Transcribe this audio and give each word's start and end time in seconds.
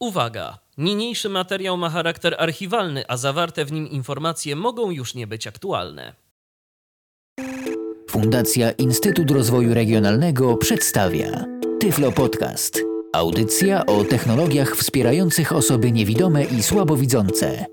Uwaga! 0.00 0.58
Niniejszy 0.78 1.28
materiał 1.28 1.76
ma 1.76 1.90
charakter 1.90 2.36
archiwalny, 2.38 3.04
a 3.08 3.16
zawarte 3.16 3.64
w 3.64 3.72
nim 3.72 3.88
informacje 3.88 4.56
mogą 4.56 4.90
już 4.90 5.14
nie 5.14 5.26
być 5.26 5.46
aktualne. 5.46 6.12
Fundacja 8.10 8.70
Instytut 8.70 9.30
Rozwoju 9.30 9.74
Regionalnego 9.74 10.56
przedstawia 10.56 11.44
Tyflo 11.80 12.12
Podcast. 12.12 12.82
Audycja 13.12 13.86
o 13.86 14.04
technologiach 14.04 14.76
wspierających 14.76 15.52
osoby 15.52 15.92
niewidome 15.92 16.44
i 16.44 16.62
słabowidzące. 16.62 17.66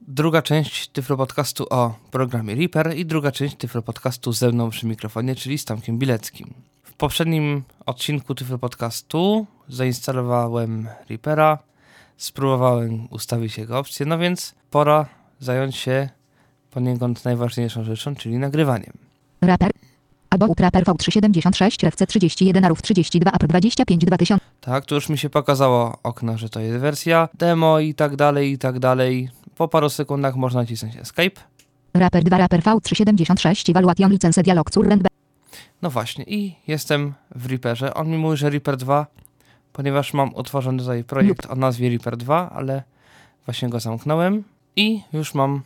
Druga 0.00 0.42
część 0.42 0.88
Tyflo 0.88 1.16
Podcastu 1.16 1.66
o 1.70 1.94
programie 2.10 2.54
Reaper 2.54 2.96
i 2.96 3.06
druga 3.06 3.32
część 3.32 3.56
Tyflo 3.56 3.82
Podcastu 3.82 4.32
ze 4.32 4.52
mną 4.52 4.70
przy 4.70 4.86
mikrofonie, 4.86 5.34
czyli 5.34 5.58
z 5.58 5.64
Tomkiem 5.64 5.98
Bileckim. 5.98 6.54
W 6.98 7.00
poprzednim 7.00 7.62
odcinku 7.86 8.34
Tyflo 8.34 8.58
Podcastu 8.58 9.46
zainstalowałem 9.68 10.88
Reapera, 11.08 11.58
spróbowałem 12.16 13.08
ustawić 13.10 13.58
jego 13.58 13.78
opcje, 13.78 14.06
no 14.06 14.18
więc 14.18 14.54
pora 14.70 15.06
zająć 15.40 15.76
się 15.76 16.08
poniekąd 16.70 17.24
najważniejszą 17.24 17.84
rzeczą, 17.84 18.14
czyli 18.14 18.38
nagrywaniem. 18.38 18.92
Raper. 19.40 19.70
Albo 20.30 20.46
Raper 20.58 20.84
V376 20.84 21.86
RFC 21.86 22.06
31 22.06 22.64
ARUF 22.64 22.82
32 22.82 23.32
APR 23.32 23.48
25 23.48 24.04
2000. 24.04 24.44
Tak, 24.60 24.86
tu 24.86 24.94
już 24.94 25.08
mi 25.08 25.18
się 25.18 25.30
pokazało 25.30 25.98
okno, 26.02 26.38
że 26.38 26.48
to 26.48 26.60
jest 26.60 26.78
wersja 26.78 27.28
demo 27.34 27.80
i 27.80 27.94
tak 27.94 28.16
dalej, 28.16 28.52
i 28.52 28.58
tak 28.58 28.78
dalej. 28.78 29.30
Po 29.56 29.68
paru 29.68 29.90
sekundach 29.90 30.36
można 30.36 30.60
nacisnąć 30.60 30.96
Escape. 30.96 31.40
Raper 31.94 32.24
2 32.24 32.38
Raper 32.38 32.60
V376 32.60 33.70
Evaluation 33.70 34.12
License 34.12 34.42
Dialog 34.42 34.70
Current. 34.70 35.07
No 35.82 35.90
właśnie, 35.90 36.24
i 36.24 36.54
jestem 36.66 37.14
w 37.34 37.46
Reaperze. 37.46 37.94
On 37.94 38.08
mi 38.08 38.18
mówi, 38.18 38.36
że 38.36 38.50
Reaper 38.50 38.76
2, 38.76 39.06
ponieważ 39.72 40.14
mam 40.14 40.34
utworzony 40.34 40.78
tutaj 40.78 41.04
projekt 41.04 41.46
o 41.46 41.54
nazwie 41.54 41.88
Reaper 41.88 42.16
2, 42.16 42.50
ale 42.50 42.82
właśnie 43.44 43.68
go 43.68 43.80
zamknąłem 43.80 44.44
i 44.76 45.02
już 45.12 45.34
mam 45.34 45.62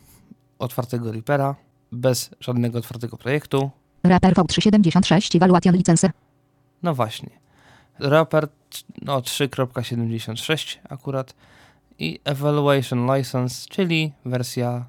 otwartego 0.59 1.11
Reapera 1.11 1.55
bez 1.91 2.29
żadnego 2.39 2.79
otwartego 2.79 3.17
projektu. 3.17 3.71
Raper 4.03 4.33
V376 4.33 5.35
Evaluation 5.35 5.75
License. 5.75 6.11
No 6.83 6.95
właśnie. 6.95 7.29
Reaper 7.99 8.47
no, 9.01 9.19
3.76 9.19 10.77
akurat 10.89 11.35
i 11.99 12.19
Evaluation 12.23 13.15
License, 13.15 13.67
czyli 13.69 14.13
wersja 14.25 14.85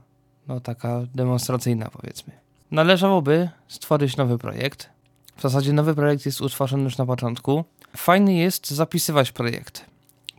no 0.49 0.61
taka 0.61 1.01
demonstracyjna 1.15 1.91
powiedzmy. 1.91 2.33
Należałoby 2.71 3.49
stworzyć 3.69 4.17
nowy 4.17 4.39
projekt. 4.39 4.94
W 5.37 5.43
zasadzie 5.43 5.73
nowy 5.73 5.95
projekt 5.95 6.27
jest 6.27 6.41
utworzony 6.41 6.85
już 6.85 6.99
na 6.99 7.07
początku. 7.07 7.65
Fajny 7.97 8.35
jest 8.35 8.71
zapisywać 8.71 9.33
projekt. 9.33 9.85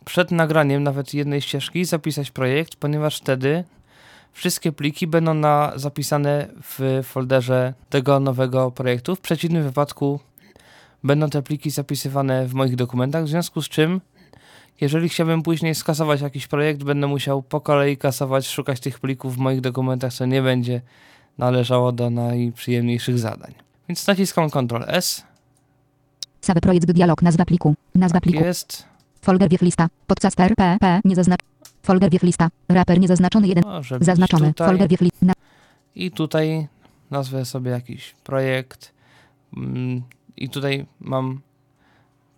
Przed 0.04 0.30
nagraniem 0.30 0.82
nawet 0.82 1.14
jednej 1.14 1.40
ścieżki 1.40 1.84
zapisać 1.84 2.30
projekt, 2.30 2.76
ponieważ 2.76 3.18
wtedy 3.18 3.64
wszystkie 4.32 4.72
pliki 4.72 5.06
będą 5.06 5.34
na, 5.34 5.72
zapisane 5.76 6.48
w 6.62 7.00
folderze 7.04 7.74
tego 7.90 8.20
nowego 8.20 8.70
projektu. 8.70 9.16
W 9.16 9.20
przeciwnym 9.20 9.62
wypadku 9.62 10.20
będą 11.04 11.30
te 11.30 11.42
pliki 11.42 11.70
zapisywane 11.70 12.46
w 12.46 12.54
moich 12.54 12.76
dokumentach, 12.76 13.24
w 13.24 13.28
związku 13.28 13.62
z 13.62 13.68
czym 13.68 14.00
jeżeli 14.80 15.08
chciałbym 15.08 15.42
później 15.42 15.74
skasować 15.74 16.20
jakiś 16.20 16.46
projekt, 16.46 16.84
będę 16.84 17.06
musiał 17.06 17.42
po 17.42 17.60
kolei 17.60 17.96
kasować, 17.96 18.48
szukać 18.48 18.80
tych 18.80 19.00
plików 19.00 19.36
w 19.36 19.38
moich 19.38 19.60
dokumentach, 19.60 20.12
co 20.12 20.26
nie 20.26 20.42
będzie 20.42 20.80
należało 21.38 21.92
do 21.92 22.10
najprzyjemniejszych 22.10 23.18
zadań. 23.18 23.65
Więc 23.88 24.06
naciskam 24.06 24.50
Ctrl 24.50 24.84
S. 24.86 25.24
Cały 26.40 26.60
projekt 26.60 26.92
dialog 26.92 27.22
nazwa 27.22 27.44
pliku. 27.44 27.74
Nazwa 27.94 28.20
pliku. 28.20 28.44
Jest. 28.44 28.84
Folder 29.22 29.48
wiew 29.48 29.62
lista. 29.62 29.88
Podcast 30.06 30.40
RPP 30.40 31.00
nie 31.04 31.14
zaznacz. 31.16 31.40
Folder 31.82 32.10
wiew 32.10 32.22
lista. 32.22 32.48
Raper 32.68 33.00
niezaznaczony 33.00 33.48
1. 33.48 33.64
Może 33.64 33.98
być 33.98 34.06
Zaznaczony. 34.06 34.48
tutaj. 34.48 34.68
Folder 34.68 34.88
wiew 34.88 35.00
lista. 35.00 35.32
I 35.94 36.10
tutaj 36.10 36.68
nazwę 37.10 37.44
sobie 37.44 37.70
jakiś 37.70 38.14
projekt. 38.24 38.92
Mm, 39.56 40.02
I 40.36 40.48
tutaj 40.48 40.86
mam 41.00 41.40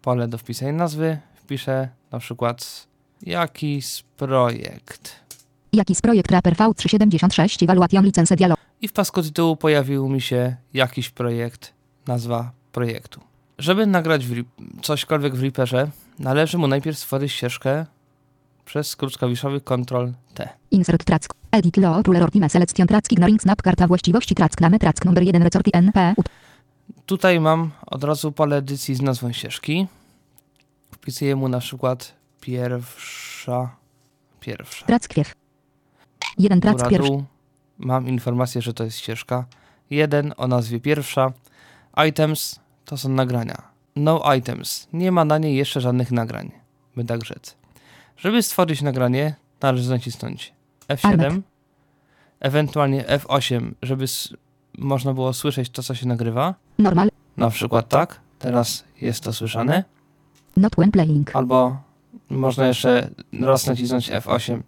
pole 0.03 0.29
do 0.29 0.39
wpisania 0.39 0.73
nazwy. 0.73 1.19
Wpiszę 1.35 1.89
na 2.13 2.19
przykład 2.19 2.87
jakiś 3.23 4.05
projekt. 4.17 5.17
Jakiś 5.73 6.01
projekt 6.01 6.31
Raper 6.31 6.55
V376 6.55 7.65
Evaluation 7.65 8.05
License 8.05 8.37
Dialog. 8.37 8.59
I 8.83 8.89
w 8.89 8.93
pasku 8.93 9.23
tytułu 9.23 9.57
pojawił 9.57 10.09
mi 10.09 10.21
się 10.21 10.57
jakiś 10.75 11.11
projekt, 11.11 11.73
nazwa 12.07 12.51
projektu. 12.73 13.21
Żeby 13.59 13.87
nagrać 13.87 14.27
w 14.27 14.45
cośkolwiek 14.83 15.35
w 15.35 15.43
Reaperze, 15.43 15.91
należy 16.19 16.59
mu 16.59 16.67
najpierw 16.69 16.99
stworzyć 16.99 17.33
ścieżkę 17.33 17.87
przez 18.65 18.89
skrót 18.91 19.19
klawiszowy 19.19 19.61
Ctrl-T. 19.61 20.49
Insert 20.71 21.05
track. 21.05 21.35
Edit 21.51 21.77
law 21.77 22.07
ruler 22.07 22.23
ortime 22.23 22.49
selection 22.49 22.87
track 22.89 23.13
ignoring 23.13 23.43
snap 23.43 23.63
karta 23.63 23.87
właściwości 23.87 24.35
track 24.35 24.61
name 24.61 24.79
track 24.79 25.05
number 25.05 25.23
1 25.25 25.43
resort 25.43 25.69
NP. 25.73 26.15
ut- 26.17 26.29
Tutaj 27.07 27.41
mam 27.41 27.71
od 27.87 28.05
razu 28.05 28.33
pole 28.33 28.57
edycji 28.57 28.95
z 28.95 29.03
nazwą 29.03 29.33
ścieżki. 29.33 29.87
Wpisuję 30.93 31.37
mu 31.37 31.49
na 31.49 31.61
przykład 31.61 32.15
pierwsza, 32.41 33.77
pierwsza. 34.41 34.87
Track 34.87 35.15
wiew. 35.15 35.35
1 36.39 36.61
track 36.61 36.89
pierwszy. 36.89 37.25
Mam 37.79 38.09
informację, 38.09 38.63
że 38.63 38.75
to 38.75 38.85
jest 38.85 38.99
ścieżka. 38.99 39.45
Jeden 39.91 40.35
o 40.37 40.49
nazwie 40.49 40.81
pierwsza. 40.81 41.33
Items 42.09 42.61
to 42.85 42.97
są 42.97 43.09
nagrania. 43.09 43.63
No 43.97 44.35
items. 44.35 44.89
Nie 44.93 45.13
ma 45.13 45.25
na 45.25 45.39
niej 45.39 45.57
jeszcze 45.57 45.81
żadnych 45.81 46.13
nagrań, 46.13 46.51
by 46.97 47.05
tak 47.05 47.25
rzec. 47.25 47.57
Żeby 48.17 48.43
stworzyć 48.43 48.83
nagranie, 48.83 49.35
należy 49.63 49.91
nacisnąć 49.91 50.53
F7, 50.89 51.09
Armek. 51.09 51.33
ewentualnie 52.41 53.05
F8, 53.05 53.71
żeby 53.83 54.05
można 54.79 55.15
było 55.15 55.33
słyszeć 55.33 55.71
to, 55.71 55.83
co 55.83 55.95
się 55.95 56.09
nagrywa. 56.09 56.55
Normal. 56.79 57.09
Na 57.37 57.51
przykład 57.51 57.89
tak. 57.89 58.21
Teraz 58.39 58.85
jest 59.01 59.25
to 59.25 59.33
słyszane. 59.33 59.85
Not 60.57 60.73
when 60.75 60.91
playing. 60.91 61.37
Albo 61.37 61.77
można 62.31 62.67
jeszcze 62.67 63.11
raz 63.41 63.67
nacisnąć 63.67 64.11
F8 64.11 64.61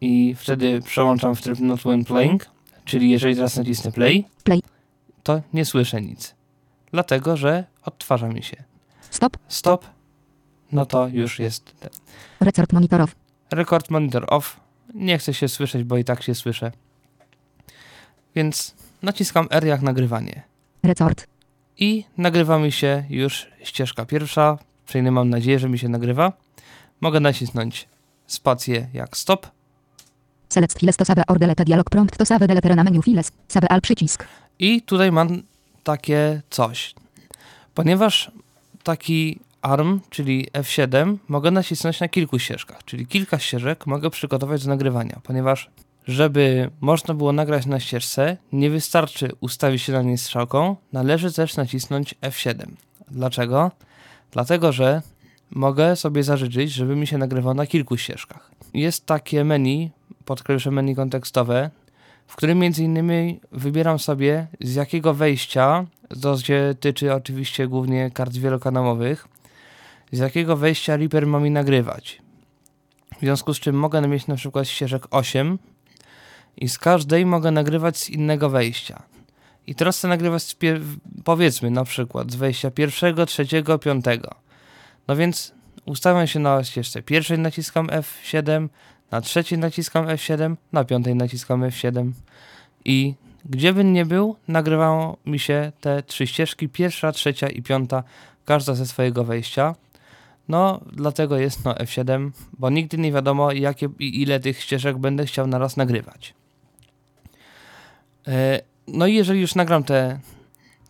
i 0.00 0.34
wtedy 0.38 0.80
przełączam 0.80 1.36
w 1.36 1.42
tryb 1.42 1.58
Not 1.58 1.80
When 1.80 2.04
Playing, 2.04 2.46
czyli 2.84 3.10
jeżeli 3.10 3.36
teraz 3.36 3.56
nacisnę 3.56 3.92
Play, 3.92 4.24
Play. 4.44 4.62
to 5.22 5.40
nie 5.52 5.64
słyszę 5.64 6.02
nic. 6.02 6.34
Dlatego, 6.90 7.36
że 7.36 7.64
odtwarza 7.84 8.28
mi 8.28 8.42
się. 8.42 8.64
Stop. 9.10 9.36
Stop, 9.48 9.86
no 10.72 10.86
to 10.86 11.08
już 11.08 11.38
jest 11.38 11.80
ten. 11.80 11.90
Resort 12.40 12.72
monitor 12.72 13.00
off. 13.00 13.16
Record 13.50 13.90
Monitor 13.90 14.26
Off. 14.28 14.60
Nie 14.94 15.18
chcę 15.18 15.34
się 15.34 15.48
słyszeć, 15.48 15.84
bo 15.84 15.96
i 15.96 16.04
tak 16.04 16.22
się 16.22 16.34
słyszę. 16.34 16.72
Więc 18.34 18.74
naciskam 19.02 19.46
R 19.50 19.64
jak 19.64 19.82
nagrywanie. 19.82 20.42
Resort. 20.82 21.26
I 21.78 22.04
nagrywa 22.18 22.58
mi 22.58 22.72
się 22.72 23.04
już 23.10 23.46
ścieżka 23.62 24.04
pierwsza. 24.04 24.58
Przynajmniej 24.86 25.12
mam 25.12 25.30
nadzieję, 25.30 25.58
że 25.58 25.68
mi 25.68 25.78
się 25.78 25.88
nagrywa. 25.88 26.32
Mogę 27.00 27.20
nacisnąć 27.20 27.88
spację 28.26 28.88
jak 28.92 29.16
stop. 29.16 29.46
Select 30.48 30.78
files 30.78 30.96
to 30.96 31.04
save 31.04 31.22
or 31.28 31.38
delete 31.38 31.64
dialog 31.64 31.90
prompt 31.90 32.18
to 32.18 32.26
save 32.26 32.46
delete 32.46 32.74
na 32.74 32.84
menu 32.84 33.02
files. 33.02 33.32
Save 33.48 33.68
al 33.68 33.80
przycisk. 33.80 34.24
I 34.58 34.82
tutaj 34.82 35.12
mam 35.12 35.42
takie 35.84 36.42
coś. 36.50 36.94
Ponieważ 37.74 38.30
taki 38.82 39.40
ARM, 39.62 40.00
czyli 40.10 40.48
F7, 40.52 41.16
mogę 41.28 41.50
nacisnąć 41.50 42.00
na 42.00 42.08
kilku 42.08 42.38
ścieżkach, 42.38 42.84
czyli 42.84 43.06
kilka 43.06 43.38
ścieżek 43.38 43.86
mogę 43.86 44.10
przygotować 44.10 44.64
do 44.64 44.68
nagrywania, 44.68 45.20
ponieważ 45.22 45.70
żeby 46.06 46.70
można 46.80 47.14
było 47.14 47.32
nagrać 47.32 47.66
na 47.66 47.80
ścieżce, 47.80 48.36
nie 48.52 48.70
wystarczy 48.70 49.30
ustawić 49.40 49.82
się 49.82 49.92
na 49.92 50.02
niej 50.02 50.18
strzałką, 50.18 50.76
należy 50.92 51.32
też 51.32 51.56
nacisnąć 51.56 52.14
F7. 52.22 52.66
Dlaczego? 53.10 53.70
Dlatego, 54.30 54.72
że 54.72 55.02
mogę 55.50 55.96
sobie 55.96 56.22
zażyczyć, 56.22 56.72
żeby 56.72 56.96
mi 56.96 57.06
się 57.06 57.18
nagrywało 57.18 57.54
na 57.54 57.66
kilku 57.66 57.96
ścieżkach. 57.96 58.50
Jest 58.74 59.06
takie 59.06 59.44
menu, 59.44 59.90
pod 60.26 60.42
klawiszem 60.42 60.74
menu 60.74 60.94
kontekstowe, 60.94 61.70
w 62.26 62.36
którym 62.36 62.58
między 62.58 62.84
innymi 62.84 63.40
wybieram 63.52 63.98
sobie 63.98 64.46
z 64.60 64.74
jakiego 64.74 65.14
wejścia, 65.14 65.86
to 66.22 66.38
się 66.38 66.74
tyczy 66.80 67.14
oczywiście 67.14 67.68
głównie 67.68 68.10
kart 68.10 68.36
wielokanałowych, 68.36 69.28
z 70.12 70.18
jakiego 70.18 70.56
wejścia 70.56 70.96
Reaper 70.96 71.26
ma 71.26 71.40
mi 71.40 71.50
nagrywać. 71.50 72.22
W 73.16 73.20
związku 73.20 73.54
z 73.54 73.60
czym 73.60 73.76
mogę 73.76 74.08
mieć 74.08 74.26
na 74.26 74.36
przykład 74.36 74.68
ścieżek 74.68 75.06
8 75.10 75.58
i 76.56 76.68
z 76.68 76.78
każdej 76.78 77.26
mogę 77.26 77.50
nagrywać 77.50 77.98
z 77.98 78.10
innego 78.10 78.50
wejścia. 78.50 79.02
I 79.66 79.74
teraz 79.74 79.98
chcę 79.98 80.08
nagrywać 80.08 80.56
powiedzmy 81.24 81.70
na 81.70 81.84
przykład 81.84 82.32
z 82.32 82.34
wejścia 82.34 82.70
pierwszego, 82.70 83.26
trzeciego, 83.26 83.78
piątego. 83.78 84.34
No 85.08 85.16
więc 85.16 85.54
ustawiam 85.84 86.26
się 86.26 86.40
na 86.40 86.64
ścieżce 86.64 87.02
pierwszej, 87.02 87.38
naciskam 87.38 87.86
F7, 87.86 88.68
na 89.10 89.20
trzeciej 89.20 89.58
naciskam 89.58 90.06
F7, 90.06 90.56
na 90.72 90.84
piątej 90.84 91.14
naciskam 91.14 91.60
F7 91.60 92.10
i 92.84 93.14
gdzie 93.44 93.72
bym 93.72 93.92
nie 93.92 94.06
był, 94.06 94.36
nagrywało 94.48 95.16
mi 95.26 95.38
się 95.38 95.72
te 95.80 96.02
trzy 96.02 96.26
ścieżki, 96.26 96.68
pierwsza, 96.68 97.12
trzecia 97.12 97.48
i 97.48 97.62
piąta, 97.62 98.02
każda 98.44 98.74
ze 98.74 98.86
swojego 98.86 99.24
wejścia. 99.24 99.74
No, 100.48 100.80
dlatego 100.92 101.36
jest 101.36 101.64
no 101.64 101.74
F7, 101.74 102.30
bo 102.58 102.70
nigdy 102.70 102.98
nie 102.98 103.12
wiadomo, 103.12 103.52
jakie 103.52 103.88
i 103.98 104.22
ile 104.22 104.40
tych 104.40 104.60
ścieżek 104.60 104.98
będę 104.98 105.26
chciał 105.26 105.46
naraz 105.46 105.76
nagrywać. 105.76 106.34
E, 108.28 108.60
No 108.88 109.06
i 109.06 109.14
jeżeli 109.14 109.40
już 109.40 109.54
nagram 109.54 109.84
te, 109.84 110.20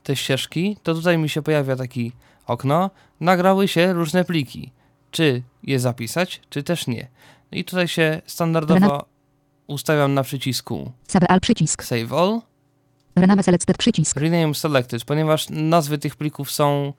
te 0.02 0.16
ścieżki, 0.16 0.76
to 0.82 0.94
tutaj 0.94 1.18
mi 1.18 1.28
się 1.28 1.42
pojawia 1.42 1.76
taki 1.76 2.12
okno. 2.46 2.90
Nagrały 3.20 3.68
się 3.68 3.92
różne 3.92 4.24
pliki. 4.24 4.72
Czy 5.10 5.42
je 5.62 5.80
zapisać, 5.80 6.40
czy 6.50 6.62
też 6.62 6.86
nie. 6.86 7.08
I 7.52 7.64
tutaj 7.64 7.88
się 7.88 8.20
standardowo 8.26 9.04
ustawiam 9.66 10.14
na 10.14 10.22
przycisku 10.22 10.92
Save 11.08 11.26
all 11.28 11.40
przycisk. 11.40 11.84
Save 11.84 12.12
All, 12.12 12.40
Rename 13.16 13.42
selected 13.42 13.76
przycisk. 13.76 14.16
Rename 14.16 14.54
Selected, 14.54 15.04
ponieważ 15.04 15.46
nazwy 15.50 15.98
tych 15.98 16.16
plików 16.16 16.50
są 16.50 16.92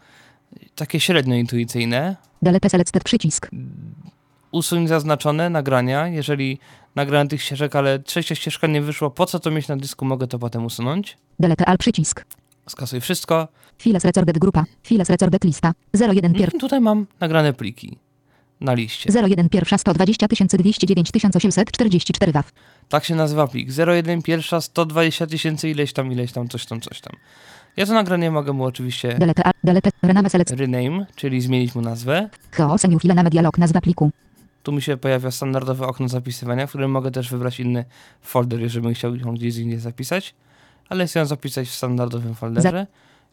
takie 0.75 0.99
średnio 0.99 1.35
intuicyjne. 1.35 2.15
Delete 2.41 2.69
selected 2.69 3.03
przycisk. 3.03 3.49
Usuń 4.51 4.87
zaznaczone 4.87 5.49
nagrania. 5.49 6.07
Jeżeli 6.07 6.59
nagrałem 6.95 7.27
tych 7.27 7.41
ścieżek, 7.41 7.75
ale 7.75 7.99
trzecia 7.99 8.35
ścieżka 8.35 8.67
nie 8.67 8.81
wyszło, 8.81 9.11
po 9.11 9.25
co 9.25 9.39
to 9.39 9.51
mieć 9.51 9.67
na 9.67 9.77
dysku, 9.77 10.05
mogę 10.05 10.27
to 10.27 10.39
potem 10.39 10.65
usunąć. 10.65 11.17
Delete 11.39 11.65
all 11.65 11.77
przycisk. 11.77 12.25
Skasuj 12.69 13.01
wszystko. 13.01 13.47
Files 13.77 14.05
recorded 14.05 14.37
grupa. 14.37 14.63
Files 14.83 15.09
recorded 15.09 15.43
lista. 15.43 15.73
01 15.93 16.33
pier... 16.33 16.51
Tutaj 16.59 16.81
mam 16.81 17.07
nagrane 17.19 17.53
pliki 17.53 17.97
na 18.61 18.73
liście. 18.73 19.23
01 19.23 19.49
pierwsza 19.49 19.77
120 19.77 20.27
209 20.57 21.11
1844 21.11 22.31
WAF. 22.31 22.51
Tak 22.89 23.05
się 23.05 23.15
nazywa 23.15 23.47
plik. 23.47 23.69
01 23.87 24.21
pierwsza 24.21 24.61
120 24.61 25.27
tysięcy 25.27 25.69
ileś 25.69 25.93
tam, 25.93 26.11
ileś 26.11 26.31
tam, 26.31 26.47
coś 26.47 26.65
tam, 26.65 26.81
coś 26.81 27.01
tam. 27.01 27.13
Ja 27.77 27.85
to 27.85 27.93
nagranie 27.93 28.31
mogę 28.31 28.53
mu 28.53 28.63
oczywiście 28.63 29.13
Delete. 29.13 29.51
Delete. 29.63 29.89
Rename 30.01 30.29
selected. 30.29 30.59
rename, 30.59 31.05
czyli 31.15 31.41
zmienić 31.41 31.75
mu 31.75 31.81
nazwę. 31.81 32.29
Chaos 32.51 32.83
new 32.83 33.01
file 33.01 33.13
name 33.13 33.29
dialog 33.29 33.57
nazwa 33.57 33.81
pliku. 33.81 34.11
Tu 34.63 34.71
mi 34.71 34.81
się 34.81 34.97
pojawia 34.97 35.31
standardowe 35.31 35.87
okno 35.87 36.07
zapisywania, 36.07 36.67
w 36.67 36.69
którym 36.69 36.91
mogę 36.91 37.11
też 37.11 37.29
wybrać 37.29 37.59
inny 37.59 37.85
folder, 38.21 38.59
jeżeli 38.59 38.83
bym 38.83 38.93
chciał 38.93 39.15
ją 39.15 39.33
gdzieś 39.33 39.57
indziej 39.57 39.79
zapisać. 39.79 40.35
Ale 40.89 41.07
chcę 41.07 41.19
ją 41.19 41.25
zapisać 41.25 41.67
w 41.67 41.73
standardowym 41.73 42.35
folderze 42.35 42.87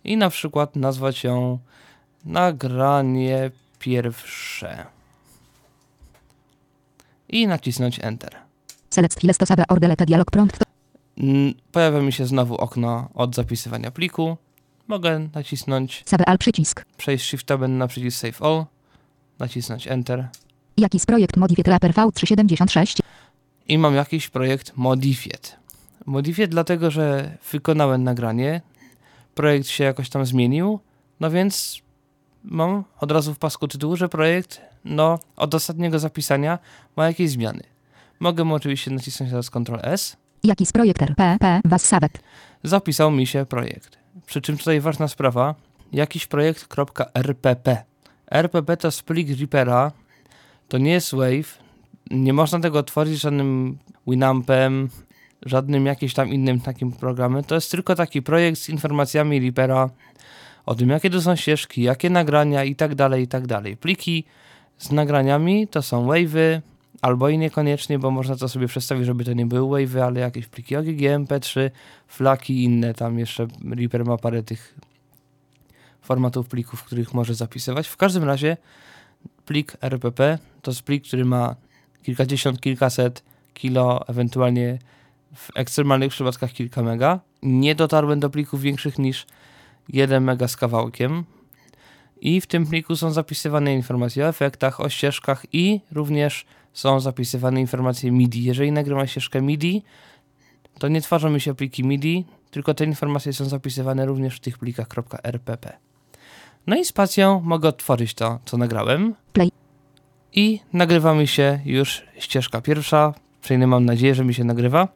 i 0.04 0.16
na 0.16 0.30
przykład 0.30 0.76
nazwać 0.76 1.24
ją 1.24 1.58
nagranie 2.24 3.50
pierwsze. 3.78 4.93
I 7.34 7.46
nacisnąć 7.46 7.98
Enter. 8.02 8.36
Select 8.90 9.20
files 9.20 9.38
to 9.38 9.46
save 9.46 9.64
or 9.68 9.80
delete 9.80 10.06
dialog 10.06 10.30
prompt. 10.30 10.58
Mm, 11.18 11.54
Pojawia 11.72 12.00
mi 12.00 12.12
się 12.12 12.26
znowu 12.26 12.56
okno 12.56 13.08
od 13.14 13.34
zapisywania 13.34 13.90
pliku. 13.90 14.36
Mogę 14.88 15.28
nacisnąć, 15.34 16.02
save 16.06 16.24
all 16.26 16.38
przycisk. 16.38 16.84
przejść 16.96 17.24
Shiftabem 17.26 17.78
na 17.78 17.86
przycisk 17.86 18.18
Save 18.18 18.42
All, 18.42 18.64
nacisnąć 19.38 19.88
Enter 19.88 20.28
Jaki 20.76 21.00
z 21.00 21.06
projekt 21.06 21.36
Modified 21.36 21.68
Rapper 21.68 21.92
V376? 21.92 23.00
i 23.68 23.78
mam 23.78 23.94
jakiś 23.94 24.28
projekt 24.28 24.76
Modified. 24.76 25.56
Modified 26.06 26.50
dlatego, 26.50 26.90
że 26.90 27.36
wykonałem 27.52 28.04
nagranie, 28.04 28.60
projekt 29.34 29.68
się 29.68 29.84
jakoś 29.84 30.10
tam 30.10 30.26
zmienił, 30.26 30.80
no 31.20 31.30
więc 31.30 31.78
mam 32.44 32.84
od 33.00 33.12
razu 33.12 33.34
w 33.34 33.38
pasku 33.38 33.68
tytułu, 33.68 33.96
że 33.96 34.08
projekt, 34.08 34.60
no, 34.84 35.18
od 35.36 35.54
ostatniego 35.54 35.98
zapisania 35.98 36.58
ma 36.96 37.06
jakieś 37.06 37.30
zmiany. 37.30 37.62
Mogę 38.20 38.44
mu 38.44 38.54
oczywiście 38.54 38.90
nacisnąć 38.90 39.30
teraz 39.30 39.50
Ctrl 39.50 39.78
S. 39.82 40.16
Jaki 40.44 40.66
z 40.66 40.72
projekt 40.72 41.02
RPP 41.02 41.60
was 41.64 41.84
savet? 41.84 42.20
Zapisał 42.62 43.10
mi 43.10 43.26
się 43.26 43.46
projekt. 43.46 43.98
Przy 44.26 44.40
czym 44.40 44.58
tutaj 44.58 44.80
ważna 44.80 45.08
sprawa, 45.08 45.54
jakiś 45.92 46.26
projekt.rpp. 46.26 47.84
RPP 48.30 48.76
to 48.76 48.88
plik 49.06 49.38
Reapera, 49.38 49.92
to 50.68 50.78
nie 50.78 50.92
jest 50.92 51.14
Wave, 51.14 51.58
nie 52.10 52.32
można 52.32 52.60
tego 52.60 52.78
otworzyć 52.78 53.20
żadnym 53.20 53.78
Winampem, 54.06 54.88
żadnym 55.46 55.86
jakimś 55.86 56.14
tam 56.14 56.28
innym 56.28 56.60
takim 56.60 56.92
programem. 56.92 57.44
To 57.44 57.54
jest 57.54 57.70
tylko 57.70 57.94
taki 57.94 58.22
projekt 58.22 58.58
z 58.58 58.68
informacjami 58.68 59.40
Reapera 59.40 59.90
o 60.66 60.74
tym, 60.74 60.88
jakie 60.88 61.10
to 61.10 61.22
są 61.22 61.36
ścieżki, 61.36 61.82
jakie 61.82 62.10
nagrania 62.10 62.64
i 62.64 62.76
tak 62.76 62.94
dalej, 62.94 63.22
i 63.22 63.28
tak 63.28 63.46
dalej. 63.46 63.76
Pliki 63.76 64.24
z 64.78 64.92
nagraniami 64.92 65.68
to 65.68 65.82
są 65.82 66.06
wave'y, 66.06 66.60
albo 67.02 67.28
i 67.28 67.38
niekoniecznie, 67.38 67.98
bo 67.98 68.10
można 68.10 68.36
to 68.36 68.48
sobie 68.48 68.66
przedstawić, 68.66 69.06
żeby 69.06 69.24
to 69.24 69.32
nie 69.32 69.46
były 69.46 69.86
wave'y, 69.86 70.00
ale 70.00 70.20
jakieś 70.20 70.46
pliki 70.46 70.76
OGG, 70.76 71.00
MP3, 71.00 71.70
flaki 72.06 72.54
i 72.54 72.64
inne. 72.64 72.94
Tam 72.94 73.18
jeszcze 73.18 73.46
Reaper 73.70 74.04
ma 74.04 74.16
parę 74.16 74.42
tych 74.42 74.74
formatów 76.02 76.48
plików, 76.48 76.84
których 76.84 77.14
może 77.14 77.34
zapisywać. 77.34 77.88
W 77.88 77.96
każdym 77.96 78.24
razie 78.24 78.56
plik 79.46 79.76
RPP 79.80 80.38
to 80.62 80.70
jest 80.70 80.82
plik, 80.82 81.06
który 81.06 81.24
ma 81.24 81.56
kilkadziesiąt, 82.02 82.60
kilkaset 82.60 83.22
kilo, 83.54 84.08
ewentualnie 84.08 84.78
w 85.34 85.50
ekstremalnych 85.54 86.10
przypadkach 86.10 86.52
kilka 86.52 86.82
mega. 86.82 87.20
Nie 87.42 87.74
dotarłem 87.74 88.20
do 88.20 88.30
plików 88.30 88.60
większych 88.60 88.98
niż 88.98 89.26
1 89.88 90.24
mega 90.24 90.48
z 90.48 90.56
kawałkiem. 90.56 91.24
I 92.24 92.40
w 92.40 92.46
tym 92.46 92.66
pliku 92.66 92.96
są 92.96 93.10
zapisywane 93.10 93.74
informacje 93.74 94.24
o 94.24 94.28
efektach, 94.28 94.80
o 94.80 94.88
ścieżkach 94.88 95.46
i 95.52 95.80
również 95.92 96.46
są 96.72 97.00
zapisywane 97.00 97.60
informacje 97.60 98.12
MIDI. 98.12 98.44
Jeżeli 98.44 98.72
nagrywam 98.72 99.06
ścieżkę 99.06 99.42
MIDI, 99.42 99.82
to 100.78 100.88
nie 100.88 101.00
tworzą 101.00 101.30
mi 101.30 101.40
się 101.40 101.54
pliki 101.54 101.84
MIDI, 101.84 102.24
tylko 102.50 102.74
te 102.74 102.84
informacje 102.84 103.32
są 103.32 103.44
zapisywane 103.44 104.06
również 104.06 104.36
w 104.36 104.40
tych 104.40 104.58
plikach 104.58 104.86
.rpp. 105.22 105.78
No 106.66 106.76
i 106.76 106.84
spacją 106.84 107.40
mogę 107.40 107.68
odtworzyć 107.68 108.14
to, 108.14 108.38
co 108.44 108.56
nagrałem. 108.56 109.14
Play. 109.32 109.50
I 110.32 110.60
nagrywa 110.72 111.14
mi 111.14 111.26
się 111.26 111.60
już 111.64 112.02
ścieżka 112.18 112.60
pierwsza. 112.60 113.14
Przynajmniej 113.42 113.66
mam 113.66 113.84
nadzieję, 113.84 114.14
że 114.14 114.24
mi 114.24 114.34
się 114.34 114.44
nagrywa. 114.44 114.88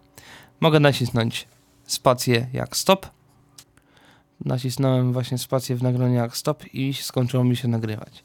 Mogę 0.60 0.80
nacisnąć 0.80 1.48
spację 1.86 2.46
jak 2.52 2.76
stop. 2.76 3.17
Nacisnąłem 4.44 5.12
właśnie 5.12 5.38
spację 5.38 5.76
w 5.76 5.82
nagraniu 5.82 6.14
jak 6.14 6.36
stop 6.36 6.64
i 6.74 6.94
skończyło 6.94 7.44
mi 7.44 7.56
się 7.56 7.68
nagrywać. 7.68 8.24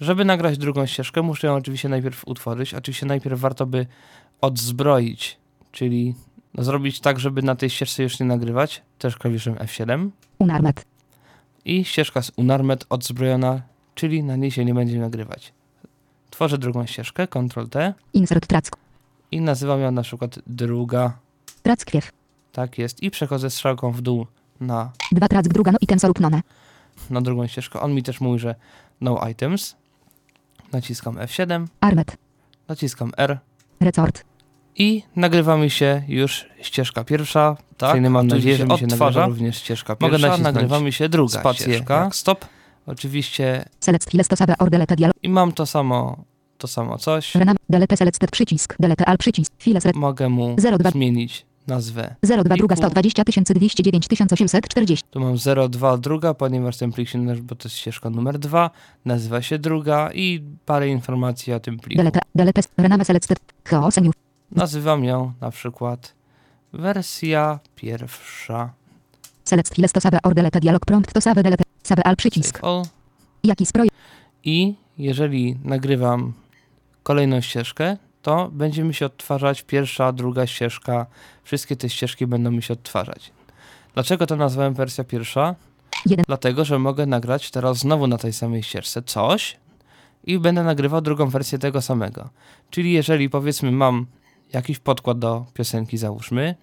Żeby 0.00 0.24
nagrać 0.24 0.58
drugą 0.58 0.86
ścieżkę, 0.86 1.22
muszę 1.22 1.46
ją 1.46 1.54
oczywiście 1.54 1.88
najpierw 1.88 2.28
utworzyć. 2.28 2.74
Oczywiście 2.74 3.06
najpierw 3.06 3.40
warto 3.40 3.66
by 3.66 3.86
odzbroić, 4.40 5.38
czyli 5.72 6.14
zrobić 6.58 7.00
tak, 7.00 7.20
żeby 7.20 7.42
na 7.42 7.54
tej 7.56 7.70
ścieżce 7.70 8.02
już 8.02 8.20
nie 8.20 8.26
nagrywać, 8.26 8.82
też 8.98 9.16
klawiszem 9.16 9.54
F7. 9.54 10.10
Unarmet. 10.38 10.84
I 11.64 11.84
ścieżka 11.84 12.20
jest 12.20 12.32
unarmet 12.36 12.86
odzbrojona, 12.88 13.62
czyli 13.94 14.22
na 14.22 14.36
niej 14.36 14.50
się 14.50 14.64
nie 14.64 14.74
będzie 14.74 14.98
nagrywać. 14.98 15.52
Tworzę 16.30 16.58
drugą 16.58 16.86
ścieżkę, 16.86 17.28
Ctrl 17.28 17.66
T 17.68 17.94
Insert 18.12 18.46
track. 18.46 18.76
i 19.30 19.40
nazywam 19.40 19.80
ją 19.80 19.90
na 19.90 20.02
przykład 20.02 20.38
druga. 20.46 21.18
Track. 21.62 22.12
Tak 22.52 22.78
jest. 22.78 23.02
I 23.02 23.10
przechodzę 23.10 23.50
strzałką 23.50 23.92
w 23.92 24.00
dół 24.00 24.26
na, 24.62 24.92
Dwa 25.12 25.28
track 25.28 25.48
druga 25.48 25.72
no 25.72 25.78
i 25.80 25.86
tensor 25.86 26.20
none. 26.20 26.40
na 27.10 27.20
drugą 27.20 27.46
ścieżkę. 27.46 27.80
On 27.80 27.94
mi 27.94 28.02
też 28.02 28.20
mówi, 28.20 28.38
że 28.38 28.54
no 29.00 29.28
items. 29.30 29.76
Naciskam 30.72 31.14
F7, 31.16 31.66
Armet. 31.80 32.16
naciskam 32.68 33.12
R 33.16 33.38
Resort. 33.80 34.24
i 34.76 35.02
nagrywa 35.16 35.56
mi 35.56 35.70
się 35.70 36.02
już 36.08 36.46
ścieżka 36.62 37.04
pierwsza. 37.04 37.56
Tak, 37.76 37.92
Czyli 37.96 38.08
mam 38.10 38.26
nadzieję, 38.26 38.56
że 38.56 38.64
mi 38.66 38.78
się 38.78 38.84
odtwarza. 38.86 39.20
nagrywa 39.20 39.26
również 39.26 39.56
ścieżka 39.56 39.96
Mogę 40.00 40.10
pierwsza. 40.10 40.28
nacisnąć 40.28 40.54
nagrywa 40.54 40.80
mi 40.80 40.92
się 40.92 41.08
druga 41.08 41.40
spację 41.40 41.66
ścieżka. 41.74 42.04
jak 42.04 42.14
stop. 42.14 42.44
Oczywiście 42.86 43.64
Select 43.80 44.10
files 44.10 44.28
to 44.28 44.36
or 44.58 44.70
delete 44.70 44.96
dialog. 44.96 45.16
i 45.22 45.28
mam 45.28 45.52
to 45.52 45.66
samo, 45.66 46.24
to 46.58 46.68
samo 46.68 46.98
coś. 46.98 47.34
Rename. 47.34 47.56
Delete 47.70 47.96
selected 47.96 48.30
przycisk. 48.30 48.76
Delete 48.80 49.04
all 49.06 49.18
przycisk. 49.18 49.52
Files. 49.58 49.84
Mogę 49.94 50.28
mu 50.28 50.56
02. 50.78 50.90
zmienić 50.90 51.46
nazwę 51.66 52.14
02 52.22 52.56
druga 52.56 52.76
pliku. 52.76 52.76
120 52.76 53.24
209 53.24 54.08
1840. 54.08 55.04
Tu 55.10 55.20
mam 55.20 55.36
02 55.68 55.98
druga, 55.98 56.34
ponieważ 56.34 56.76
ten 56.76 56.92
plik 56.92 57.08
się 57.08 57.18
nazywa, 57.18 57.46
bo 57.48 57.54
to 57.54 57.68
jest 57.68 57.76
ścieżka 57.76 58.10
numer 58.10 58.38
2, 58.38 58.70
nazywa 59.04 59.42
się 59.42 59.58
druga 59.58 60.12
i 60.12 60.42
parę 60.66 60.88
informacji 60.88 61.52
o 61.52 61.60
tym 61.60 61.78
pliku. 61.78 62.02
Delete. 62.34 62.62
Nazywam 64.52 65.04
ją 65.04 65.32
na 65.40 65.50
przykład 65.50 66.14
wersja 66.72 67.60
pierwsza. 67.74 68.72
Select 69.44 69.74
files 69.74 69.92
to 69.92 70.00
save 70.00 70.18
or 70.22 70.34
delete 70.34 70.60
dialog 70.60 70.84
prompt 70.86 71.12
to 71.12 71.20
save 71.20 71.42
delete. 71.42 71.64
Save 71.82 72.02
all 72.04 72.16
przycisk. 72.16 72.60
Jaki 73.44 73.66
z 73.66 73.72
projekt? 73.72 73.96
I 74.44 74.74
jeżeli 74.98 75.58
nagrywam 75.64 76.32
kolejną 77.02 77.40
ścieżkę, 77.40 77.96
to 78.22 78.48
będzie 78.52 78.84
mi 78.84 78.94
się 78.94 79.06
odtwarzać 79.06 79.62
pierwsza, 79.62 80.12
druga 80.12 80.46
ścieżka. 80.46 81.06
Wszystkie 81.44 81.76
te 81.76 81.88
ścieżki 81.88 82.26
będą 82.26 82.50
mi 82.50 82.62
się 82.62 82.74
odtwarzać. 82.74 83.32
Dlaczego 83.94 84.26
to 84.26 84.36
nazwałem 84.36 84.74
wersja 84.74 85.04
pierwsza? 85.04 85.54
Jeden. 86.06 86.24
Dlatego, 86.28 86.64
że 86.64 86.78
mogę 86.78 87.06
nagrać 87.06 87.50
teraz 87.50 87.78
znowu 87.78 88.06
na 88.06 88.18
tej 88.18 88.32
samej 88.32 88.62
ścieżce 88.62 89.02
coś 89.02 89.56
i 90.24 90.38
będę 90.38 90.62
nagrywał 90.62 91.00
drugą 91.00 91.28
wersję 91.28 91.58
tego 91.58 91.82
samego. 91.82 92.28
Czyli 92.70 92.92
jeżeli 92.92 93.30
powiedzmy 93.30 93.72
mam 93.72 94.06
jakiś 94.52 94.78
podkład 94.78 95.18
do 95.18 95.46
piosenki, 95.54 95.98
załóżmy, 95.98 96.54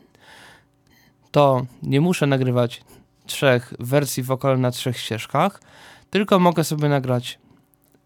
to 1.31 1.65
nie 1.83 2.01
muszę 2.01 2.27
nagrywać 2.27 2.81
trzech 3.25 3.73
wersji 3.79 4.23
wokalnych 4.23 4.61
na 4.61 4.71
trzech 4.71 4.97
ścieżkach, 4.97 5.61
tylko 6.09 6.39
mogę 6.39 6.63
sobie 6.63 6.89
nagrać 6.89 7.39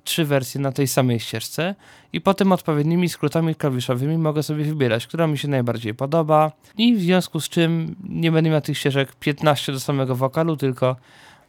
trzy 0.04 0.26
wersje 0.26 0.62
na 0.62 0.72
tej 0.72 0.88
samej 0.88 1.20
ścieżce 1.20 1.76
i 2.14 2.22
potem 2.22 2.52
odpowiednimi 2.52 3.10
skrótami 3.10 3.56
klawiszowymi 3.56 4.18
mogę 4.18 4.44
sobie 4.44 4.64
wybierać, 4.64 5.08
która 5.08 5.28
mi 5.28 5.38
się 5.38 5.48
najbardziej 5.48 5.94
podoba 5.94 6.52
i 6.78 6.96
w 6.96 7.02
związku 7.02 7.40
z 7.40 7.50
czym 7.50 7.96
nie 8.10 8.32
będę 8.32 8.50
miał 8.50 8.62
tych 8.62 8.78
ścieżek 8.78 9.16
15 9.16 9.72
do 9.72 9.80
samego 9.80 10.16
wokalu, 10.16 10.58
tylko 10.58 10.96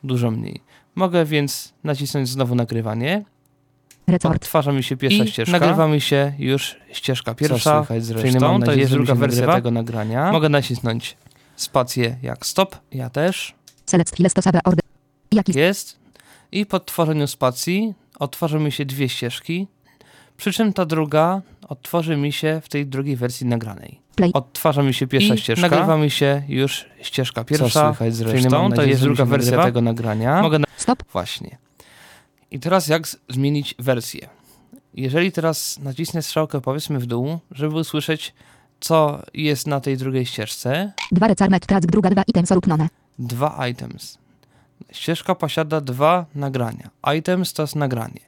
dużo 0.05 0.31
mniej. 0.31 0.61
Mogę 0.95 1.25
więc 1.25 1.75
nacisnąć 1.85 2.29
znowu 2.29 2.55
nagrywanie. 2.55 3.25
Rekord. 4.07 4.37
Odtwarza 4.37 4.73
mi 4.73 4.83
się 4.83 4.97
pierwsza 4.97 5.25
I 5.25 5.29
ścieżka. 5.29 5.53
Nagrywa 5.59 5.89
mi 5.89 6.01
się 6.01 6.33
już 6.39 6.77
ścieżka 6.93 7.35
pierwsza, 7.35 7.79
słychać 7.79 8.05
zresztą, 8.05 8.29
czyli 8.29 8.41
mam 8.41 8.53
to 8.53 8.59
nadzieję, 8.59 8.81
jest 8.81 8.93
że 8.93 8.99
mi 8.99 9.07
druga 9.07 9.21
wersja 9.21 9.41
nagrywa. 9.41 9.55
tego 9.55 9.71
nagrania. 9.71 10.33
Mogę 10.33 10.49
nacisnąć 10.49 11.17
spację 11.57 12.17
jak 12.23 12.47
stop, 12.47 12.77
ja 12.93 13.11
też. 13.11 13.55
Select 13.87 14.21
Jest. 15.55 15.99
I 16.53 16.67
po 16.67 16.77
odtworzeniu 16.77 17.27
spacji 17.27 17.95
otworzą 18.19 18.61
mi 18.61 18.73
się 18.73 18.85
dwie 18.85 19.09
ścieżki, 19.09 19.67
przy 20.37 20.53
czym 20.53 20.73
ta 20.73 20.85
druga 20.87 21.43
otworzy 21.69 22.17
mi 22.17 22.33
się 22.33 22.61
w 22.65 22.69
tej 22.69 22.87
drugiej 22.87 23.17
wersji 23.17 23.47
nagranej. 23.47 24.01
Play. 24.17 24.31
Odtwarza 24.35 24.83
mi 24.83 24.95
się 24.95 25.07
pierwsza 25.07 25.35
I 25.35 25.39
ścieżka. 25.39 25.69
Nagrywa 25.69 25.97
mi 25.97 26.11
się 26.11 26.43
już 26.49 26.85
ścieżka 27.03 27.45
pierwsza, 27.45 27.69
słychać 27.89 27.99
czyli 27.99 28.13
zresztą, 28.13 28.51
to 28.51 28.69
nadzieję, 28.69 28.89
jest 28.89 29.01
że 29.03 29.09
mi 29.11 29.15
druga 29.17 29.31
wersja 29.31 29.51
nagrywa. 29.51 29.65
tego 29.65 29.81
nagrania. 29.81 30.43
Mogę 30.43 30.59
na... 30.59 30.65
Stop. 30.77 31.03
Właśnie. 31.13 31.59
I 32.51 32.61
teraz 32.61 32.89
jak 32.89 33.03
zmienić 33.29 33.75
wersję? 33.79 34.29
Jeżeli 34.95 35.33
teraz 35.33 35.79
nacisnę 35.79 36.23
strzałkę 36.23 36.61
powiedzmy 36.61 36.99
w 36.99 37.07
dół, 37.07 37.39
żeby 37.51 37.75
usłyszeć 37.75 38.35
co 38.81 39.23
jest 39.35 39.67
na 39.67 39.81
tej 39.81 39.97
drugiej 39.97 40.27
ścieżce, 40.27 40.93
Dwa 41.13 41.29
recarmet 41.29 41.67
track 41.67 41.87
druga 41.87 42.11
dwa 42.11 42.23
items 42.27 42.53
orupnone. 42.53 42.89
dwa 43.19 43.69
items. 43.69 44.19
Ścieżka 44.93 45.35
posiada 45.35 45.81
dwa 45.81 46.27
nagrania. 46.35 46.91
Items 47.19 47.53
to 47.53 47.63
jest 47.63 47.77
nagranie. 47.77 48.21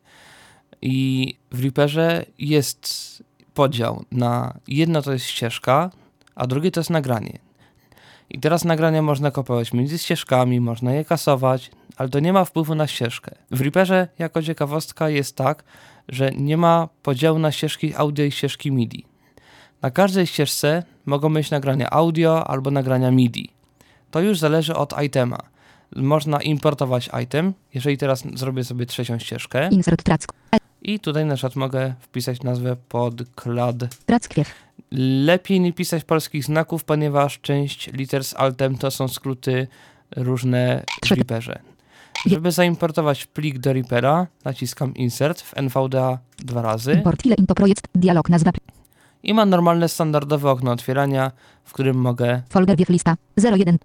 I 0.83 1.35
w 1.51 1.61
Reaperze 1.61 2.25
jest 2.39 3.23
podział 3.55 4.05
na 4.13 4.59
jedno 4.69 5.03
to 5.03 5.13
jest 5.13 5.25
ścieżka, 5.25 5.91
a 6.35 6.47
drugie 6.47 6.71
to 6.71 6.81
jest 6.81 6.91
nagranie. 6.91 7.39
I 8.31 8.41
teraz 8.41 8.65
nagrania 8.65 9.03
można 9.03 9.31
kopiować 9.31 9.73
między 9.73 9.99
ścieżkami, 9.99 10.61
można 10.61 10.93
je 10.93 11.05
kasować, 11.05 11.71
ale 11.97 12.09
to 12.09 12.21
nie 12.21 12.33
ma 12.33 12.45
wpływu 12.45 12.75
na 12.75 12.87
ścieżkę. 12.87 13.35
W 13.51 13.61
Reaperze 13.61 14.09
jako 14.19 14.43
ciekawostka 14.43 15.09
jest 15.09 15.37
tak, 15.37 15.65
że 16.09 16.31
nie 16.33 16.57
ma 16.57 16.89
podziału 17.03 17.39
na 17.39 17.53
ścieżki 17.53 17.95
audio 17.95 18.25
i 18.25 18.31
ścieżki 18.31 18.73
MIDI. 18.73 19.05
Na 19.83 19.91
każdej 19.91 20.27
ścieżce 20.27 20.83
mogą 21.07 21.35
być 21.35 21.51
nagrania 21.51 21.91
audio 21.91 22.51
albo 22.51 22.71
nagrania 22.71 23.11
MIDI. 23.11 23.51
To 24.11 24.21
już 24.21 24.39
zależy 24.39 24.75
od 24.75 25.03
itema. 25.03 25.39
Można 25.97 26.43
importować 26.43 27.11
item, 27.25 27.53
jeżeli 27.75 27.99
teraz 27.99 28.25
zrobię 28.35 28.65
sobie 28.65 28.87
trzecią 28.87 29.19
ścieżkę 29.19 29.69
Insert 29.73 30.03
track. 30.03 30.27
I 30.83 31.01
tutaj 31.01 31.27
na 31.27 31.35
przykład 31.35 31.57
mogę 31.57 31.95
wpisać 32.01 32.43
nazwę 32.43 32.77
podklad. 32.89 33.77
track 34.07 34.29
kwiew. 34.29 34.55
Lepiej 35.27 35.61
nie 35.61 35.73
pisać 35.73 36.05
polskich 36.05 36.45
znaków, 36.45 36.85
ponieważ 36.85 37.41
część 37.41 37.93
liter 37.93 38.25
z 38.25 38.35
altem 38.35 38.79
to 38.79 38.91
są 38.91 39.09
skróty 39.09 39.67
różne 40.17 40.85
w 41.05 41.11
Reaperze. 41.11 41.59
Żeby 42.27 42.53
zaimportować 42.53 43.27
plik 43.27 43.59
do 43.59 43.73
Reapera, 43.73 44.27
naciskam 44.45 44.95
insert 44.95 45.41
w 45.41 45.57
NVDA 45.57 46.19
dwa 46.39 46.63
razy 46.63 46.93
Import 46.93 47.27
into 47.27 47.55
projekt. 47.55 47.89
Dialog 47.95 48.29
nazwa. 48.29 48.51
i 49.23 49.35
mam 49.35 49.51
normalne 49.51 49.89
standardowe 49.89 50.51
okno 50.51 50.73
otwierania, 50.73 51.33
w 51.65 51.73
którym 51.73 51.97
mogę 51.97 52.43
Folder 52.51 52.77
wiew 52.77 52.89
lista. 52.89 53.17
01. 53.39 53.79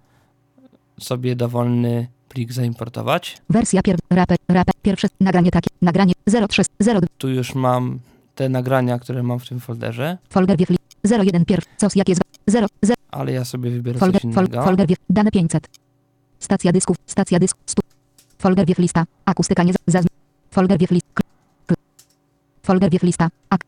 sobie 1.03 1.35
dowolny 1.35 2.07
plik 2.29 2.53
zaimportować. 2.53 3.37
Wersja 3.49 3.81
pier. 3.81 3.97
Raper. 4.09 4.37
Raper. 4.49 4.73
Pierwsze. 4.81 5.07
Nagranie 5.19 5.51
takie. 5.51 5.69
Nagranie. 5.81 6.13
03. 6.49 6.63
02. 6.79 6.99
Tu 7.17 7.29
już 7.29 7.55
mam 7.55 7.99
te 8.35 8.49
nagrania, 8.49 8.99
które 8.99 9.23
mam 9.23 9.39
w 9.39 9.49
tym 9.49 9.59
folderze, 9.59 10.17
Folder 10.29 10.57
wiew 10.57 10.69
lista. 10.69 11.17
01. 11.23 11.45
Pierw. 11.45 11.65
Cos 11.77 11.95
jak 11.95 12.09
jest. 12.09 12.21
0. 12.47 12.67
0. 12.81 12.95
ale 13.11 13.31
ja 13.31 13.45
sobie 13.45 13.69
wybiorę 13.71 13.99
Folder. 13.99 14.21
coś 14.21 14.31
innego. 14.31 14.63
folder 14.63 14.87
wiew. 14.87 14.99
Dane 15.09 15.31
500. 15.31 15.67
Stacja 16.39 16.71
dysków. 16.71 16.97
Stacja 17.05 17.39
dysk. 17.39 17.57
Stu. 17.65 17.81
Folder 18.39 18.65
wiew 18.65 18.79
lista. 18.79 19.05
Akustyka 19.25 19.63
nie. 19.63 19.73
Zazn. 19.87 20.07
Folder 20.51 20.79
wiew 20.79 20.91
list. 20.91 21.05
Folder 22.63 22.89
wiew 22.91 23.03
lista. 23.03 23.29
Ak. 23.49 23.61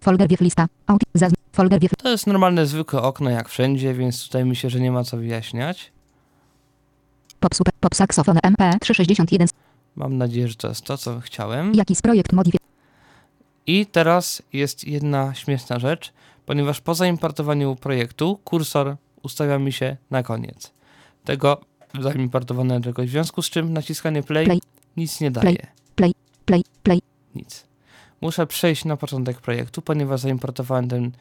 Folder 0.00 0.28
wiew 0.28 0.40
lista. 0.40 0.66
Aut. 0.86 1.00
Zazn. 1.14 1.34
Folder 1.52 1.80
wiew. 1.80 1.90
To 2.02 2.08
jest 2.08 2.26
normalne, 2.26 2.66
zwykłe 2.66 3.02
okno 3.02 3.30
jak 3.30 3.48
wszędzie, 3.48 3.94
więc 3.94 4.24
tutaj 4.24 4.44
myślę, 4.44 4.70
że 4.70 4.80
nie 4.80 4.92
ma 4.92 5.04
co 5.04 5.16
wyjaśniać. 5.16 5.92
Pop 7.40 7.54
super. 7.54 7.72
Pop 7.80 7.94
saksofon 7.94 8.38
MP 8.42 8.72
361. 8.80 9.48
Mam 9.96 10.18
nadzieję, 10.18 10.48
że 10.48 10.54
to 10.54 10.68
jest 10.68 10.84
to, 10.84 10.98
co 10.98 11.20
chciałem. 11.20 11.74
Jakiś 11.74 12.02
projekt 12.02 12.32
modifie. 12.32 12.58
I 13.66 13.86
teraz 13.86 14.42
jest 14.52 14.84
jedna 14.84 15.34
śmieszna 15.34 15.78
rzecz, 15.78 16.12
ponieważ 16.46 16.80
po 16.80 16.94
zaimportowaniu 16.94 17.76
projektu 17.76 18.40
kursor 18.44 18.96
ustawia 19.22 19.58
mi 19.58 19.72
się 19.72 19.96
na 20.10 20.22
koniec 20.22 20.72
tego 21.24 21.60
zaimportowanego. 22.00 23.02
W 23.02 23.08
związku 23.08 23.42
z 23.42 23.50
czym 23.50 23.72
naciskanie 23.72 24.22
play, 24.22 24.44
Play. 24.44 24.60
nic 24.96 25.20
nie 25.20 25.30
daje. 25.30 25.66
Play. 25.94 26.12
Play. 26.82 27.00
Nic. 27.34 27.66
Muszę 28.20 28.46
przejść 28.46 28.84
na 28.84 28.96
początek 28.96 29.40
projektu, 29.40 29.82
ponieważ 29.82 30.20
zaimportowałem 30.20 30.88
ten 30.88 31.12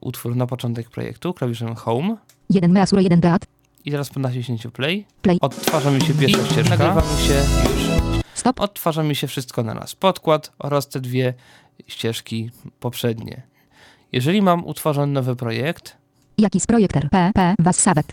utwór 0.00 0.36
na 0.36 0.46
początek 0.46 0.90
projektu 0.90 1.34
klawiszem 1.34 1.74
home. 1.74 2.16
1 2.50 2.72
measure 2.72 3.02
1 3.02 3.20
beat. 3.20 3.46
I 3.86 3.90
teraz 3.90 4.10
po 4.10 4.20
naciśnięciu 4.20 4.70
play, 4.70 5.06
Play. 5.22 5.38
odtwarza 5.40 5.90
mi 5.90 6.00
się 6.00 6.14
pierwsza 6.14 6.38
I 6.42 6.44
ścieżka. 6.46 6.76
Nagrywa 6.76 7.02
mi 7.12 7.26
się 7.28 7.34
już 7.34 8.22
Stop. 8.34 8.60
odtwarza 8.60 9.02
mi 9.02 9.16
się 9.16 9.26
wszystko 9.26 9.62
na 9.62 9.74
raz. 9.74 9.94
Podkład 9.94 10.52
oraz 10.58 10.88
te 10.88 11.00
dwie 11.00 11.34
ścieżki 11.86 12.50
poprzednie. 12.80 13.42
Jeżeli 14.12 14.42
mam 14.42 14.66
utworzony 14.66 15.12
nowy 15.12 15.36
projekt 15.36 15.96
Jakiś 16.38 16.66
projekter. 16.66 17.08
PP. 17.10 17.54
Was 17.58 17.78
savet. 17.78 18.12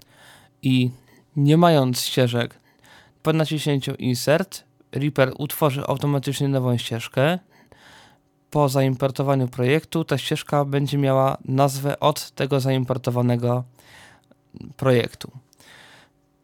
i 0.61 0.91
nie 1.35 1.57
mając 1.57 2.01
ścieżek, 2.01 2.59
po 3.23 3.33
naciśnięciu 3.33 3.93
insert, 3.95 4.63
Reaper 4.91 5.31
utworzy 5.37 5.83
automatycznie 5.87 6.47
nową 6.47 6.77
ścieżkę. 6.77 7.39
Po 8.49 8.69
zaimportowaniu 8.69 9.47
projektu 9.47 10.03
ta 10.05 10.17
ścieżka 10.17 10.65
będzie 10.65 10.97
miała 10.97 11.37
nazwę 11.45 11.99
od 11.99 12.31
tego 12.31 12.59
zaimportowanego 12.59 13.63
projektu. 14.77 15.31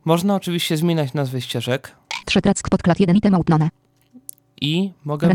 Można 0.06 0.36
oczywiście 0.36 0.78
zmieniać 0.78 1.14
nazwy 1.14 1.42
ścieżek 1.42 1.96
3 2.26 2.42
track 2.42 2.70
podkład 2.70 3.00
1 3.00 3.16
item 3.16 3.36
outnone. 3.36 3.70
i 4.62 4.92
mogę 5.06 5.28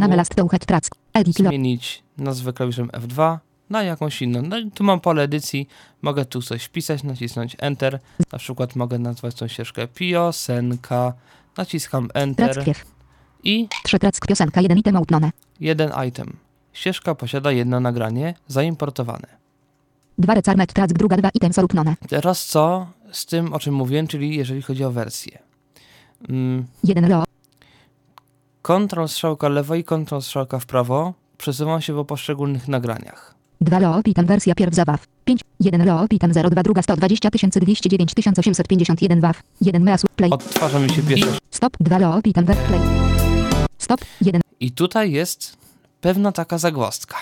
zmienić 1.33 2.03
nazwę 2.19 2.53
klawiszem 2.53 2.89
F2 2.89 3.39
na 3.71 3.83
jakąś 3.83 4.23
inną. 4.23 4.43
No 4.43 4.59
i 4.59 4.71
tu 4.71 4.85
mam 4.85 5.01
pole 5.01 5.23
edycji, 5.23 5.69
mogę 6.03 6.25
tu 6.25 6.43
coś 6.43 6.65
wpisać, 6.65 7.03
nacisnąć 7.03 7.57
Enter. 7.61 8.01
Na 8.33 8.39
przykład 8.39 8.77
mogę 8.77 8.99
nazwać 8.99 9.35
tą 9.35 9.49
ścieżkę 9.49 9.89
piosenka, 9.89 11.13
naciskam 11.57 12.09
Enter 12.15 12.65
i 13.45 13.69
3 13.85 13.99
track 13.99 14.27
piosenka 14.27 14.61
1 14.61 14.79
item 14.79 14.97
outnone. 14.97 15.31
jeden 15.61 15.91
item. 16.09 16.37
Ścieżka 16.73 17.15
posiada 17.15 17.53
jedno 17.53 17.81
nagranie 17.81 18.35
zaimportowane. 18.49 19.27
2 20.19 20.35
recarmet 20.35 20.73
track 20.73 20.93
druga 20.93 21.17
2 21.17 21.31
items 21.35 21.59
orupnone. 21.59 21.97
Teraz 22.09 22.45
co 22.47 22.87
z 23.17 23.27
tym, 23.27 23.53
o 23.53 23.59
czym 23.59 23.75
mówiłem, 23.75 24.07
czyli 24.07 24.37
jeżeli 24.37 24.63
chodzi 24.63 24.85
o 24.85 24.91
wersję. 24.91 25.39
Mm, 26.29 26.67
1 26.85 27.09
lo. 27.09 27.25
Ctrl 28.63 29.07
strzałka 29.07 29.49
lewo 29.49 29.75
i 29.75 29.85
Ctrl 29.85 30.21
strzałka 30.21 30.59
w 30.59 30.67
prawo 30.67 31.15
przesuwam 31.39 31.81
się 31.81 31.95
po 31.95 32.05
poszczególnych 32.05 32.69
nagraniach. 32.69 33.35
2 33.61 33.79
lo 33.79 34.01
item 34.05 34.27
wersja 34.27 34.55
pierw 34.55 34.75
zabaw. 34.75 35.07
5. 35.25 35.41
1 35.61 35.87
lo 35.87 36.07
item 36.11 36.33
02 36.33 36.63
druga 36.63 36.83
120 36.83 37.31
209 37.31 38.13
851 38.39 39.21
waw. 39.21 39.43
1 39.61 39.83
measure 39.83 40.15
play. 40.17 40.31
Odtwarza 40.31 40.79
mi 40.79 40.91
się 40.91 41.03
pierwsza 41.03 41.39
Stop. 41.51 41.77
2 41.81 41.99
lo 41.99 42.21
we 42.23 42.33
play. 42.55 42.81
Stop. 43.79 44.01
1 44.21 44.41
I 44.61 44.73
tutaj 44.73 45.13
jest 45.13 45.57
pewna 46.01 46.33
taka 46.33 46.59
zagwozdka. 46.59 47.17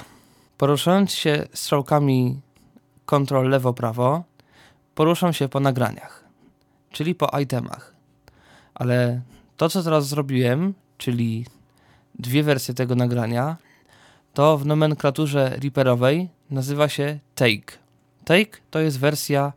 Poruszając 0.58 1.12
się 1.12 1.46
strzałkami 1.52 2.40
Ctrl 3.06 3.48
lewo-prawo, 3.48 4.22
poruszam 4.94 5.32
się 5.32 5.48
po 5.48 5.60
nagraniach, 5.60 6.24
czyli 6.90 7.14
po 7.14 7.38
itemach. 7.40 7.94
Ale 8.74 9.20
to, 9.56 9.68
co 9.68 9.82
teraz 9.82 10.08
zrobiłem, 10.08 10.74
czyli 10.98 11.46
dwie 12.18 12.42
wersje 12.42 12.74
tego 12.74 12.94
nagrania, 12.94 13.56
to 14.34 14.58
w 14.58 14.66
nomenklaturze 14.66 15.56
Reaperowej 15.62 16.28
nazywa 16.50 16.88
się 16.88 17.18
take. 17.34 17.78
Take 18.24 18.60
to 18.70 18.78
jest 18.78 18.98
wersja 18.98 19.52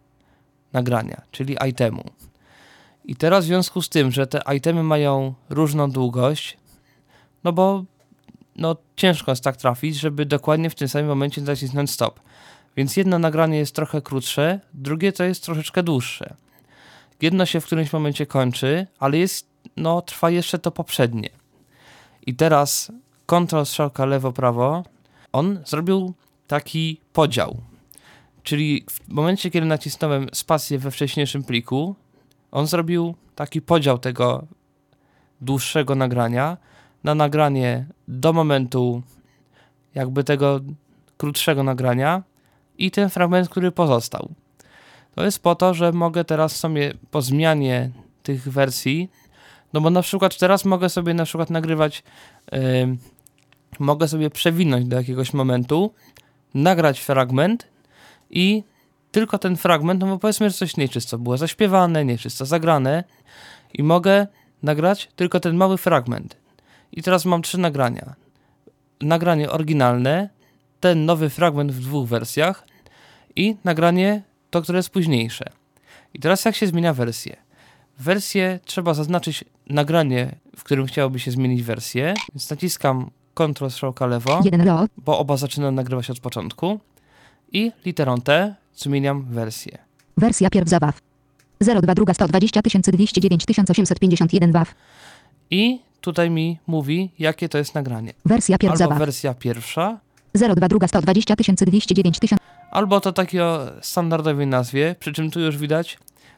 nagrania, 0.74 1.22
czyli 1.32 1.58
itemu. 1.70 2.04
I 3.06 3.16
teraz 3.16 3.44
w 3.44 3.48
związku 3.48 3.82
z 3.82 3.90
tym, 3.90 4.12
że 4.12 4.28
te 4.28 4.42
itemy 4.56 4.84
mają 4.84 5.34
różną 5.50 5.92
długość, 5.92 6.58
no 7.44 7.54
bo 7.54 7.84
no, 8.56 8.76
ciężko 8.96 9.32
jest 9.32 9.44
tak 9.44 9.58
trafić, 9.58 9.96
żeby 9.96 10.26
dokładnie 10.26 10.70
w 10.70 10.76
tym 10.76 10.88
samym 10.88 11.08
momencie 11.08 11.42
nacisnąć 11.42 11.92
stop. 11.92 12.20
Więc 12.78 12.98
jedno 12.98 13.20
nagranie 13.20 13.58
jest 13.58 13.76
trochę 13.76 14.02
krótsze, 14.02 14.60
drugie 14.74 15.12
to 15.12 15.24
jest 15.24 15.44
troszeczkę 15.44 15.84
dłuższe. 15.84 16.36
Jedno 17.22 17.46
się 17.46 17.62
w 17.62 17.66
którymś 17.66 17.94
momencie 17.94 18.26
kończy, 18.26 18.88
ale 19.00 19.18
jest, 19.18 19.48
no, 19.78 20.02
trwa 20.02 20.30
jeszcze 20.30 20.60
to 20.60 20.72
poprzednie. 20.72 21.30
I 22.26 22.36
teraz 22.36 22.92
Ctrl 23.26 23.66
strzałka 23.66 24.06
lewo, 24.06 24.32
prawo, 24.32 24.84
on 25.32 25.60
zrobił 25.66 26.14
taki 26.48 27.02
podział. 27.14 27.58
Czyli 28.44 28.86
w 28.90 29.08
momencie, 29.08 29.52
kiedy 29.52 29.68
nacisnąłem 29.68 30.28
spację 30.34 30.80
we 30.80 30.92
wcześniejszym 30.92 31.44
pliku, 31.44 31.96
on 32.52 32.68
zrobił 32.68 33.16
taki 33.36 33.62
podział 33.62 33.98
tego 33.98 34.48
dłuższego 35.42 35.96
nagrania 35.96 36.58
na 37.04 37.16
nagranie 37.16 37.86
do 38.08 38.34
momentu 38.34 39.02
jakby 39.96 40.24
tego 40.24 40.60
krótszego 41.18 41.64
nagrania 41.64 42.24
i 42.78 42.92
ten 42.92 43.10
fragment, 43.10 43.50
który 43.50 43.72
pozostał. 43.72 44.30
To 45.16 45.26
jest 45.26 45.40
po 45.40 45.56
to, 45.56 45.74
że 45.74 45.92
mogę 45.92 46.26
teraz 46.26 46.56
sobie 46.56 46.94
po 47.12 47.22
zmianie 47.22 47.90
tych 48.24 48.50
wersji, 48.50 49.10
no 49.74 49.82
bo 49.82 49.90
na 49.90 50.02
przykład 50.02 50.38
teraz 50.38 50.66
mogę 50.66 50.90
sobie 50.90 51.14
na 51.14 51.26
przykład 51.26 51.50
nagrywać, 51.50 52.04
yy, 52.52 52.60
mogę 53.80 54.08
sobie 54.08 54.30
przewinąć 54.30 54.86
do 54.86 54.98
jakiegoś 54.98 55.34
momentu, 55.34 55.94
nagrać 56.54 57.00
fragment 57.00 57.68
i 58.30 58.64
tylko 59.12 59.38
ten 59.38 59.58
fragment, 59.58 60.02
no 60.02 60.08
bo 60.08 60.20
powiedzmy, 60.20 60.50
że 60.50 60.58
coś 60.58 60.78
nieczysto 60.78 61.18
było 61.18 61.38
zaśpiewane, 61.38 62.06
nieczysto 62.06 62.46
zagrane 62.46 63.04
i 63.74 63.84
mogę 63.84 64.28
nagrać 64.64 65.10
tylko 65.16 65.40
ten 65.40 65.56
mały 65.56 65.78
fragment. 65.78 66.38
I 66.92 67.04
teraz 67.04 67.26
mam 67.26 67.42
trzy 67.42 67.58
nagrania. 67.58 68.16
Nagranie 69.02 69.50
oryginalne, 69.52 70.30
ten 70.80 71.06
nowy 71.06 71.30
fragment 71.30 71.72
w 71.72 71.80
dwóch 71.80 72.08
wersjach 72.08 72.68
i 73.36 73.56
nagranie 73.64 74.22
to, 74.50 74.62
które 74.62 74.80
jest 74.80 74.90
późniejsze. 74.90 75.46
I 76.14 76.20
teraz 76.20 76.46
jak 76.46 76.56
się 76.56 76.68
zmienia 76.68 76.94
wersję? 76.94 77.36
Wersję 78.00 78.60
trzeba 78.66 78.94
zaznaczyć 78.94 79.46
nagranie, 79.70 80.36
w 80.58 80.64
którym 80.64 80.86
chciałoby 80.86 81.20
się 81.20 81.32
zmienić 81.32 81.64
wersję, 81.64 82.14
więc 82.34 82.50
naciskam 82.50 83.10
Ctrl 83.34 83.70
strzałka 83.70 84.06
lewo, 84.06 84.42
1 84.46 84.62
RO. 84.62 84.86
bo 84.98 85.20
oba 85.20 85.38
zaczynają 85.38 85.72
nagrywać 85.72 86.10
od 86.10 86.20
początku 86.20 86.80
i 87.52 87.72
literą 87.86 88.22
T 88.22 88.56
zmieniam 88.76 89.24
wersję. 89.24 89.78
Wersja 90.18 90.50
pierwsza 90.50 90.80
WAV. 90.80 90.94
02 91.82 91.96
druga 91.96 92.14
120 92.14 92.62
209 92.62 93.46
1851 93.46 94.52
WAV. 94.52 94.68
I 95.52 95.80
tutaj 96.02 96.30
mi 96.30 96.60
mówi, 96.68 97.12
jakie 97.20 97.50
to 97.50 97.58
jest 97.58 97.76
nagranie. 97.76 98.14
Wersja 98.26 98.58
pierwsza 98.58 98.84
Albo 98.84 98.96
wersja 98.96 99.34
pierwsza, 99.34 100.00
02 100.36 100.68
druga 100.68 100.88
120 100.88 101.36
209 101.36 102.20
albo 102.76 103.02
to 103.02 103.14
takiej 103.14 103.42
o 103.42 103.72
standardowej 103.82 104.48
nazwie, 104.48 104.96
przy 105.00 105.14
czym 105.14 105.32
tu 105.32 105.40
już 105.40 105.58
widać, 105.58 105.98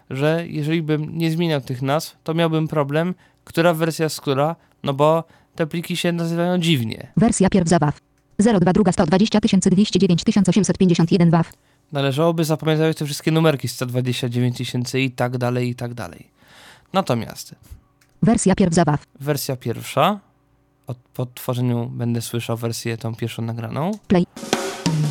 że 0.09 0.45
jeżeli 0.47 0.81
bym 0.81 1.17
nie 1.17 1.31
zmieniał 1.31 1.61
tych 1.61 1.81
nazw, 1.81 2.17
to 2.23 2.33
miałbym 2.33 2.67
problem, 2.67 3.15
która 3.43 3.73
wersja 3.73 4.03
jest 4.03 4.21
która, 4.21 4.55
no 4.83 4.93
bo 4.93 5.23
te 5.55 5.67
pliki 5.67 5.97
się 5.97 6.11
nazywają 6.11 6.57
dziwnie. 6.57 7.07
Wersja 7.17 7.49
pierwsza 7.49 7.79
WAV. 7.79 7.93
02 8.59 8.73
druga 8.73 8.91
120 8.91 9.39
209 9.39 10.23
1851 10.23 11.29
WAV. 11.29 11.45
Należałoby 11.91 12.43
zapamiętać 12.43 12.97
te 12.97 13.05
wszystkie 13.05 13.31
numerki 13.31 13.67
129 13.67 14.57
tysięcy 14.57 15.01
i 15.01 15.11
tak 15.11 15.37
dalej, 15.37 15.69
i 15.69 15.75
tak 15.75 15.93
dalej. 15.93 16.27
Natomiast 16.93 17.55
Wersja 18.21 18.55
pierwsza 18.55 18.85
WAV. 18.85 18.97
wersja 19.19 19.55
pierwsza, 19.55 20.19
od, 20.87 20.97
po 20.97 21.23
odtworzeniu 21.23 21.85
będę 21.85 22.21
słyszał 22.21 22.57
wersję 22.57 22.97
tą 22.97 23.15
pierwszą 23.15 23.41
nagraną. 23.41 23.91
Play. 24.07 24.25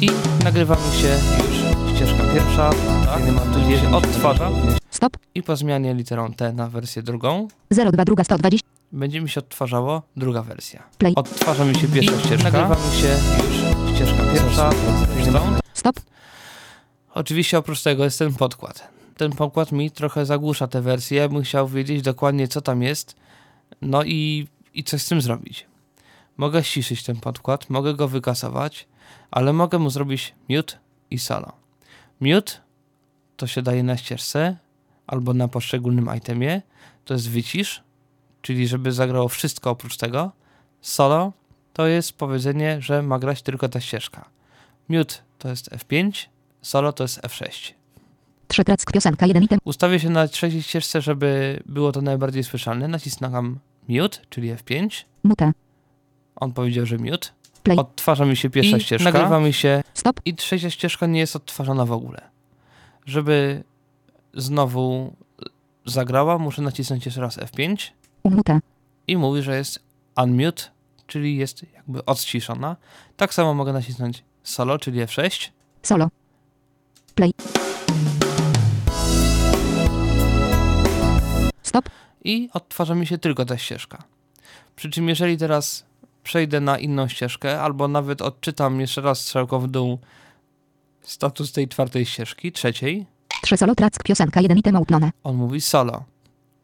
I 0.00 0.10
nagrywamy 0.44 0.96
się 0.96 1.18
już 1.48 1.96
ścieżka 1.96 2.22
pierwsza, 2.34 2.70
tak, 3.06 3.22
mam 3.32 3.52
tu 3.52 3.60
gdzieś 3.60 3.84
odtwarza 3.84 4.50
Stop. 4.90 5.16
i 5.34 5.42
po 5.42 5.56
zmianie 5.56 5.94
literą 5.94 6.32
T 6.32 6.52
na 6.52 6.68
wersję 6.68 7.02
drugą 7.02 7.48
02 7.70 8.04
druga 8.04 8.24
120 8.24 8.76
będzie 8.92 9.20
mi 9.20 9.28
się 9.28 9.40
odtwarzało 9.40 10.02
druga 10.16 10.42
wersja. 10.42 10.82
Play. 10.98 11.14
Odtwarza 11.16 11.64
mi 11.64 11.74
się 11.74 11.88
pierwsza 11.88 12.20
ścieżka. 12.20 12.50
Nagrywamy 12.50 12.96
się 12.96 13.08
już 13.08 13.94
ścieżka 13.94 14.22
pierwsza. 14.32 14.70
Stop. 15.74 16.00
Oczywiście 17.14 17.58
oprócz 17.58 17.82
tego 17.82 18.04
jest 18.04 18.18
ten 18.18 18.34
podkład. 18.34 18.88
Ten 19.16 19.32
podkład 19.32 19.72
mi 19.72 19.90
trochę 19.90 20.26
zagłusza 20.26 20.66
te 20.66 20.82
wersje. 20.82 21.18
Ja 21.18 21.28
bym 21.28 21.42
chciał 21.42 21.68
wiedzieć 21.68 22.02
dokładnie 22.02 22.48
co 22.48 22.60
tam 22.60 22.82
jest. 22.82 23.16
No 23.82 24.04
i, 24.04 24.46
i 24.74 24.84
coś 24.84 25.02
z 25.02 25.08
tym 25.08 25.20
zrobić. 25.20 25.66
Mogę 26.36 26.64
ściszyć 26.64 27.02
ten 27.02 27.16
podkład, 27.16 27.70
mogę 27.70 27.94
go 27.94 28.08
wykasować, 28.08 28.88
ale 29.30 29.52
mogę 29.52 29.78
mu 29.78 29.90
zrobić 29.90 30.34
mute 30.48 30.78
i 31.10 31.18
solo. 31.18 31.52
Mute 32.20 32.52
to 33.36 33.46
się 33.46 33.62
daje 33.62 33.82
na 33.82 33.96
ścieżce 33.96 34.56
albo 35.06 35.34
na 35.34 35.48
poszczególnym 35.48 36.10
itemie. 36.16 36.62
To 37.04 37.14
jest 37.14 37.30
wycisz, 37.30 37.82
czyli 38.42 38.68
żeby 38.68 38.92
zagrało 38.92 39.28
wszystko 39.28 39.70
oprócz 39.70 39.96
tego. 39.96 40.32
Solo 40.80 41.32
to 41.72 41.86
jest 41.86 42.12
powiedzenie, 42.12 42.80
że 42.80 43.02
ma 43.02 43.18
grać 43.18 43.42
tylko 43.42 43.68
ta 43.68 43.80
ścieżka. 43.80 44.28
Mute 44.88 45.14
to 45.38 45.48
jest 45.48 45.70
F5, 45.70 46.26
solo 46.62 46.92
to 46.92 47.04
jest 47.04 47.20
F6. 47.20 47.72
3 48.48 48.64
track 48.64 48.92
piosenka 48.92 49.26
1 49.26 49.42
item. 49.42 49.58
Ustawię 49.64 50.00
się 50.00 50.10
na 50.10 50.28
trzeciej 50.28 50.62
ścieżce, 50.62 51.00
żeby 51.00 51.62
było 51.66 51.92
to 51.92 52.02
najbardziej 52.02 52.44
słyszalne. 52.44 52.88
Nacisnąłem 52.88 53.58
mute, 53.88 54.18
czyli 54.30 54.54
F5. 54.54 55.04
Mute. 55.24 55.52
On 56.36 56.52
powiedział, 56.52 56.86
że 56.86 56.96
mute. 56.98 57.28
Play. 57.62 57.78
Odtwarza 57.78 58.24
mi 58.24 58.36
się 58.36 58.50
pierwsza 58.50 58.76
I 58.76 58.80
ścieżka. 58.80 59.10
Nagrywa 59.12 59.40
mi 59.40 59.52
się 59.52 59.82
Stop. 59.94 60.20
i 60.24 60.34
trzecia 60.34 60.70
ścieżka 60.70 61.06
nie 61.06 61.20
jest 61.20 61.36
odtwarzana 61.36 61.84
w 61.86 61.92
ogóle. 61.92 62.20
Żeby 63.06 63.64
znowu 64.34 65.16
zagrała, 65.86 66.38
muszę 66.38 66.62
nacisnąć 66.62 67.06
jeszcze 67.06 67.20
raz 67.20 67.38
F5 67.38 67.76
Unmute. 68.22 68.60
i 69.08 69.16
mówi, 69.16 69.42
że 69.42 69.56
jest 69.56 69.78
unmute, 70.16 70.62
czyli 71.06 71.36
jest 71.36 71.64
jakby 71.74 72.04
odciszona. 72.04 72.76
Tak 73.16 73.34
samo 73.34 73.54
mogę 73.54 73.72
nacisnąć 73.72 74.24
solo, 74.42 74.78
czyli 74.78 75.00
F6 75.00 75.48
Solo. 75.82 76.08
Play. 77.14 77.32
Stop. 81.62 81.90
i 82.24 82.48
odtwarza 82.52 82.94
mi 82.94 83.06
się 83.06 83.18
tylko 83.18 83.44
ta 83.44 83.58
ścieżka. 83.58 84.02
Przy 84.76 84.90
czym 84.90 85.08
jeżeli 85.08 85.38
teraz 85.38 85.85
przejdę 86.26 86.60
na 86.60 86.78
inną 86.78 87.08
ścieżkę, 87.08 87.60
albo 87.60 87.88
nawet 87.88 88.22
odczytam 88.22 88.80
jeszcze 88.80 89.00
raz 89.00 89.20
strzałką 89.20 89.58
w 89.60 89.68
dół 89.68 89.98
status 91.02 91.52
tej 91.52 91.68
czwartej 91.68 92.06
ścieżki, 92.06 92.52
trzeciej, 92.52 93.06
3 93.42 93.56
solo 93.56 93.74
track 93.74 94.02
piosenka 94.02 94.40
1 94.40 94.58
item 94.58 94.76
outnone. 94.76 95.10
on 95.24 95.36
mówi 95.36 95.60
solo. 95.60 96.04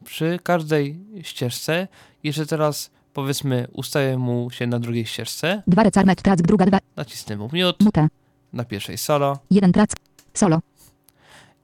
Przy 0.05 0.39
każdej 0.43 0.99
ścieżce, 1.21 1.87
jeszcze 2.23 2.45
teraz 2.45 2.91
powiedzmy 3.13 3.67
ustawię 3.73 4.17
mu 4.17 4.51
się 4.51 4.67
na 4.67 4.79
drugiej 4.79 5.05
ścieżce, 5.05 5.63
2 5.67 5.83
recarnet 5.83 6.21
track 6.21 6.41
druga 6.41 6.65
2. 6.65 6.79
nacisnę 6.95 7.37
mu 7.37 7.43
mute, 7.43 7.83
Mute. 7.83 8.07
na 8.53 8.63
pierwszej 8.65 8.97
solo 8.97 9.37
1 9.51 9.71
track. 9.73 9.95
Solo. 10.33 10.59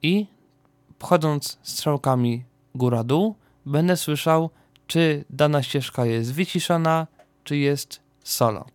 i 0.02 0.28
wchodząc 1.00 1.58
strzałkami 1.64 2.44
góra-dół, 2.76 3.36
będę 3.66 3.98
słyszał, 3.98 4.50
czy 4.88 5.26
dana 5.30 5.64
ścieżka 5.64 6.06
jest 6.06 6.34
wyciszona, 6.34 7.08
czy 7.50 7.58
jest 7.58 8.00
solo. 8.24 8.66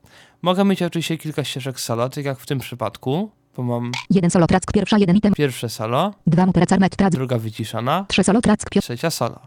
Mogę 0.43 0.65
mieć 0.65 0.83
oczywiście 0.83 1.19
kilka 1.19 1.45
ścieżek 1.45 1.81
solo, 1.81 2.09
tak 2.09 2.25
jak 2.25 2.39
w 2.39 2.47
tym 2.47 2.59
przypadku, 2.59 3.31
bo 3.57 3.63
mam 3.63 3.93
1 4.11 4.31
solo 4.31 4.47
track 4.47 4.73
pierwsza 4.73 4.99
1 4.99 5.17
item. 5.17 5.33
pierwsze 5.35 5.69
solo, 5.69 6.15
2 6.27 6.47
mute 6.47 6.61
recarnet 6.61 6.97
track. 6.97 7.13
druga 7.13 7.39
wyciszona, 7.39 8.07
3 8.09 8.25
solo 8.25 8.41
track 8.41 8.71
pio... 8.71 8.81
trzecia 8.81 9.11
solo. 9.11 9.41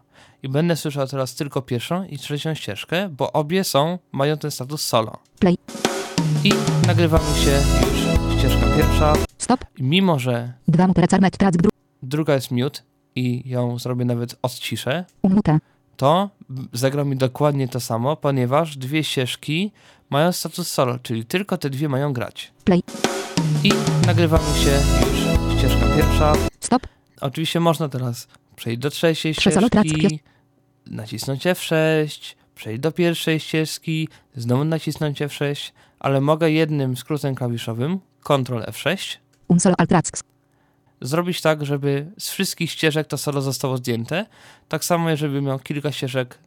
I 0.43 0.49
będę 0.49 0.75
słyszał 0.75 1.07
teraz 1.07 1.35
tylko 1.35 1.61
pierwszą 1.61 2.03
i 2.03 2.17
trzecią 2.17 2.53
ścieżkę, 2.53 3.09
bo 3.09 3.31
obie 3.31 3.63
są, 3.63 3.99
mają 4.11 4.37
ten 4.37 4.51
status 4.51 4.81
solo. 4.81 5.17
Play. 5.39 5.57
I 6.43 6.53
nagrywamy 6.87 7.37
się 7.45 7.51
już 7.51 8.37
ścieżka 8.39 8.65
pierwsza. 8.77 9.13
Stop. 9.37 9.65
I 9.77 9.83
mimo, 9.83 10.19
że 10.19 10.53
2 10.67 10.87
mute 10.87 11.01
recarnet 11.01 11.37
track 11.37 11.57
dru... 11.57 11.69
druga 12.03 12.33
jest 12.33 12.51
mute 12.51 12.79
i 13.15 13.49
ją 13.49 13.79
zrobię 13.79 14.05
nawet 14.05 14.35
odciszę, 14.41 15.05
Unmute. 15.21 15.59
To 15.97 16.29
zagra 16.73 17.03
mi 17.03 17.17
dokładnie 17.17 17.67
to 17.67 17.79
samo, 17.79 18.15
ponieważ 18.15 18.77
dwie 18.77 19.03
ścieżki 19.03 19.71
mają 20.09 20.31
status 20.31 20.67
solo, 20.67 20.99
czyli 20.99 21.25
tylko 21.25 21.57
te 21.57 21.69
dwie 21.69 21.89
mają 21.89 22.13
grać. 22.13 22.51
Play. 22.63 22.83
I 23.63 23.71
nagrywamy 24.05 24.43
się 24.43 24.79
już 25.07 25.57
ścieżka 25.57 25.85
pierwsza. 25.95 26.33
Stop. 26.59 26.87
Oczywiście 27.21 27.59
można 27.59 27.89
teraz 27.89 28.27
przejść 28.55 28.79
do 28.79 28.89
trzeciej 28.89 29.33
ścieżki, 29.33 30.19
nacisnąć 30.85 31.45
F6, 31.45 32.35
przejść 32.55 32.81
do 32.81 32.91
pierwszej 32.91 33.39
ścieżki, 33.39 34.09
znowu 34.35 34.65
nacisnąć 34.65 35.21
F6, 35.21 35.71
ale 35.99 36.21
mogę 36.21 36.51
jednym 36.51 36.97
skrótem 36.97 37.35
klawiszowym, 37.35 37.99
Ctrl 38.23 38.59
F6, 38.59 39.17
Un 39.47 39.59
solo 39.59 39.75
alt. 39.77 39.91
Zrobić 41.01 41.41
tak, 41.41 41.65
żeby 41.65 42.11
z 42.19 42.29
wszystkich 42.29 42.71
ścieżek 42.71 43.07
to 43.07 43.17
solo 43.17 43.41
zostało 43.41 43.77
zdjęte. 43.77 44.25
Tak 44.69 44.85
samo, 44.85 45.09
jeżeli 45.09 45.41
miał 45.41 45.59
kilka 45.59 45.91
ścieżek 45.91 46.37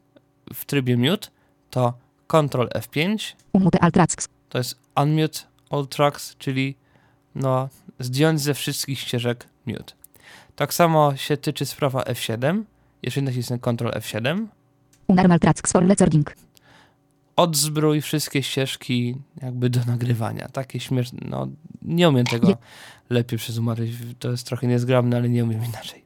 w 0.53 0.65
trybie 0.65 0.97
mute, 0.97 1.27
to 1.69 1.93
Ctrl 2.27 2.67
F5, 2.67 3.33
Unmute 3.53 3.79
alt 3.79 3.93
tracks. 3.93 4.27
to 4.49 4.57
jest 4.57 4.79
unmute 5.01 5.39
all 5.69 5.87
tracks, 5.87 6.35
czyli 6.37 6.75
no, 7.35 7.69
zdjąć 7.99 8.41
ze 8.41 8.53
wszystkich 8.53 8.99
ścieżek 8.99 9.47
mute. 9.65 9.93
Tak 10.55 10.73
samo 10.73 11.15
się 11.15 11.37
tyczy 11.37 11.65
sprawa 11.65 12.01
F7. 12.03 12.63
Jeżeli 13.03 13.25
nacisnę 13.27 13.59
Ctrl 13.59 13.89
F7, 13.89 14.45
Unarmal 15.07 15.39
tracks 15.39 15.71
for 15.71 15.87
recording. 15.87 16.35
Odzbrój 17.41 18.01
wszystkie 18.01 18.43
ścieżki 18.43 19.15
jakby 19.41 19.69
do 19.69 19.79
nagrywania. 19.85 20.47
Takie 20.47 20.79
śmieszne, 20.79 21.19
no 21.25 21.47
nie 21.81 22.09
umiem 22.09 22.25
tego 22.25 22.57
lepiej 23.09 23.39
przetłumaczyć, 23.39 23.91
to 24.19 24.31
jest 24.31 24.47
trochę 24.47 24.67
niezgrabne, 24.67 25.17
ale 25.17 25.29
nie 25.29 25.43
umiem 25.43 25.65
inaczej. 25.65 26.03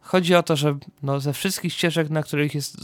Chodzi 0.00 0.34
o 0.34 0.42
to, 0.42 0.56
że 0.56 0.78
no, 1.02 1.20
ze 1.20 1.32
wszystkich 1.32 1.72
ścieżek, 1.72 2.10
na 2.10 2.22
których 2.22 2.54
jest 2.54 2.76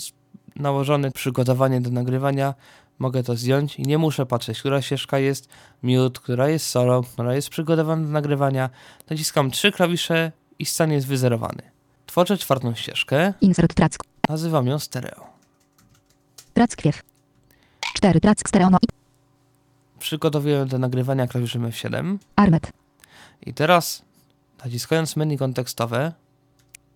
nałożone 0.57 1.11
przygotowanie 1.11 1.81
do 1.81 1.91
nagrywania, 1.91 2.55
mogę 2.99 3.23
to 3.23 3.37
zdjąć 3.37 3.79
i 3.79 3.83
nie 3.83 3.99
muszę 3.99 4.27
patrzeć, 4.27 4.59
która 4.61 4.83
ścieżka 4.83 5.19
jest 5.19 5.49
mute, 5.83 6.21
która 6.21 6.49
jest 6.49 6.67
solo, 6.67 7.03
która 7.03 7.35
jest 7.35 7.49
przygotowana 7.49 8.03
do 8.03 8.09
nagrywania. 8.09 8.71
Naciskam 9.11 9.51
trzy 9.51 9.73
klawisze 9.73 10.33
i 10.59 10.67
stan 10.67 10.93
jest 10.93 11.07
wyzerowany. 11.07 11.63
Tworzę 12.07 12.39
czwartą 12.39 12.75
ścieżkę, 12.75 13.35
Insert 13.41 13.75
track. 13.75 14.05
nazywam 14.29 14.67
ją 14.67 14.79
stereo. 14.79 15.27
Track 16.55 16.77
kwiew. 16.77 17.10
4 18.01 18.21
track 18.21 18.49
stereo 18.49 18.71
no 18.71 18.79
i 18.83 18.87
Przygotowuję 19.99 20.67
do 20.67 20.79
nagrywania 20.79 21.27
klawiszem 21.27 21.63
F7 21.71 22.17
armet. 22.37 22.73
i 23.47 23.55
teraz 23.55 24.03
naciskając 24.65 25.17
menu 25.17 25.39
kontekstowe, 25.39 26.13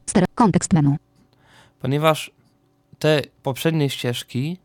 Stereo. 0.07 0.27
Kontekst 0.35 0.73
menu. 0.73 0.97
ponieważ 1.81 2.31
te 2.99 3.23
poprzednie 3.43 3.91
ścieżki 3.91 4.59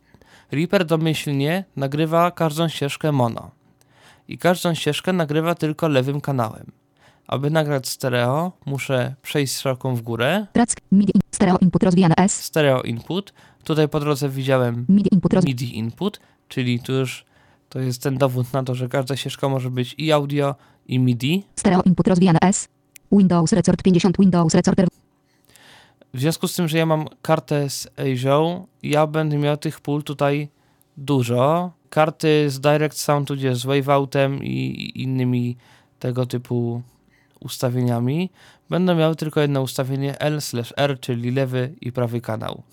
Reaper 0.51 0.85
domyślnie 0.85 1.63
nagrywa 1.75 2.31
każdą 2.31 2.67
ścieżkę 2.67 3.11
mono 3.11 3.51
i 4.27 4.37
każdą 4.37 4.73
ścieżkę 4.73 5.13
nagrywa 5.13 5.55
tylko 5.55 5.87
lewym 5.87 6.21
kanałem. 6.21 6.71
Aby 7.27 7.49
nagrać 7.49 7.87
stereo, 7.89 8.51
muszę 8.65 9.15
przejść 9.21 9.53
strzałką 9.53 9.95
w 9.95 10.01
górę, 10.01 10.45
Track. 10.53 10.75
MIDI. 10.91 11.11
Stereo 11.31 11.57
input 11.61 11.83
rozwijane 11.83 12.15
S. 12.17 12.43
stereo 12.43 12.81
input. 12.81 13.33
Tutaj 13.63 13.89
po 13.89 13.99
drodze 13.99 14.29
widziałem 14.29 14.85
MIDI 14.89 15.13
input. 15.13 15.45
MIDI 15.45 15.77
input, 15.77 16.19
czyli 16.47 16.79
tu 16.79 16.93
już 16.93 17.25
to 17.69 17.79
jest 17.79 18.03
ten 18.03 18.17
dowód 18.17 18.53
na 18.53 18.63
to, 18.63 18.75
że 18.75 18.89
każda 18.89 19.15
ścieżka 19.15 19.49
może 19.49 19.69
być 19.69 19.95
i 19.97 20.11
audio, 20.11 20.55
i 20.87 20.99
MIDI. 20.99 21.43
Stereo 21.55 21.81
input 21.85 22.07
rozwijane 22.07 22.39
S. 22.41 22.67
Windows 23.11 23.53
Resort 23.53 23.83
50 23.83 24.17
Windows 24.19 24.53
Resorter. 24.53 24.87
W 26.13 26.19
związku 26.19 26.47
z 26.47 26.55
tym, 26.55 26.67
że 26.67 26.77
ja 26.77 26.85
mam 26.85 27.05
kartę 27.21 27.69
z 27.69 27.87
Azure, 27.97 28.65
ja 28.83 29.07
będę 29.07 29.37
miał 29.37 29.57
tych 29.57 29.81
pól 29.81 30.03
tutaj 30.03 30.49
dużo. 30.97 31.71
Karty 31.89 32.49
z 32.49 32.59
Direct 32.59 32.99
Sound, 32.99 33.27
tudzież 33.27 33.57
z 33.57 33.65
Waveoutem 33.65 34.43
i 34.43 34.91
innymi 34.95 35.57
tego 35.99 36.25
typu 36.25 36.81
ustawieniami 37.39 38.29
będą 38.69 38.95
miały 38.95 39.15
tylko 39.15 39.41
jedno 39.41 39.61
ustawienie 39.61 40.19
L/R, 40.19 40.99
czyli 40.99 41.31
lewy 41.31 41.73
i 41.81 41.91
prawy 41.91 42.21
kanał. 42.21 42.63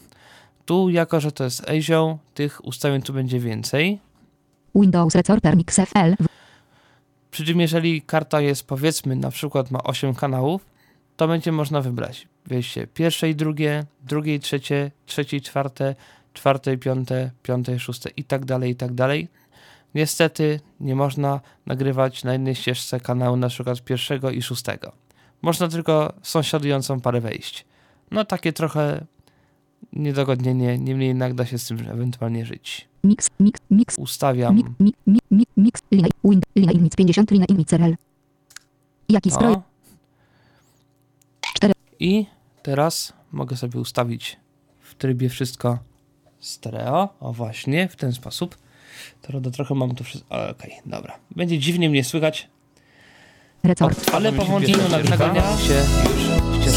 Tu, 0.67 0.91
jako 0.91 1.21
że 1.21 1.33
to 1.33 1.45
jest 1.45 1.71
Azure, 1.71 2.17
tych 2.35 2.65
ustawień 2.65 3.03
tu 3.03 3.13
będzie 3.13 3.41
więcej. 3.41 4.01
Windows 4.75 5.15
Resorter 5.15 5.57
Mix 5.57 5.77
FL. 5.77 6.25
Przy 7.31 7.45
czym 7.45 7.61
jeżeli 7.61 8.03
karta 8.03 8.41
jest 8.41 8.67
powiedzmy 8.67 9.17
na 9.17 9.31
przykład 9.31 9.71
ma 9.71 9.83
8 9.83 10.15
kanałów, 10.15 10.67
to 11.17 11.29
będzie 11.29 11.53
można 11.53 11.81
wybrać 11.81 12.29
wejście 12.47 12.87
pierwsze 12.87 13.31
i 13.31 13.35
drugie, 13.35 13.85
drugie 14.03 14.35
i 14.35 14.41
trzecie, 14.41 14.91
trzecie 15.07 15.37
i 15.37 15.41
czwarte, 15.41 15.95
czwarte 16.33 16.73
i 16.73 16.79
piąte, 16.79 17.31
piąte 17.43 17.75
i 17.75 17.79
szóste 17.79 18.11
i 18.17 18.25
tak 18.25 18.45
dalej, 18.45 18.71
i 18.71 18.77
tak 18.77 18.95
dalej. 18.95 19.29
Niestety 19.95 20.61
nie 20.81 20.95
można 20.95 21.41
nagrywać 21.67 22.25
na 22.25 22.33
jednej 22.33 22.55
ścieżce 22.55 23.01
kanału 23.01 23.37
na 23.37 23.49
przykład 23.49 23.83
pierwszego 23.83 24.31
i 24.31 24.43
szóstego. 24.43 24.93
Można 25.43 25.69
tylko 25.69 26.13
sąsiadującą 26.23 27.01
parę 27.01 27.21
wejść. 27.21 27.65
No 28.11 28.25
takie 28.25 28.53
trochę 28.53 29.07
niedogodnienie, 29.93 30.79
niemniej 30.79 31.09
jednak 31.09 31.35
da 31.35 31.47
się 31.47 31.59
z 31.59 31.67
tym 31.67 31.79
ewentualnie 31.91 32.47
żyć. 32.47 32.89
Mix. 33.05 33.29
Mix. 33.41 33.61
Mix. 33.71 33.99
Ustawiam 33.99 34.57
Mix. 34.57 34.71
Mix. 34.81 34.99
Mix. 35.07 35.21
Mix. 35.31 35.53
Mix. 35.57 35.83
Linea. 35.93 36.11
Wind. 36.25 36.45
Linea 36.57 36.73
Inmic 36.73 36.97
50. 36.97 37.31
Linea 37.31 37.47
Inmic 37.49 37.73
RL. 37.73 37.97
Jaki 39.09 39.31
stroj? 39.31 39.55
to. 39.55 39.63
Cztery. 41.55 41.73
I 42.01 42.27
teraz 42.63 43.13
mogę 43.33 43.57
sobie 43.57 43.81
ustawić 43.81 44.37
w 44.81 44.95
trybie 44.95 45.29
wszystko 45.29 45.79
stereo. 46.41 47.09
O 47.21 47.33
właśnie, 47.33 47.89
w 47.89 47.97
ten 47.97 48.13
sposób. 48.13 48.59
To 49.23 49.41
to 49.41 49.51
trochę 49.51 49.75
mam 49.75 49.95
to 49.95 50.05
wszystko. 50.05 50.49
Okej, 50.51 50.73
dobra. 50.87 51.19
Będzie 51.37 51.59
dziwnie 51.59 51.91
mnie 51.91 52.05
słychać, 52.05 52.49
Resort. 53.65 54.11
ale 54.15 54.33
po 54.33 54.45
włączeniu 54.45 54.89
nagrania 54.89 55.59
się 55.59 55.75
już 55.75 56.26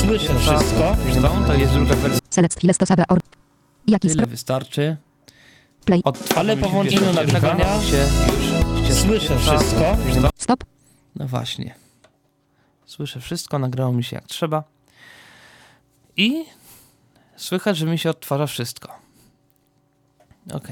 Słyszę 0.10 0.39
wszystko. 0.39 0.95
Zresztą 1.04 1.45
to 1.45 1.54
jest 1.54 1.74
druga 1.74 1.95
wersja. 1.95 2.19
Select 2.30 2.60
or. 3.10 3.19
Jaki 3.88 4.08
Tyle 4.08 4.26
wystarczy. 4.26 4.98
Play. 5.86 6.02
Od, 6.04 6.38
Ale 6.38 6.58
po 6.58 6.69
włączeniu 6.69 7.13
nagrania 7.13 7.82
się 7.82 8.08
już 8.88 8.95
Słyszę 8.95 9.39
wszystko. 9.39 9.98
Stop. 10.38 10.63
No 11.15 11.28
właśnie. 11.28 11.76
Słyszę 12.86 13.19
wszystko, 13.19 13.60
nagrało 13.60 13.93
mi 13.93 14.04
się 14.04 14.15
jak 14.15 14.28
trzeba. 14.28 14.63
I 16.17 16.45
słychać, 17.36 17.78
że 17.78 17.86
mi 17.86 17.98
się 17.98 18.10
odtwarza 18.10 18.48
wszystko. 18.48 18.95
Ok. 20.54 20.67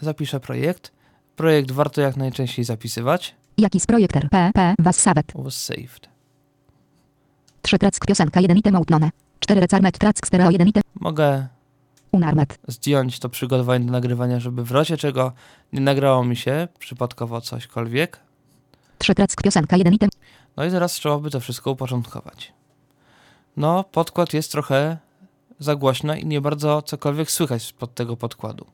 Zapiszę 0.00 0.40
projekt. 0.40 0.92
Projekt 1.36 1.70
warto 1.70 2.00
jak 2.00 2.16
najczęściej 2.16 2.64
zapisywać. 2.64 3.34
Jaki 3.58 3.80
z 3.80 3.86
projekter? 3.86 4.28
P. 4.30 4.50
P. 4.54 4.74
Was 4.78 4.96
Savet. 4.96 5.32
Was 5.34 5.64
saved. 5.64 6.11
3 7.62 7.78
track 7.78 8.06
piosenka 8.06 8.40
1 8.40 8.56
item 8.56 8.76
outnone. 8.76 9.10
4 9.40 9.60
recarmet 9.60 9.98
track 9.98 10.26
stereo 10.26 10.50
1 10.50 10.68
item. 10.68 10.82
Mogę 11.00 11.48
Unarmet. 12.12 12.58
zdjąć 12.68 13.18
to 13.18 13.28
przygotowanie 13.28 13.84
do 13.84 13.92
nagrywania, 13.92 14.40
żeby 14.40 14.64
w 14.64 14.70
razie 14.72 14.96
czego 14.96 15.32
nie 15.72 15.80
nagrało 15.80 16.24
mi 16.24 16.36
się 16.36 16.68
przypadkowo 16.78 17.40
cośkolwiek. 17.40 18.20
3 18.98 19.14
track 19.14 19.42
piosenka 19.42 19.76
1 19.76 19.94
item. 19.94 20.10
No 20.56 20.64
i 20.64 20.70
teraz 20.70 20.92
trzeba 20.92 21.18
by 21.18 21.30
to 21.30 21.40
wszystko 21.40 21.70
uporządkować. 21.70 22.52
No, 23.56 23.84
podkład 23.84 24.34
jest 24.34 24.52
trochę 24.52 24.96
za 25.58 25.76
głośno 25.76 26.14
i 26.14 26.26
nie 26.26 26.40
bardzo 26.40 26.82
cokolwiek 26.82 27.30
słychać 27.30 27.62
spod 27.62 27.94
tego 27.94 28.16
podkładu. 28.16 28.66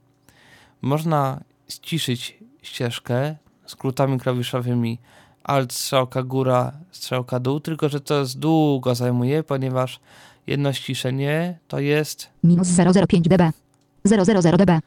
Można 0.82 1.40
ściszyć 1.68 2.38
ścieżkę 2.62 3.36
skrótami 3.66 4.20
klawiszowymi 4.20 4.98
Alt, 5.44 5.72
strzałka 5.72 6.22
góra, 6.22 6.72
strzałka 6.90 7.40
dół, 7.40 7.60
tylko 7.60 7.88
że 7.88 8.00
to 8.00 8.20
jest 8.20 8.38
długo 8.38 8.94
zajmuje, 8.94 9.42
ponieważ 9.42 10.00
jedno 10.46 10.72
ściszenie 10.72 11.58
to 11.68 11.78
jest 11.78 12.30
Minus 12.44 12.68
005 13.08 13.28
dB. 13.28 13.50
000 14.04 14.24
dB. 14.56 14.80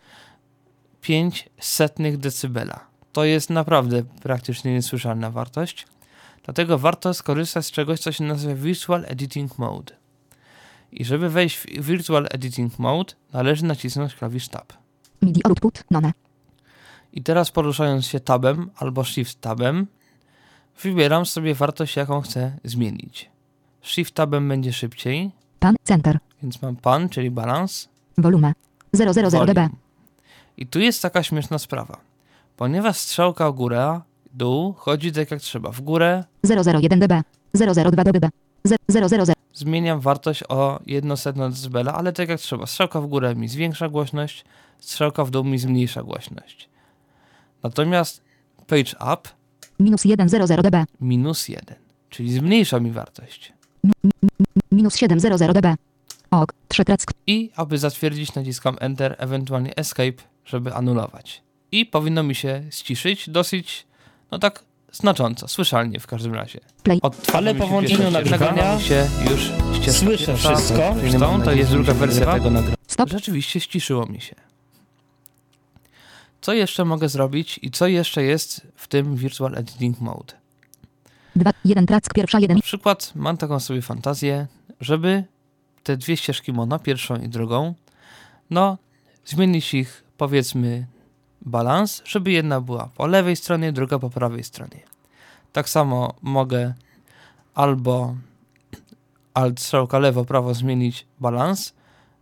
5 1.02 1.50
setnych 1.60 2.18
decybela. 2.18 2.80
To 3.14 3.24
jest 3.24 3.50
naprawdę 3.50 4.04
praktycznie 4.04 4.74
niesłyszalna 4.74 5.32
wartość. 5.32 5.88
Dlatego 6.44 6.78
warto 6.78 7.14
skorzystać 7.14 7.66
z 7.66 7.72
czegoś, 7.72 8.00
co 8.00 8.12
się 8.12 8.24
nazywa 8.24 8.56
Virtual 8.56 9.06
Editing 9.08 9.58
Mode. 9.58 9.94
I 10.92 11.06
żeby 11.06 11.30
wejść 11.30 11.58
w 11.58 11.86
Virtual 11.86 12.28
Editing 12.32 12.80
Mode, 12.80 13.14
należy 13.34 13.66
nacisnąć 13.66 14.16
klawisz 14.16 14.48
Tab. 14.48 14.74
MIDI 15.22 15.42
output. 15.44 15.84
None. 15.92 16.12
I 17.14 17.24
teraz 17.24 17.52
poruszając 17.52 18.06
się 18.06 18.20
tabem 18.20 18.70
albo 18.76 19.04
Shift 19.04 19.42
tabem, 19.42 19.88
wybieram 20.84 21.26
sobie 21.26 21.56
wartość, 21.56 21.96
jaką 21.96 22.22
chcę 22.22 22.58
zmienić. 22.64 23.30
Shift 23.82 24.14
tabem 24.14 24.50
będzie 24.50 24.74
szybciej, 24.74 25.32
Pan. 25.60 25.76
Center. 25.84 26.20
więc 26.44 26.62
mam 26.62 26.76
pan, 26.76 27.10
czyli 27.10 27.32
balans, 27.32 27.90
Volume. 28.18 28.54
000 28.94 29.14
volume. 29.14 29.54
dB. 29.54 29.70
I 30.58 30.68
tu 30.68 30.80
jest 30.80 31.02
taka 31.02 31.24
śmieszna 31.24 31.60
sprawa. 31.60 31.98
Ponieważ 32.58 32.98
strzałka 32.98 33.52
w 33.52 33.56
górę, 33.56 34.02
dół, 34.34 34.74
chodzi 34.74 35.12
tak 35.12 35.32
jak 35.32 35.42
trzeba. 35.42 35.72
W 35.72 35.82
górę 35.82 36.24
001 36.44 37.00
dB. 37.00 37.22
002 37.56 38.04
dB. 38.04 38.30
000. 38.90 39.34
zmieniam 39.54 40.00
wartość 40.00 40.44
o 40.50 40.80
1 40.86 41.16
decybela, 41.50 41.94
ale 41.94 42.14
tak 42.14 42.30
jak 42.30 42.40
trzeba. 42.40 42.66
Strzałka 42.66 43.02
w 43.02 43.08
górę 43.08 43.36
mi 43.36 43.48
zwiększa 43.48 43.90
głośność, 43.90 44.46
strzałka 44.80 45.26
w 45.26 45.30
dół 45.30 45.44
mi 45.44 45.58
zmniejsza 45.58 46.04
głośność. 46.04 46.70
Natomiast 47.64 48.24
page 48.68 49.14
up 49.14 49.30
Minus 49.82 50.02
100 50.02 50.48
dB. 50.48 50.86
minus 51.02 51.50
1, 51.50 51.76
czyli 52.10 52.34
zmniejsza 52.34 52.80
mi 52.80 52.92
wartość. 52.92 53.54
Minus 54.72 54.96
700 54.96 55.54
dB. 55.54 55.76
Ok. 56.32 56.54
3 56.68 56.86
track. 56.86 57.12
I 57.28 57.52
aby 57.56 57.78
zatwierdzić 57.78 58.36
naciskam 58.36 58.78
Enter, 58.80 59.16
ewentualnie 59.20 59.76
Escape, 59.76 60.24
żeby 60.46 60.74
anulować. 60.74 61.42
I 61.72 61.86
powinno 61.86 62.24
mi 62.24 62.36
się 62.36 62.64
ściszyć 62.72 63.30
dosyć, 63.30 63.88
no 64.32 64.40
tak 64.40 64.64
znacząco, 64.92 65.48
słyszalnie 65.48 66.00
w 66.00 66.08
każdym 66.08 66.34
razie. 66.34 66.60
Play. 66.84 67.00
Ale 67.34 67.56
po 67.56 67.64
się 67.64 67.70
włączeniu 67.70 68.12
nagrania 68.12 68.80
się 68.80 69.08
już 69.32 69.52
ścieżka 69.76 70.00
Słyszę 70.00 70.38
wszystko. 70.38 70.96
Zresztą 71.00 71.42
to 71.42 71.52
jest 71.52 71.72
druga 71.72 71.94
wersja 71.94 72.34
tego 72.34 72.50
nagrania. 72.50 72.76
Stop. 72.88 73.10
Rzeczywiście 73.10 73.60
ściszyło 73.60 74.06
mi 74.06 74.22
się. 74.22 74.36
Co 76.42 76.54
jeszcze 76.54 76.86
mogę 76.86 77.10
zrobić 77.10 77.60
i 77.62 77.72
co 77.72 77.88
jeszcze 77.88 78.24
jest 78.24 78.68
w 78.76 78.88
tym 78.88 79.16
Virtual 79.16 79.58
Editing 79.58 80.00
Mode? 80.00 80.34
2. 81.36 81.52
1 81.66 81.86
track 81.86 82.14
pierwsza 82.14 82.40
1. 82.40 82.58
Na 82.58 82.64
przykład 82.64 83.12
mam 83.16 83.38
taką 83.38 83.60
sobie 83.60 83.82
fantazję, 83.82 84.48
żeby 84.80 85.24
te 85.84 85.98
dwie 85.98 86.18
ścieżki 86.18 86.54
mono, 86.54 86.80
pierwszą 86.80 87.16
i 87.16 87.30
drugą, 87.30 87.74
no 88.50 88.78
zmienić 89.26 89.74
ich 89.74 90.04
powiedzmy 90.18 90.88
balans, 91.42 92.02
żeby 92.06 92.32
jedna 92.32 92.62
była 92.62 92.90
po 92.96 93.08
lewej 93.08 93.36
stronie, 93.36 93.74
druga 93.74 94.00
po 94.00 94.10
prawej 94.10 94.44
stronie. 94.44 94.80
Tak 95.54 95.70
samo 95.70 96.14
mogę 96.22 96.74
albo 97.54 98.16
alt 99.34 99.60
strzałka 99.60 100.00
lewo, 100.00 100.26
prawo 100.26 100.54
zmienić 100.54 101.06
balans, 101.20 101.74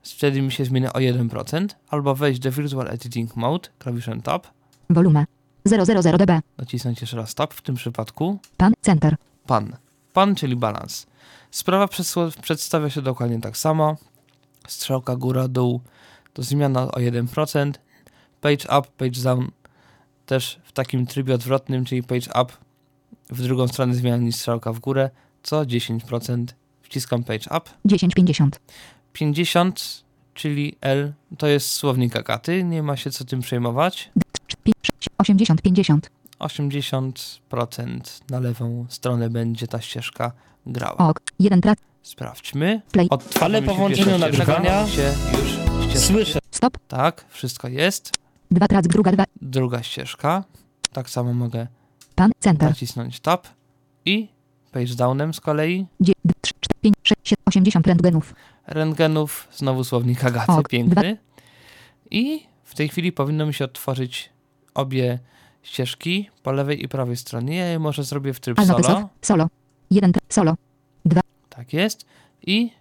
wtedy 0.04 0.42
mi 0.42 0.52
się 0.52 0.66
zmieni 0.66 0.88
o 0.88 1.00
1%, 1.00 1.68
albo 1.90 2.16
wejść 2.16 2.40
do 2.40 2.52
Virtual 2.52 2.88
Editing 2.88 3.36
Mode 3.36 3.70
klawiszem 3.80 4.22
Tab, 4.22 4.48
Volume. 4.90 5.26
000 5.66 5.86
dB. 6.18 6.40
nacisnąć 6.58 7.02
jeszcze 7.02 7.18
raz 7.18 7.36
Tab, 7.36 7.54
w 7.54 7.62
tym 7.62 7.76
przypadku 7.76 8.40
Pan. 8.58 8.74
Center. 8.82 9.16
pan. 9.48 9.76
Pan, 10.14 10.36
czyli 10.36 10.56
balans. 10.56 11.08
Sprawa 11.52 11.88
przedstawia 12.42 12.90
się 12.90 13.02
dokładnie 13.02 13.42
tak 13.42 13.58
samo. 13.58 13.98
Strzałka 14.68 15.16
góra-dół 15.16 15.82
to 16.34 16.44
zmiana 16.44 16.82
o 16.82 17.00
1%. 17.00 17.72
Page 18.42 18.80
up, 18.80 18.88
page 18.98 19.22
down 19.24 19.52
też 20.26 20.60
w 20.64 20.72
takim 20.72 21.06
trybie 21.08 21.36
odwrotnym, 21.36 21.86
czyli 21.86 22.04
page 22.04 22.42
up 22.42 22.54
w 23.30 23.42
drugą 23.42 23.68
stronę 23.68 23.96
zmiana 23.96 24.18
niż 24.18 24.36
strzałka 24.36 24.74
w 24.74 24.80
górę, 24.80 25.10
co 25.44 25.62
10%. 25.62 26.46
Wciskam 26.82 27.24
page 27.24 27.46
up. 27.58 27.62
1050. 27.90 28.60
50, 29.14 30.04
czyli 30.34 30.76
L, 30.82 31.14
to 31.38 31.48
jest 31.48 31.72
słownik 31.72 32.16
Agaty, 32.16 32.64
nie 32.64 32.84
ma 32.84 32.98
się 32.98 33.12
co 33.12 33.26
tym 33.26 33.42
przejmować. 33.42 34.12
80 35.18 35.62
50. 35.62 36.10
80% 36.40 38.00
na 38.30 38.40
lewą 38.40 38.86
stronę 38.90 39.30
będzie 39.30 39.68
ta 39.68 39.82
ścieżka 39.82 40.32
grała. 40.66 40.98
Ok. 40.98 41.20
1 41.40 41.62
track. 41.62 41.82
Sprawdźmy. 42.04 42.82
Play. 42.92 43.08
Odtwarzamy 43.10 43.58
Ale 43.58 43.66
po 43.66 43.72
się 43.72 43.78
włączeniu 43.78 44.18
nagrywania 44.18 44.88
się 44.88 45.14
już 45.32 45.50
ścieżka. 45.90 46.00
Słyszę. 46.00 46.40
Stop. 46.52 46.78
Tak, 46.88 47.26
wszystko 47.30 47.68
jest. 47.68 48.14
2 48.52 48.68
track. 48.68 48.88
Druga 48.88 49.12
2. 49.12 49.24
Druga 49.42 49.84
ścieżka. 49.84 50.44
Tak 50.94 51.10
samo 51.10 51.34
mogę 51.34 51.68
Pan. 52.16 52.32
Center. 52.40 52.70
nacisnąć 52.70 53.20
tab 53.20 53.48
i 54.06 54.30
page 54.72 54.96
downem 54.96 55.34
z 55.34 55.40
kolei. 55.40 55.86
3, 56.02 56.14
4, 56.42 56.80
5, 56.82 56.96
6, 56.96 56.98
7, 56.98 56.99
80 57.46 57.88
rentgenów. 57.88 58.34
Rentgenów, 58.68 59.48
znowu 59.52 59.84
słownik 59.84 60.24
Agaty, 60.26 60.52
Ok, 60.52 60.68
piękny. 60.70 61.18
I 62.12 62.44
w 62.64 62.76
tej 62.76 62.90
chwili 62.90 63.12
powinno 63.12 63.46
mi 63.46 63.54
się 63.54 63.66
otworzyć 63.66 64.30
obie 64.74 65.20
ścieżki 65.64 66.30
po 66.44 66.52
lewej 66.52 66.84
i 66.84 66.88
prawej 66.88 67.18
stronie. 67.18 67.56
Ja 67.56 67.66
je 67.66 67.80
może 67.80 68.04
zrobię 68.04 68.34
w 68.34 68.40
tryb 68.40 68.62
solo. 68.62 68.84
Solo. 68.84 69.10
Solo. 69.22 69.48
1 69.92 70.12
track. 70.14 70.34
Solo. 70.34 70.56
Tak 71.50 71.74
jest. 71.74 72.06
I 72.48 72.72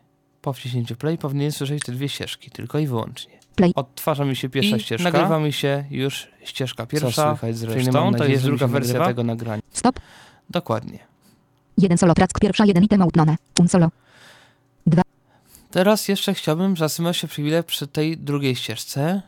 po 0.43 0.53
wciśnięciu 0.53 0.97
play 0.97 1.19
powinien 1.19 1.53
słyszeć 1.53 1.83
te 1.83 1.93
dwie 1.93 2.09
ścieżki, 2.09 2.51
tylko 2.51 2.79
i 2.79 2.87
wyłącznie. 2.87 3.39
Play. 3.57 3.73
Odtwarza 3.75 4.25
mi 4.25 4.37
się 4.37 4.49
pierwsza 4.49 4.77
I 4.77 4.81
ścieżka. 4.81 5.05
nagrywa 5.11 5.39
mi 5.41 5.53
się 5.53 5.85
już 5.91 6.29
ścieżka 6.45 6.87
pierwsza. 6.87 7.11
słychać 7.31 7.41
czyli 7.41 7.73
zresztą? 7.73 7.93
mam 7.93 8.05
To 8.05 8.11
nadzieję, 8.11 8.31
jest 8.33 8.45
druga 8.45 8.67
wersja 8.67 8.93
nagrywa. 8.93 9.07
tego 9.07 9.25
nagrania. 9.25 9.63
Stop. 9.73 10.01
Dokładnie. 10.51 10.99
1 11.79 11.99
solo 11.99 12.15
track. 12.15 12.41
Pierwsza 12.41 12.65
1 12.65 12.85
item 12.85 13.03
outnone. 13.03 13.37
Un 13.61 13.69
solo. 13.69 13.89
Teraz 15.71 16.09
jeszcze 16.09 16.35
chciałbym 16.35 16.77
zatrzymać 16.77 17.17
się 17.17 17.29
chwilę 17.29 17.63
przy 17.63 17.87
tej 17.87 18.19
drugiej 18.19 18.57
ścieżce. 18.57 19.23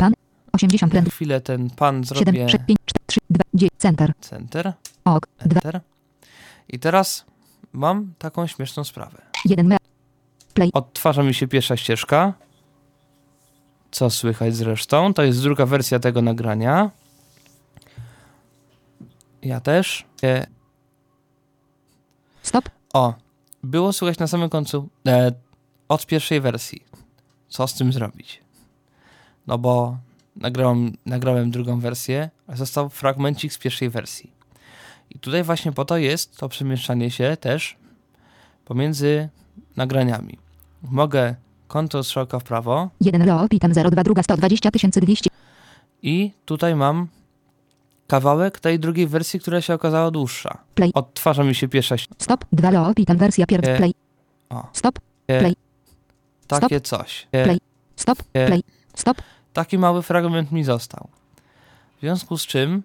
80 0.52 0.94
rent. 0.94 1.08
Chwilę 1.08 1.40
ten 1.40 1.70
pan 1.70 2.04
7, 2.04 2.04
zrobię 2.04 2.48
6, 2.48 2.64
5, 2.66 2.78
4, 2.86 3.04
3, 3.06 3.20
2, 3.30 3.42
9. 3.54 3.72
Center. 3.78 4.12
center, 4.20 4.72
Ok. 5.04 5.26
2. 5.46 5.54
enter. 5.54 5.80
I 6.68 6.78
teraz 6.78 7.24
mam 7.72 8.14
taką 8.18 8.46
śmieszną 8.46 8.84
sprawę. 8.84 9.22
1 9.44 9.66
me. 9.66 9.76
Odtwarza 10.72 11.22
mi 11.22 11.34
się 11.34 11.48
pierwsza 11.48 11.76
ścieżka. 11.76 12.32
Co 13.90 14.10
słychać 14.10 14.56
zresztą? 14.56 15.14
To 15.14 15.22
jest 15.22 15.42
druga 15.42 15.66
wersja 15.66 15.98
tego 15.98 16.22
nagrania. 16.22 16.90
Ja 19.42 19.60
też. 19.60 20.06
E, 20.22 20.46
Stop. 22.42 22.70
O, 22.92 23.14
było 23.62 23.92
słychać 23.92 24.18
na 24.18 24.26
samym 24.26 24.48
końcu 24.48 24.88
e, 25.06 25.32
od 25.90 26.06
pierwszej 26.06 26.40
wersji. 26.40 26.84
Co 27.48 27.66
z 27.66 27.74
tym 27.74 27.92
zrobić? 27.92 28.40
No 29.46 29.58
bo 29.58 29.96
nagrałem, 30.36 30.96
nagrałem 31.06 31.50
drugą 31.50 31.80
wersję, 31.80 32.30
a 32.46 32.56
został 32.56 32.88
fragmencik 32.88 33.52
z 33.52 33.58
pierwszej 33.58 33.90
wersji. 33.90 34.32
I 35.10 35.18
tutaj 35.18 35.42
właśnie 35.42 35.72
po 35.72 35.84
to 35.84 35.96
jest 35.96 36.36
to 36.36 36.48
przemieszczanie 36.48 37.10
się 37.10 37.36
też 37.40 37.76
pomiędzy 38.64 39.28
nagraniami. 39.76 40.38
Mogę 40.82 41.34
Ctrl 41.68 42.02
strzałka 42.02 42.38
w 42.38 42.44
prawo 42.44 42.90
1 43.00 43.26
loop 43.26 43.52
item 43.52 43.72
02 43.72 44.04
druga 44.04 44.22
120 44.22 44.70
200. 44.70 45.30
i 46.02 46.32
tutaj 46.44 46.74
mam 46.76 47.08
kawałek 48.06 48.60
tej 48.60 48.78
drugiej 48.78 49.06
wersji, 49.06 49.40
która 49.40 49.60
się 49.60 49.74
okazała 49.74 50.10
dłuższa. 50.10 50.58
Play. 50.74 50.90
Odtwarza 50.94 51.44
mi 51.44 51.54
się 51.54 51.68
pierwsza 51.68 51.96
Stop. 52.18 52.44
2 52.52 52.70
loop 52.70 52.98
item 52.98 53.18
wersja 53.18 53.46
pierwsza. 53.46 53.70
E, 53.70 53.76
Play. 53.76 53.94
O. 54.50 54.68
Stop. 54.72 54.98
e, 55.28 55.40
Play. 55.40 55.69
Takie 56.58 56.80
coś. 56.80 57.28
E, 57.32 57.44
Play. 57.44 57.58
Stop. 57.96 58.22
Play. 58.22 58.62
Stop. 58.94 59.22
Taki 59.52 59.78
mały 59.78 60.02
fragment 60.02 60.52
mi 60.52 60.64
został. 60.64 61.08
W 61.96 62.00
związku 62.00 62.38
z 62.38 62.46
czym 62.46 62.82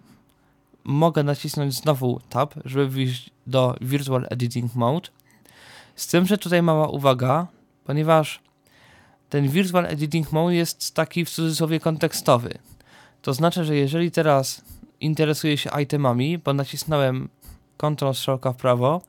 mogę 0.83 1.23
nacisnąć 1.23 1.73
znowu 1.73 2.19
Tab, 2.29 2.53
żeby 2.65 2.87
wyjść 2.87 3.29
do 3.47 3.75
Virtual 3.81 4.27
Editing 4.29 4.75
Mode. 4.75 5.09
Z 5.95 6.07
tym, 6.07 6.25
że 6.25 6.37
tutaj 6.37 6.61
mała 6.61 6.87
uwaga, 6.87 7.47
ponieważ 7.85 8.41
ten 9.29 9.49
Virtual 9.49 9.85
Editing 9.85 10.31
Mode 10.31 10.55
jest 10.55 10.95
taki 10.95 11.25
w 11.25 11.29
cudzysłowie 11.29 11.79
kontekstowy. 11.79 12.57
To 13.21 13.33
znaczy, 13.33 13.65
że 13.65 13.75
jeżeli 13.75 14.11
teraz 14.11 14.61
interesuję 14.99 15.57
się 15.57 15.69
itemami, 15.81 16.37
bo 16.37 16.53
nacisnąłem 16.53 17.29
Ctrl 17.77 18.13
strzałka 18.13 18.53
w 18.53 18.55
prawo, 18.55 19.01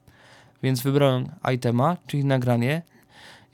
więc 0.62 0.83
wybrałem 0.83 1.29
itema, 1.55 1.97
czyli 2.07 2.25
nagranie, 2.25 2.83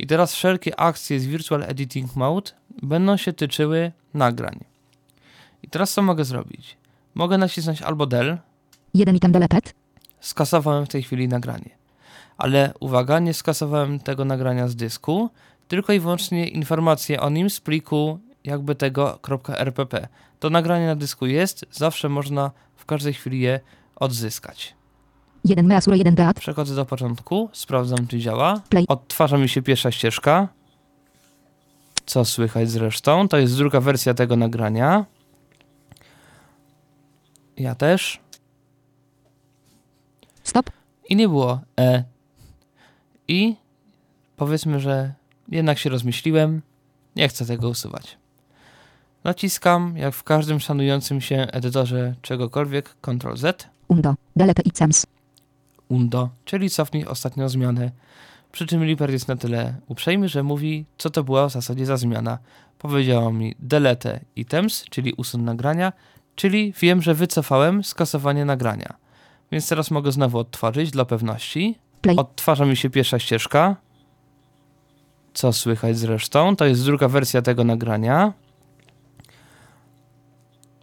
i 0.02 0.06
teraz 0.06 0.34
wszelkie 0.34 0.80
akcje 0.80 1.20
z 1.20 1.26
Virtual 1.26 1.62
Editing 1.62 2.16
Mode 2.16 2.50
będą 2.82 3.16
się 3.16 3.32
tyczyły 3.32 3.92
nagrań. 4.14 4.64
I 5.62 5.68
teraz 5.68 5.92
co 5.92 6.02
mogę 6.02 6.24
zrobić? 6.24 6.76
Mogę 7.14 7.38
nacisnąć 7.38 7.82
albo 7.82 8.06
del, 8.06 8.38
1 8.94 9.16
item 9.16 9.32
delete. 9.32 9.60
skasowałem 10.20 10.86
w 10.86 10.88
tej 10.88 11.02
chwili 11.02 11.28
nagranie. 11.28 11.70
Ale 12.36 12.72
uwaga, 12.80 13.18
nie 13.18 13.34
skasowałem 13.34 14.00
tego 14.00 14.24
nagrania 14.24 14.68
z 14.68 14.76
dysku, 14.76 15.30
tylko 15.68 15.92
i 15.92 16.00
wyłącznie 16.00 16.48
informacje 16.48 17.20
o 17.20 17.30
nim 17.30 17.50
z 17.50 17.60
pliku 17.60 18.18
jakby 18.44 18.74
tego 18.74 19.18
.rpp. 19.48 20.08
To 20.40 20.50
nagranie 20.50 20.86
na 20.86 20.96
dysku 20.96 21.26
jest, 21.26 21.66
zawsze 21.70 22.08
można 22.08 22.50
w 22.76 22.84
każdej 22.84 23.14
chwili 23.14 23.40
je 23.40 23.60
odzyskać. 23.96 24.74
1 25.44 25.66
measure 25.66 25.96
1 25.96 26.16
teatr. 26.16 26.40
Przechodzę 26.40 26.74
do 26.74 26.84
początku, 26.84 27.48
sprawdzam 27.52 28.06
czy 28.06 28.18
działa. 28.18 28.60
Play. 28.68 28.84
Odtwarza 28.88 29.38
mi 29.38 29.48
się 29.48 29.62
pierwsza 29.62 29.90
ścieżka. 29.90 30.48
Co 32.06 32.24
słychać 32.24 32.70
zresztą? 32.70 33.28
To 33.28 33.38
jest 33.38 33.56
druga 33.56 33.80
wersja 33.80 34.14
tego 34.14 34.36
nagrania. 34.36 35.04
Ja 37.56 37.74
też. 37.74 38.20
Stop. 40.42 40.70
I 41.08 41.16
nie 41.16 41.28
było 41.28 41.60
E. 41.80 42.04
I 43.28 43.56
powiedzmy, 44.36 44.80
że 44.80 45.12
jednak 45.48 45.78
się 45.78 45.90
rozmyśliłem. 45.90 46.62
Nie 47.16 47.28
chcę 47.28 47.46
tego 47.46 47.68
usuwać. 47.68 48.16
Naciskam, 49.24 49.96
jak 49.96 50.14
w 50.14 50.22
każdym 50.22 50.60
szanującym 50.60 51.20
się 51.20 51.36
edytorze 51.36 52.14
czegokolwiek, 52.22 52.96
Ctrl 53.00 53.36
Z. 53.36 53.68
Undo. 53.88 54.14
Delete 54.36 54.62
items. 54.62 55.06
Undo, 55.92 56.28
czyli 56.44 56.70
cofnij 56.70 57.06
ostatnią 57.06 57.48
zmianę. 57.48 57.90
Przy 58.52 58.66
czym 58.66 58.84
Liper 58.84 59.10
jest 59.10 59.28
na 59.28 59.36
tyle 59.36 59.74
uprzejmy, 59.88 60.28
że 60.28 60.42
mówi, 60.42 60.84
co 60.98 61.10
to 61.10 61.24
była 61.24 61.48
w 61.48 61.52
zasadzie 61.52 61.86
za 61.86 61.96
zmiana. 61.96 62.38
Powiedziała 62.78 63.32
mi 63.32 63.54
delete 63.58 64.20
items, 64.36 64.84
czyli 64.90 65.12
usun 65.12 65.44
nagrania, 65.44 65.92
czyli 66.34 66.72
wiem, 66.80 67.02
że 67.02 67.14
wycofałem 67.14 67.84
skasowanie 67.84 68.44
nagrania. 68.44 68.94
Więc 69.52 69.68
teraz 69.68 69.90
mogę 69.90 70.12
znowu 70.12 70.38
odtworzyć 70.38 70.90
dla 70.90 71.04
pewności. 71.04 71.78
Play. 72.00 72.16
Odtwarza 72.16 72.64
mi 72.64 72.76
się 72.76 72.90
pierwsza 72.90 73.18
ścieżka. 73.18 73.76
Co 75.34 75.52
słychać 75.52 75.98
zresztą? 75.98 76.56
To 76.56 76.64
jest 76.64 76.84
druga 76.84 77.08
wersja 77.08 77.42
tego 77.42 77.64
nagrania. 77.64 78.32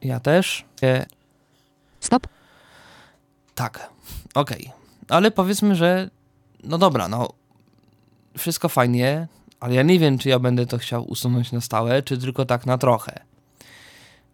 Ja 0.02 0.20
też. 0.20 0.66
E, 0.84 1.06
Stop. 2.00 2.28
tak, 3.56 3.90
okej. 4.36 4.79
Ale 5.10 5.32
powiedzmy, 5.32 5.76
że 5.76 6.10
no 6.64 6.78
dobra, 6.78 7.08
no 7.08 7.30
wszystko 8.38 8.70
fajnie, 8.70 9.28
ale 9.60 9.76
ja 9.76 9.84
nie 9.84 10.00
wiem, 10.00 10.18
czy 10.18 10.30
ja 10.30 10.40
będę 10.40 10.66
to 10.66 10.78
chciał 10.78 11.04
usunąć 11.10 11.52
na 11.52 11.62
stałe, 11.62 12.04
czy 12.04 12.18
tylko 12.18 12.46
tak 12.46 12.66
na 12.66 12.78
trochę. 12.78 13.20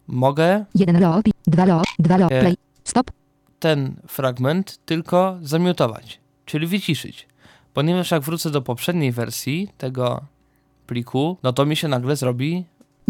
Mogę 0.06 0.64
1 0.74 1.00
loop. 1.00 1.24
2 1.46 1.64
loop. 1.64 1.84
2 1.98 2.16
loop. 2.16 2.32
E. 2.32 2.40
Play. 2.40 2.56
Stop. 2.84 3.10
ten 3.58 3.96
fragment 4.08 4.78
tylko 4.86 5.38
zamiutować, 5.42 6.20
czyli 6.44 6.66
wyciszyć. 6.66 7.28
Ponieważ 7.74 8.10
jak 8.10 8.22
wrócę 8.22 8.50
do 8.50 8.62
poprzedniej 8.62 9.12
wersji 9.12 9.68
tego 9.78 10.24
pliku, 10.86 11.36
no 11.42 11.52
to 11.52 11.66
mi 11.66 11.76
się 11.76 11.88
nagle 11.88 12.16
zrobi 12.16 12.64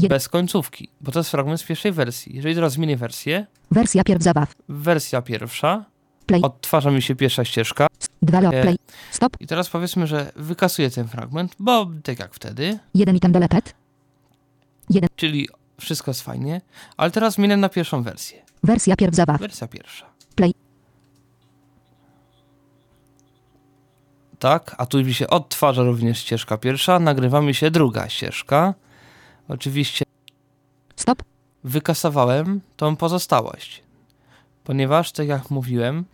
bez 0.09 0.29
końcówki, 0.29 0.89
bo 1.01 1.13
to 1.13 1.19
jest 1.21 1.31
fragment 1.31 1.61
z 1.61 1.65
pierwszej 1.65 1.93
wersji. 1.93 2.37
Jeżeli 2.37 2.55
teraz 2.55 2.73
zmienię 2.73 2.97
wersję, 2.97 3.47
Wersja 3.71 4.05
pierw 4.05 4.23
zabaw. 4.23 4.53
wersja 4.69 5.23
pierwsza, 5.23 5.85
Play. 6.27 6.43
odtwarza 6.43 6.91
mi 6.91 7.03
się 7.03 7.15
pierwsza 7.15 7.45
ścieżka 7.45 7.87
2 8.23 8.41
lo. 8.41 8.51
E. 8.53 8.63
Play. 8.63 8.77
Stop. 9.11 9.37
i 9.41 9.47
teraz 9.47 9.69
powiedzmy, 9.69 10.07
że 10.07 10.33
wykasuję 10.37 10.91
ten 10.91 11.09
fragment, 11.09 11.57
bo 11.59 11.91
tak 12.03 12.19
jak 12.19 12.35
wtedy, 12.35 12.79
1 12.95 13.17
item 13.17 13.33
deleted. 13.33 13.75
czyli 15.17 15.49
wszystko 15.81 16.11
jest 16.11 16.23
fajnie, 16.23 16.61
ale 16.97 17.11
teraz 17.11 17.35
zmienię 17.35 17.57
na 17.57 17.69
pierwszą 17.69 18.03
wersję. 18.03 18.43
Wersja 18.63 18.97
pierw 18.97 19.15
zabaw. 19.15 19.41
Wersja 19.41 19.69
pierwsza. 19.69 20.07
Play. 20.35 20.55
Tak, 24.39 24.75
a 24.79 24.87
tu 24.87 25.05
mi 25.05 25.15
się 25.15 25.27
odtwarza 25.27 25.83
również 25.83 26.19
ścieżka 26.19 26.59
pierwsza, 26.59 26.99
nagrywa 26.99 27.41
mi 27.41 27.55
się 27.55 27.71
druga 27.71 28.09
ścieżka. 28.09 28.75
Oczywiście 29.49 30.05
Stop. 30.97 31.23
wykasowałem 31.65 32.61
tą 32.77 32.97
pozostałość, 32.97 33.83
ponieważ, 34.65 35.13
tak 35.13 35.29
jak 35.29 35.51
mówiłem, 35.51 36.05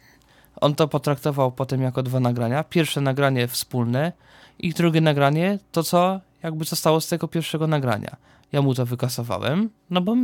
on 0.61 0.75
to 0.75 0.89
potraktował 0.89 1.53
potem 1.53 1.83
jako 1.83 2.03
dwa 2.03 2.21
nagrania. 2.21 2.65
Pierwsze 2.65 3.01
nagranie 3.01 3.49
wspólne 3.49 4.13
i 4.59 4.73
drugie 4.73 5.01
nagranie 5.01 5.59
to, 5.73 5.83
co 5.83 6.21
jakby 6.43 6.65
zostało 6.65 7.01
z 7.01 7.09
tego 7.09 7.29
pierwszego 7.29 7.67
nagrania. 7.67 8.17
Ja 8.53 8.63
mu 8.63 8.75
to 8.75 8.87
wykasowałem, 8.87 9.71
no 9.91 10.01
bo 10.01 10.17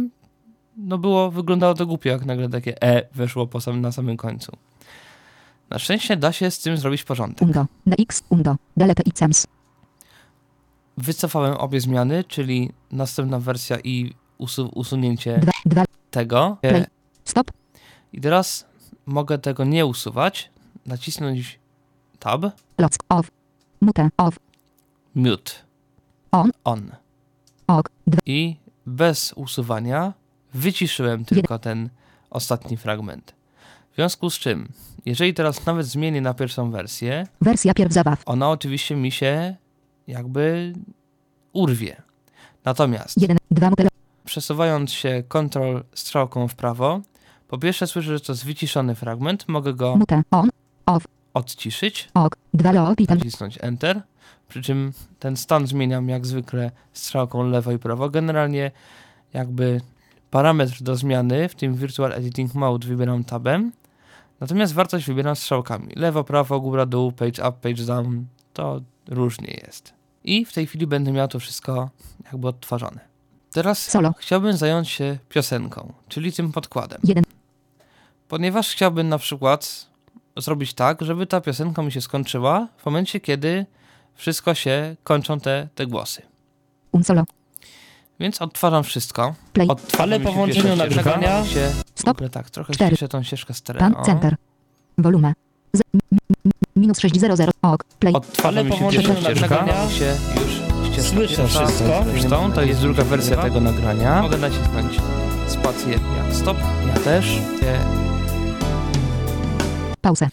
no 0.77 0.99
było, 0.99 1.31
wyglądało 1.31 1.75
to 1.75 1.87
głupio, 1.87 2.09
jak 2.11 2.25
nagle 2.25 2.49
takie 2.49 2.83
E 2.83 3.09
weszło 3.15 3.47
po 3.47 3.61
sam, 3.61 3.81
na 3.81 3.93
samym 3.93 4.17
końcu. 4.17 4.53
Na 5.71 5.79
szczęście 5.79 6.17
da 6.17 6.33
się 6.33 6.51
z 6.51 6.59
tym 6.59 6.77
zrobić 6.77 7.05
porządek. 7.05 7.43
Undo. 7.43 7.67
DX. 7.87 8.23
Undo. 8.29 8.57
Delete 8.77 9.03
items. 9.03 9.47
Wycofałem 10.97 11.57
obie 11.57 11.81
zmiany, 11.81 12.25
czyli 12.25 12.73
następna 12.93 13.39
wersja 13.39 13.77
i 13.85 14.15
usu 14.39 14.71
usunięcie 14.75 15.39
2. 15.39 15.53
2. 15.67 15.85
tego. 16.11 16.57
Play. 16.61 16.85
Stop. 17.25 17.51
I 18.13 18.21
teraz 18.21 18.68
mogę 19.09 19.39
tego 19.39 19.65
nie 19.65 19.87
usuwać, 19.87 20.51
nacisnąć 20.87 21.59
tab, 22.19 22.43
Lock. 22.79 22.95
Off. 23.09 23.31
Mute. 23.81 24.09
Off. 24.17 24.39
mute, 25.15 25.53
On. 26.33 26.51
on. 26.65 26.91
2. 28.07 28.19
I 28.27 28.57
bez 28.87 29.33
usuwania 29.33 30.13
wyciszyłem 30.55 31.25
tylko 31.25 31.59
ten 31.59 31.89
ostatni 32.31 32.77
fragment. 32.77 33.35
W 33.93 33.95
związku 33.95 34.31
z 34.31 34.39
czym, 34.39 34.69
jeżeli 35.07 35.35
teraz 35.35 35.67
nawet 35.67 35.87
zmienię 35.87 36.21
na 36.21 36.35
pierwszą 36.35 36.71
wersję, 36.71 37.27
Wersja 37.41 37.75
pierw 37.75 37.93
zabaw. 37.93 38.23
ona 38.27 38.51
oczywiście 38.51 38.97
mi 38.97 39.11
się 39.13 39.57
jakby 40.07 40.73
urwie. 41.53 42.03
Natomiast 42.65 43.23
1. 43.23 43.39
2. 43.51 43.71
Mute. 43.71 43.89
przesuwając 44.25 44.93
się 44.93 45.23
kontrol 45.29 45.85
strzałką 45.95 46.49
w 46.49 46.55
prawo, 46.55 47.01
po 47.49 47.59
pierwsze 47.59 47.87
słyszę, 47.87 48.13
że 48.19 48.21
to 48.21 48.33
jest 48.33 48.45
wyciszony 48.45 48.95
fragment, 48.95 49.49
mogę 49.49 49.75
go 49.75 49.97
Mute. 49.97 50.23
On. 50.31 50.51
odciszyć, 51.35 52.09
Ok. 52.15 52.37
2 52.55 52.73
lo. 52.73 52.93
Item. 52.99 53.19
nacisnąć 53.19 53.59
Enter, 53.61 54.03
przy 54.49 54.63
czym 54.63 54.93
ten 55.19 55.37
stan 55.37 55.67
zmieniam 55.67 56.09
jak 56.09 56.27
zwykle 56.27 56.71
strzałką 56.93 57.43
lewo 57.51 57.73
i 57.73 57.79
prawo. 57.79 58.11
Generalnie 58.11 58.71
jakby 59.33 59.81
parametr 60.31 60.83
do 60.83 60.97
zmiany, 60.97 61.49
w 61.49 61.55
tym 61.55 61.75
Virtual 61.75 62.13
Editing 62.13 62.55
Mode 62.55 62.89
wybieram 62.89 63.25
tabem, 63.25 63.73
natomiast 64.41 64.75
wartość 64.75 65.07
wybieram 65.07 65.37
strzałkami. 65.37 65.93
Lewo, 65.97 66.25
prawo, 66.25 66.61
góra, 66.61 66.87
dół, 66.87 67.13
page 67.13 67.49
up, 67.49 67.53
page 67.63 67.85
down, 67.85 68.27
to 68.53 68.81
różnie 69.09 69.61
jest. 69.67 69.93
I 70.25 70.45
w 70.45 70.53
tej 70.53 70.67
chwili 70.67 70.87
będę 70.87 71.13
miał 71.13 71.29
to 71.29 71.41
wszystko 71.41 71.91
jakby 72.25 72.49
odtwarzane. 72.49 73.01
Teraz 73.53 73.91
Solo. 73.91 74.13
chciałbym 74.19 74.57
zająć 74.57 74.89
się 74.89 75.19
piosenką, 75.29 75.93
czyli 76.09 76.33
tym 76.33 76.53
podkładem. 76.53 77.01
1. 77.05 77.25
Ponieważ 78.29 78.69
chciałbym 78.71 79.09
na 79.09 79.19
przykład 79.19 79.87
zrobić 80.37 80.75
tak, 80.75 81.03
żeby 81.03 81.27
ta 81.27 81.41
piosenka 81.41 81.83
mi 81.83 81.93
się 81.93 82.01
skończyła 82.01 82.69
w 82.77 82.87
momencie, 82.87 83.21
kiedy 83.21 83.67
wszystko 84.15 84.55
się 84.55 84.97
kończą 85.05 85.41
te, 85.41 85.69
te 85.75 85.87
głosy. 85.87 86.23
Un 86.93 87.05
solo. 87.05 87.25
Więc 88.21 88.43
odtwarzam 88.43 88.85
wszystko. 88.85 89.35
Play. 89.53 89.69
Odtwarzam 89.69 90.03
Ale 90.13 90.21
po 90.21 90.33
włączeniu 90.33 90.77
nagrywania- 90.77 91.47
się 91.47 91.71
Stop. 91.95 92.21
tak, 92.33 92.51
trochę 92.51 92.73
Cztery. 92.75 92.91
ściszę 92.97 93.09
tą 93.09 93.23
ścieżkę 93.23 93.55
stereo. 93.55 93.81
Pan. 93.81 94.05
Center. 94.05 94.37
Volume. 94.99 95.33
Z. 95.73 95.81
mi- 95.95 96.01
mi- 96.45 96.53
Minus 96.77 96.99
600. 96.99 97.51
Ok. 97.63 97.85
Play. 97.99 98.15
Odtwarzam 98.15 98.59
Ale 98.59 98.71
po 98.71 98.77
włączeniu 98.77 99.21
nagrywania 99.23 99.91
się 99.91 100.17
już 100.35 100.53
ścieżka 100.93 101.03
Słyszę 101.15 101.37
pierwsza. 101.37 101.67
wszystko. 101.67 102.05
Zresztą 102.11 102.53
to 102.53 102.63
jest 102.63 102.81
druga 102.81 103.05
wersja 103.05 103.37
tego 103.37 103.61
nagrania. 103.61 104.23
Mogę 104.23 104.37
nacisnąć 104.39 104.93
spację 105.49 105.93
jak 105.93 106.35
stop. 106.35 106.57
Ja 106.89 106.95
też. 106.95 107.39
Pauzę. 110.01 110.29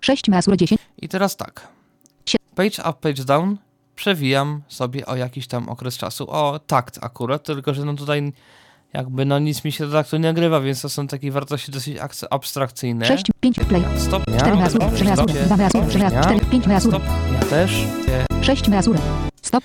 6 0.00 0.28
masur 0.28 0.56
10. 0.56 0.80
I 0.98 1.08
teraz 1.08 1.36
tak. 1.36 1.68
Page 2.54 2.90
up, 2.90 2.94
page 3.00 3.24
down 3.24 3.56
przewijam 3.94 4.62
sobie 4.68 5.06
o 5.06 5.16
jakiś 5.16 5.46
tam 5.46 5.68
okres 5.68 5.98
czasu. 5.98 6.30
O 6.30 6.60
takt 6.66 6.98
akurat, 7.02 7.42
tylko 7.42 7.74
że 7.74 7.84
no 7.84 7.94
tutaj 7.94 8.32
jakby 8.92 9.24
no 9.24 9.38
nic 9.38 9.64
mi 9.64 9.72
się 9.72 9.86
do 9.86 9.92
taktu 9.92 10.16
nie 10.16 10.22
nagrywa, 10.22 10.60
więc 10.60 10.82
to 10.82 10.88
są 10.88 11.06
takie 11.06 11.32
wartości 11.32 11.72
dosyć 11.72 11.98
abstrakcyjne. 12.30 13.06
6. 13.06 13.24
5. 13.40 13.56
Play. 13.68 13.82
Stop, 13.98 14.22
4 14.22 14.46
ja, 14.46 14.54
masur. 14.54 14.80
3 14.94 15.04
masur. 15.04 15.30
stop, 15.30 15.46
2 15.46 15.56
masur. 15.56 15.86
3 15.88 15.98
masur. 15.98 16.20
4. 16.22 16.46
5 16.46 16.66
masur. 16.66 16.92
stop, 16.92 17.02
ja 17.32 17.40
też. 17.40 17.84
E, 18.40 18.44
6 18.44 18.68
masur. 18.68 18.96
Stop. 19.42 19.64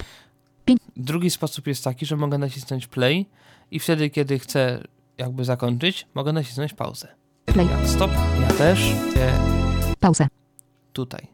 Drugi 0.97 1.29
sposób 1.29 1.67
jest 1.67 1.84
taki, 1.84 2.05
że 2.05 2.15
mogę 2.17 2.38
nacisnąć 2.38 2.88
play 2.88 3.25
i 3.71 3.79
wtedy, 3.79 4.10
kiedy 4.10 4.39
chcę 4.39 4.84
jakby 5.17 5.45
zakończyć, 5.45 6.08
mogę 6.13 6.34
nacisnąć 6.34 6.73
pauzę. 6.73 7.08
Play. 7.45 7.67
Stop, 7.86 8.12
ja 8.41 8.47
też. 8.47 8.79
E, 9.17 9.39
Pauzę. 9.99 10.27
tutaj. 10.93 11.27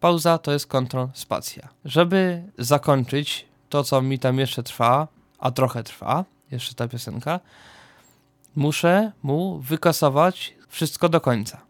Pauza 0.00 0.38
to 0.38 0.52
jest 0.52 0.66
kontrol 0.66 1.08
spacja. 1.14 1.68
Żeby 1.84 2.42
zakończyć 2.58 3.46
to, 3.68 3.84
co 3.84 4.02
mi 4.02 4.18
tam 4.18 4.38
jeszcze 4.38 4.62
trwa, 4.62 5.08
a 5.38 5.50
trochę 5.50 5.82
trwa, 5.82 6.24
jeszcze 6.50 6.74
ta 6.74 6.88
piosenka, 6.88 7.40
muszę 8.56 9.12
mu 9.22 9.58
wykasować 9.58 10.54
wszystko 10.68 11.08
do 11.08 11.20
końca. 11.20 11.60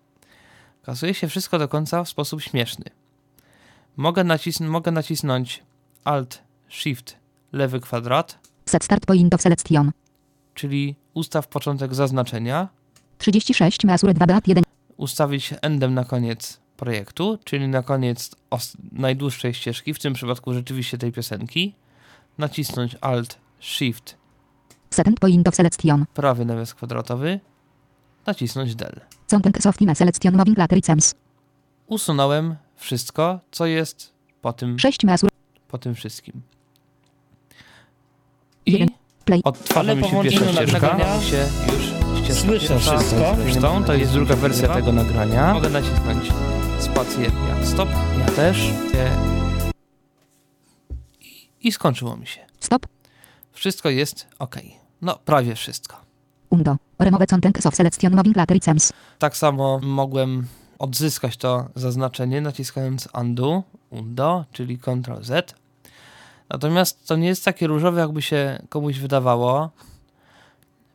Kasuje 0.83 1.15
się 1.15 1.29
wszystko 1.29 1.59
do 1.59 1.69
końca 1.69 2.05
w 2.05 2.09
sposób 2.09 2.43
śmieszny. 2.43 2.85
Mogę, 3.97 4.25
nacisn- 4.25 4.69
mogę 4.69 4.91
nacisnąć 4.93 5.63
Alt, 6.05 6.43
Shift, 6.69 7.17
lewy 7.53 7.81
kwadrat, 7.81 8.39
Set 8.69 8.85
start 8.85 9.07
point 9.07 9.35
of 9.35 9.41
selection. 9.43 9.91
czyli 10.55 10.97
ustaw 11.15 11.49
początek 11.49 11.95
zaznaczenia, 11.95 12.69
36 13.23 13.85
masur 13.85 14.15
2 14.15 14.27
dat 14.27 14.49
1. 14.49 14.63
ustawić 14.97 15.55
endem 15.63 15.95
na 15.95 16.05
koniec 16.05 16.61
projektu, 16.77 17.39
czyli 17.45 17.69
na 17.69 17.83
koniec 17.83 18.31
najdłuższej 18.93 19.55
ścieżki, 19.55 19.95
w 19.95 19.99
tym 19.99 20.15
przypadku 20.15 20.55
rzeczywiście 20.55 20.99
tej 20.99 21.13
piosenki, 21.13 21.75
nacisnąć 22.39 22.97
Alt, 23.01 23.39
Shift, 23.61 24.17
Set 24.91 25.21
point 25.21 25.49
of 25.49 25.55
selection. 25.55 26.05
prawy 26.15 26.45
nawias 26.45 26.75
kwadratowy, 26.75 27.41
nacisnąć 28.27 28.75
Del. 28.75 29.01
Content 29.31 29.63
software 29.63 29.97
selection 29.97 30.37
moving 30.37 30.59
later 30.59 30.79
items. 30.79 31.15
Usunąłem 31.87 32.57
wszystko, 32.77 33.41
co 33.51 33.67
jest 33.67 34.13
po 34.41 34.53
tym, 34.53 34.79
6 34.79 35.05
masur. 35.05 35.31
po 35.69 35.79
tym 35.79 35.95
wszystkim. 35.95 36.43
I. 38.67 38.87
Play. 39.25 39.41
odtwarza 39.45 39.91
Ale 39.91 39.97
mi 39.97 40.09
się 40.09 40.23
pierwsza 40.23 40.53
ścieżka, 40.53 41.21
się 41.21 41.49
już 41.73 42.02
ścieżka 42.25 42.41
Słyszę 42.47 42.69
pierwsza. 42.69 42.99
wszystko. 42.99 43.37
Zresztą 43.37 43.85
to 43.85 43.95
jest 43.95 44.13
druga 44.13 44.37
wersja 44.37 44.69
tego 44.69 44.93
nagrania. 44.93 45.55
Mogę 45.55 45.71
nacisnąć 45.71 46.33
spację 46.81 47.25
jak 47.25 47.67
stop, 47.67 47.89
ja 48.19 48.27
też. 48.27 48.59
I, 51.21 51.49
I 51.63 51.73
skończyło 51.73 52.17
mi 52.17 52.27
się. 52.27 52.41
Stop. 52.61 52.87
Wszystko 53.53 53.91
jest 53.91 54.27
ok. 54.39 54.57
No, 55.03 55.19
prawie 55.25 55.55
wszystko. 55.55 55.97
Undo. 56.51 56.77
Remove 56.99 57.27
content 57.27 57.67
of 57.67 57.75
selection 57.75 58.15
moving 58.17 58.37
later 58.37 58.57
items. 58.57 58.93
Tak 59.19 59.37
samo 59.37 59.81
mogłem 59.83 60.47
odzyskać 60.79 61.37
to 61.37 61.69
zaznaczenie 61.75 62.41
naciskając 62.41 63.09
undo, 63.21 63.63
undo, 63.91 64.45
czyli 64.53 64.79
Ctrl 64.79 65.23
Z. 65.23 65.55
Natomiast 66.49 67.07
to 67.09 67.17
nie 67.17 67.29
jest 67.29 67.45
takie 67.45 67.67
różowe, 67.67 68.01
jakby 68.01 68.23
się 68.23 68.63
komuś 68.69 68.99
wydawało, 68.99 69.71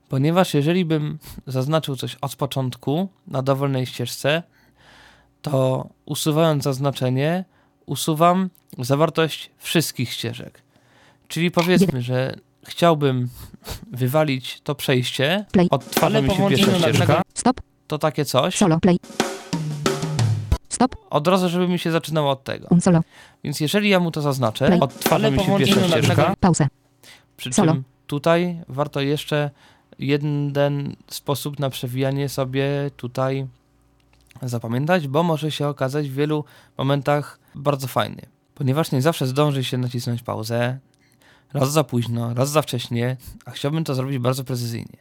ponieważ 0.10 0.54
jeżeli 0.54 0.86
bym 0.86 1.20
zaznaczył 1.48 1.96
coś 1.96 2.16
od 2.22 2.36
początku 2.36 3.10
na 3.28 3.42
dowolnej 3.42 3.86
ścieżce, 3.86 4.44
to 5.42 5.88
usuwając 6.06 6.64
zaznaczenie, 6.64 7.46
usuwam 7.86 8.50
zawartość 8.80 9.52
wszystkich 9.58 10.12
ścieżek. 10.14 10.62
Czyli 11.28 11.52
powiedzmy, 11.52 12.02
że 12.02 12.36
chciałbym 12.68 13.30
wywalić 13.92 14.62
to 14.62 14.76
przejście, 14.76 15.46
Play. 15.52 15.68
odtwarza 15.72 16.22
mi 16.22 16.30
się 16.36 16.50
pierwsza 16.50 16.80
ścieżka, 16.80 17.22
Stop. 17.34 17.62
to 17.88 17.98
takie 17.98 18.26
coś, 18.26 18.56
Solo. 18.58 18.80
Play. 18.80 18.98
Stop. 20.70 20.96
od 21.10 21.28
razu, 21.28 21.50
żeby 21.50 21.68
mi 21.68 21.80
się 21.80 21.92
zaczynało 21.92 22.32
od 22.32 22.44
tego. 22.44 22.68
Un 22.72 22.82
solo. 22.82 23.02
Więc 23.44 23.60
jeżeli 23.60 23.90
ja 23.90 24.00
mu 24.00 24.12
to 24.12 24.22
zaznaczę, 24.22 24.68
Play. 24.68 24.80
odtwarza 24.80 25.32
mi 25.32 25.40
się 25.40 25.58
pierwsza 25.58 25.88
ścieżka, 25.88 26.34
Pauzę. 26.40 26.68
przy 27.38 27.54
Solo. 27.54 27.74
czym 27.74 27.84
tutaj 28.08 28.62
warto 28.68 29.02
jeszcze 29.02 29.50
jeden 30.00 30.96
sposób 31.08 31.60
na 31.60 31.70
przewijanie 31.70 32.30
sobie 32.30 32.92
tutaj 32.98 33.48
zapamiętać, 34.42 35.08
bo 35.08 35.24
może 35.24 35.52
się 35.52 35.68
okazać 35.68 36.10
w 36.10 36.14
wielu 36.14 36.44
momentach 36.78 37.40
bardzo 37.56 37.88
fajny. 37.88 38.22
Ponieważ 38.56 38.92
nie 38.92 39.02
zawsze 39.02 39.28
zdąży 39.28 39.64
się 39.64 39.78
nacisnąć 39.78 40.24
pauzę, 40.24 40.80
raz 41.54 41.72
za 41.72 41.84
późno, 41.84 42.34
raz 42.34 42.50
za 42.50 42.62
wcześnie, 42.62 43.18
a 43.46 43.52
chciałbym 43.52 43.84
to 43.84 43.96
zrobić 43.96 44.20
bardzo 44.20 44.44
precyzyjnie. 44.44 44.98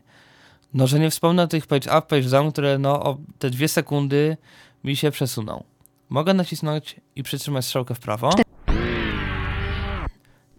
No, 0.74 0.86
że 0.86 0.98
nie 0.98 1.10
wspomnę 1.10 1.42
o 1.42 1.46
tych 1.46 1.66
page 1.66 1.98
up, 1.98 2.02
page 2.02 2.28
down, 2.28 2.52
które 2.52 2.78
no 2.78 3.02
o 3.02 3.18
te 3.38 3.50
dwie 3.50 3.68
sekundy 3.68 4.36
mi 4.84 4.96
się 4.96 5.10
przesuną. 5.10 5.64
Mogę 6.08 6.34
nacisnąć 6.34 6.96
i 7.16 7.22
przytrzymać 7.22 7.64
strzałkę 7.64 7.94
w 7.94 8.00
prawo. 8.00 8.30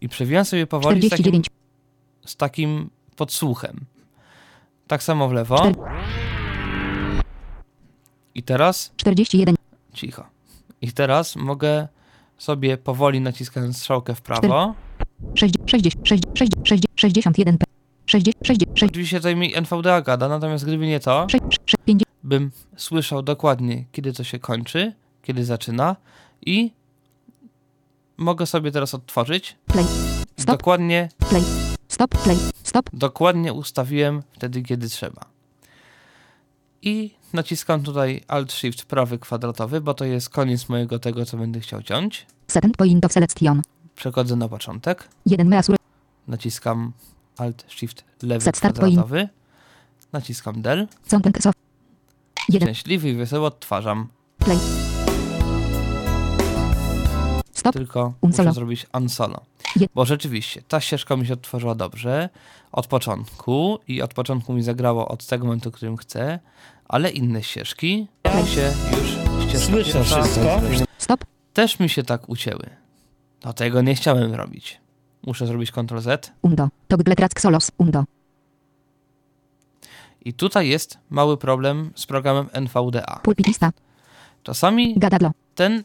I 0.01 0.09
przewijam 0.09 0.45
sobie 0.45 0.67
powoli 0.67 1.07
z 1.07 1.09
takim, 1.09 1.23
49, 1.23 1.47
z 2.25 2.35
takim 2.35 2.89
podsłuchem. 3.15 3.85
Tak 4.87 5.03
samo 5.03 5.27
w 5.29 5.33
lewo. 5.33 5.71
I 8.35 8.43
teraz 8.43 8.91
41, 8.95 9.55
cicho. 9.93 10.25
I 10.81 10.91
teraz 10.91 11.35
mogę 11.35 11.87
sobie 12.37 12.77
powoli 12.77 13.21
naciskając 13.21 13.77
strzałkę 13.77 14.15
w 14.15 14.21
prawo. 14.21 14.73
60, 15.35 15.69
60, 15.71 16.05
60, 16.37 16.67
60, 16.67 16.85
61, 16.95 17.57
60, 18.05 18.47
60, 18.47 18.91
Oczywiście 18.91 19.17
tutaj 19.17 19.35
mi 19.35 19.55
NVDA 19.55 20.01
gada, 20.01 20.27
natomiast 20.27 20.65
gdyby 20.65 20.87
nie 20.87 20.99
to, 20.99 21.27
50, 21.85 22.03
bym 22.23 22.51
słyszał 22.77 23.23
dokładnie, 23.23 23.85
kiedy 23.91 24.13
to 24.13 24.23
się 24.23 24.39
kończy, 24.39 24.93
kiedy 25.23 25.45
zaczyna 25.45 25.95
i 26.45 26.71
mogę 28.17 28.45
sobie 28.45 28.71
teraz 28.71 28.93
odtworzyć. 28.93 29.57
play, 29.65 29.85
stop, 30.37 30.57
Dokładnie, 30.57 31.09
play, 31.29 31.43
stop, 31.97 32.17
play, 32.23 32.37
stop, 32.63 32.89
dokładnie 32.93 33.53
ustawiłem 33.53 34.23
wtedy, 34.33 34.61
kiedy 34.61 34.89
trzeba. 34.89 35.21
I 36.81 37.11
naciskam 37.33 37.83
tutaj 37.83 38.21
Alt-Shift 38.27 38.85
prawy 38.85 39.19
kwadratowy, 39.19 39.81
bo 39.81 39.93
to 39.93 40.05
jest 40.05 40.29
koniec 40.29 40.69
mojego 40.69 40.99
tego, 40.99 41.25
co 41.25 41.37
będę 41.37 41.59
chciał 41.59 41.83
ciąć. 41.83 42.25
second 42.47 42.77
point 42.77 43.05
of 43.05 43.11
selection, 43.13 43.61
Przechodzę 43.95 44.35
na 44.35 44.49
początek. 44.49 45.07
1 45.25 45.47
measure, 45.47 45.77
Naciskam 46.27 46.93
Alt-Shift 47.37 48.03
lewy 48.23 48.41
Set 48.41 48.57
start 48.57 48.75
kwadratowy. 48.77 49.29
Naciskam 50.13 50.61
Del. 50.61 50.87
content 51.09 51.37
1, 52.49 52.67
Szczęśliwy 52.67 53.09
i 53.09 53.13
wesoły 53.15 53.45
odtwarzam. 53.45 54.07
play, 54.37 54.57
stop, 57.69 57.73
Tylko 57.75 58.13
Unsolo. 58.21 58.49
muszę 58.49 58.55
zrobić 58.55 58.85
unsolo. 58.93 59.41
Bo 59.95 60.05
rzeczywiście, 60.05 60.61
ta 60.67 60.79
ścieżka 60.81 61.15
mi 61.15 61.27
się 61.27 61.33
odtworzyła 61.33 61.75
dobrze 61.75 62.29
od 62.71 62.87
początku 62.87 63.79
i 63.87 64.01
od 64.01 64.13
początku 64.13 64.53
mi 64.53 64.63
zagrało 64.63 65.07
od 65.07 65.25
tego 65.25 65.45
momentu, 65.45 65.71
którym 65.71 65.97
chcę, 65.97 66.39
ale 66.87 67.09
inne 67.09 67.43
ścieżki 67.43 68.07
mi 68.41 68.47
się 68.47 68.73
już 68.91 69.07
ścieżka 69.49 69.65
Słyszę 69.71 69.93
pierwsza 69.93 70.21
wszystko. 70.23 70.61
stop, 70.97 71.25
też 71.53 71.79
mi 71.79 71.89
się 71.89 72.03
tak 72.03 72.29
ucięły. 72.29 72.69
Dlatego 73.41 73.81
nie 73.81 73.95
chciałem 73.95 74.33
robić. 74.35 74.79
Muszę 75.25 75.47
zrobić 75.47 75.71
Ctrl 75.71 75.99
Z 75.99 76.31
undo, 76.41 76.67
toggle 76.87 77.15
track 77.15 77.41
solos, 77.41 77.71
undo, 77.77 78.03
i 80.25 80.33
tutaj 80.33 80.67
jest 80.69 80.97
mały 81.09 81.37
problem 81.37 81.91
z 81.95 82.05
programem 82.05 82.49
NVDA. 82.53 83.19
pulpit 83.23 83.47
lista, 83.47 83.71
Czasami 84.43 84.99
gadadlo, 84.99 85.31
ten, 85.55 85.83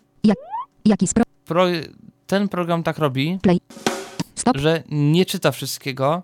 jaki 0.85 1.07
spro, 1.07 1.25
pro, 1.53 1.67
ten 2.27 2.49
program 2.49 2.83
tak 2.83 2.99
robi, 2.99 3.39
że 4.55 4.83
nie 4.91 5.27
czyta 5.27 5.53
wszystkiego. 5.53 6.23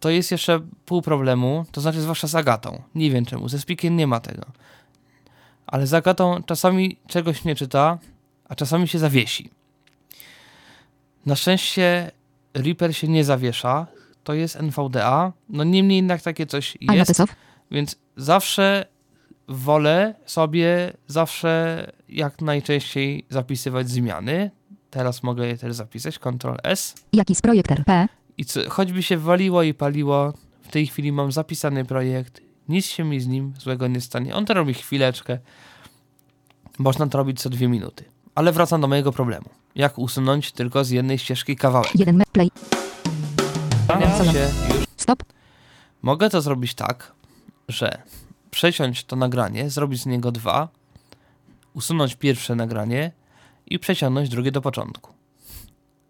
To 0.00 0.10
jest 0.10 0.30
jeszcze 0.30 0.60
pół 0.86 1.02
problemu, 1.02 1.64
to 1.72 1.80
znaczy 1.80 2.00
zwłaszcza 2.00 2.26
z 2.26 2.34
Agatą. 2.34 2.82
Nie 2.94 3.10
wiem 3.10 3.24
czemu, 3.24 3.48
ze 3.48 3.58
Spikiem 3.58 3.96
nie 3.96 4.06
ma 4.06 4.20
tego. 4.20 4.42
Ale 5.66 5.86
z 5.86 5.94
Agatą 5.94 6.42
czasami 6.46 6.96
czegoś 7.06 7.44
nie 7.44 7.54
czyta, 7.54 7.98
a 8.48 8.54
czasami 8.54 8.88
się 8.88 8.98
zawiesi. 8.98 9.50
Na 11.26 11.36
szczęście 11.36 12.10
Reaper 12.54 12.96
się 12.96 13.08
nie 13.08 13.24
zawiesza, 13.24 13.86
to 14.24 14.34
jest 14.34 14.56
NVDA, 14.56 15.32
no 15.48 15.64
niemniej 15.64 15.96
jednak 15.96 16.22
takie 16.22 16.46
coś 16.46 16.78
jest, 16.80 17.22
więc 17.70 17.96
zawsze 18.16 18.86
wolę 19.52 20.14
sobie 20.26 20.92
zawsze 21.06 21.86
jak 22.08 22.40
najczęściej 22.40 23.26
zapisywać 23.30 23.90
zmiany. 23.90 24.50
Teraz 24.90 25.22
mogę 25.22 25.46
je 25.46 25.58
też 25.58 25.74
zapisać, 25.74 26.18
Ctrl 26.18 26.56
S. 26.62 26.94
jaki 27.12 27.34
z 27.34 27.42
projekter 27.42 27.84
P, 27.84 28.08
I 28.38 28.44
co, 28.44 28.70
choćby 28.70 29.02
się 29.02 29.18
waliło 29.18 29.62
i 29.62 29.74
paliło, 29.74 30.32
w 30.62 30.68
tej 30.70 30.86
chwili 30.86 31.12
mam 31.12 31.32
zapisany 31.32 31.84
projekt, 31.84 32.40
nic 32.68 32.86
się 32.86 33.04
mi 33.04 33.20
z 33.20 33.26
nim 33.26 33.54
złego 33.58 33.86
nie 33.88 34.00
stanie. 34.00 34.34
On 34.34 34.46
to 34.46 34.54
robi 34.54 34.74
chwileczkę. 34.74 35.38
Można 36.78 37.06
to 37.06 37.18
robić 37.18 37.40
co 37.40 37.50
dwie 37.50 37.68
minuty. 37.68 38.04
Ale 38.34 38.52
wracam 38.52 38.80
do 38.80 38.88
mojego 38.88 39.12
problemu. 39.12 39.48
Jak 39.74 39.98
usunąć 39.98 40.52
tylko 40.52 40.84
z 40.84 40.90
jednej 40.90 41.18
ścieżki 41.18 41.56
kawałek? 41.56 41.90
1 41.94 42.16
me, 42.16 42.24
play, 42.32 42.50
stop, 44.96 45.22
Mogę 46.02 46.30
to 46.30 46.40
zrobić 46.40 46.74
tak, 46.74 47.12
że 47.68 48.02
przeciąć 48.52 49.04
to 49.04 49.16
nagranie, 49.16 49.70
zrobić 49.70 50.02
z 50.02 50.06
niego 50.06 50.32
dwa, 50.32 50.68
usunąć 51.74 52.14
pierwsze 52.14 52.54
nagranie 52.54 53.12
i 53.66 53.78
przeciągnąć 53.78 54.28
drugie 54.28 54.52
do 54.52 54.60
początku. 54.60 55.12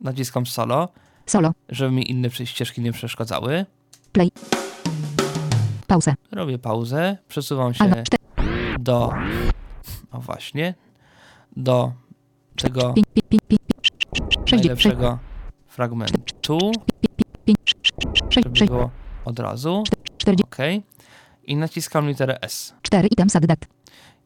Naciskam 0.01 0.47
solo, 0.47 0.89
solo, 1.27 1.53
żeby 1.69 1.91
mi 1.91 2.11
inne 2.11 2.31
ścieżki 2.31 2.81
nie 2.81 2.93
przeszkadzały. 2.93 3.67
pauzę, 5.87 6.15
Robię 6.33 6.59
pauzę, 6.59 7.17
przesuwam 7.29 7.75
się 7.75 7.85
albo 7.85 7.97
4, 8.03 8.23
do. 8.79 9.13
O 10.11 10.21
właśnie. 10.21 10.75
Do 11.57 11.93
tego 12.57 12.95
5, 12.95 13.07
5, 13.15 13.27
5, 13.29 13.43
5, 13.49 13.61
6, 13.83 14.39
6, 14.47 14.53
najlepszego 14.53 15.19
fragmentu, 15.67 16.73
5, 17.45 17.59
6, 17.65 17.93
żeby 18.31 18.57
6, 18.57 18.71
było 18.71 18.91
od 19.25 19.39
razu. 19.39 19.83
40, 20.19 20.45
OK. 20.45 20.57
I 21.47 21.57
naciskam 21.57 22.09
literę 22.09 22.41
S. 22.41 22.75
4 22.83 23.09
items 23.09 23.37
added, 23.37 23.67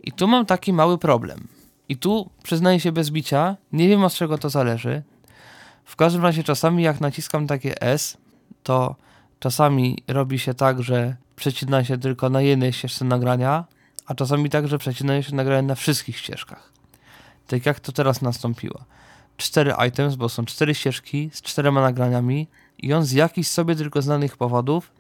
I 0.01 0.13
tu 0.13 0.29
mam 0.29 0.47
taki 0.47 0.73
mały 0.73 0.99
problem. 0.99 1.49
I 1.89 1.97
tu 1.97 2.31
przyznaję 2.43 2.81
się 2.81 2.93
bez 2.93 3.11
bicia, 3.11 3.57
nie 3.73 3.89
wiem 3.89 4.05
od 4.05 4.15
czego 4.15 4.39
to 4.39 4.51
zależy. 4.51 5.03
W 5.85 5.97
każdym 5.97 6.23
razie 6.23 6.45
czasami 6.45 6.83
jak 6.83 7.01
naciskam 7.01 7.47
takie 7.47 7.83
S, 7.83 8.17
to 8.63 8.97
czasami 9.39 10.03
robi 10.09 10.39
się 10.39 10.55
tak, 10.55 10.83
że 10.83 11.17
przecina 11.37 11.85
się 11.85 11.99
tylko 11.99 12.31
na 12.31 12.41
jednej 12.41 12.73
ścieżce 12.73 13.05
nagrania, 13.05 13.65
a 14.07 14.15
czasami 14.15 14.51
tak, 14.51 14.69
że 14.69 14.79
przecinają 14.79 15.23
się 15.23 15.35
nagrania 15.35 15.63
na 15.63 15.75
wszystkich 15.75 16.19
ścieżkach. 16.19 16.73
Tak 17.47 17.67
jak 17.67 17.81
to 17.81 17.93
teraz 17.93 18.23
nastąpiło. 18.23 18.85
Cztery 19.37 19.75
items, 19.89 20.15
bo 20.15 20.29
są 20.29 20.45
cztery 20.45 20.75
ścieżki 20.75 21.31
z 21.33 21.43
czterema 21.43 21.81
nagraniami 21.81 22.49
i 22.79 22.93
on 22.93 23.05
z 23.05 23.13
jakichś 23.13 23.49
sobie 23.49 23.77
tylko 23.77 24.03
znanych 24.03 24.37
powodów 24.37 24.93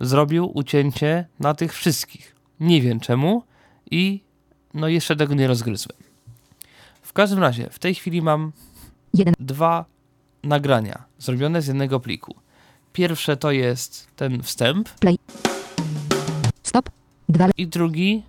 zrobił 0.00 0.50
ucięcie 0.54 1.26
na 1.40 1.54
tych 1.54 1.74
wszystkich. 1.74 2.34
Nie 2.60 2.82
wiem 2.82 3.00
czemu 3.00 3.42
i 3.90 4.20
no 4.74 4.88
jeszcze 4.88 5.16
tego 5.16 5.34
nie 5.34 5.46
rozgryzłem. 5.46 5.98
W 7.02 7.12
każdym 7.12 7.38
razie, 7.38 7.70
w 7.70 7.78
tej 7.78 7.94
chwili 7.94 8.22
mam 8.22 8.52
1, 9.14 9.34
dwa 9.40 9.84
nagrania 10.42 11.04
zrobione 11.18 11.62
z 11.62 11.66
jednego 11.66 12.00
pliku. 12.00 12.34
Pierwsze 12.92 13.36
to 13.36 13.50
jest 13.50 14.08
ten 14.16 14.42
wstęp 14.42 14.88
stop, 16.62 16.90
2, 17.28 17.48
i 17.56 17.66
drugi 17.66 18.22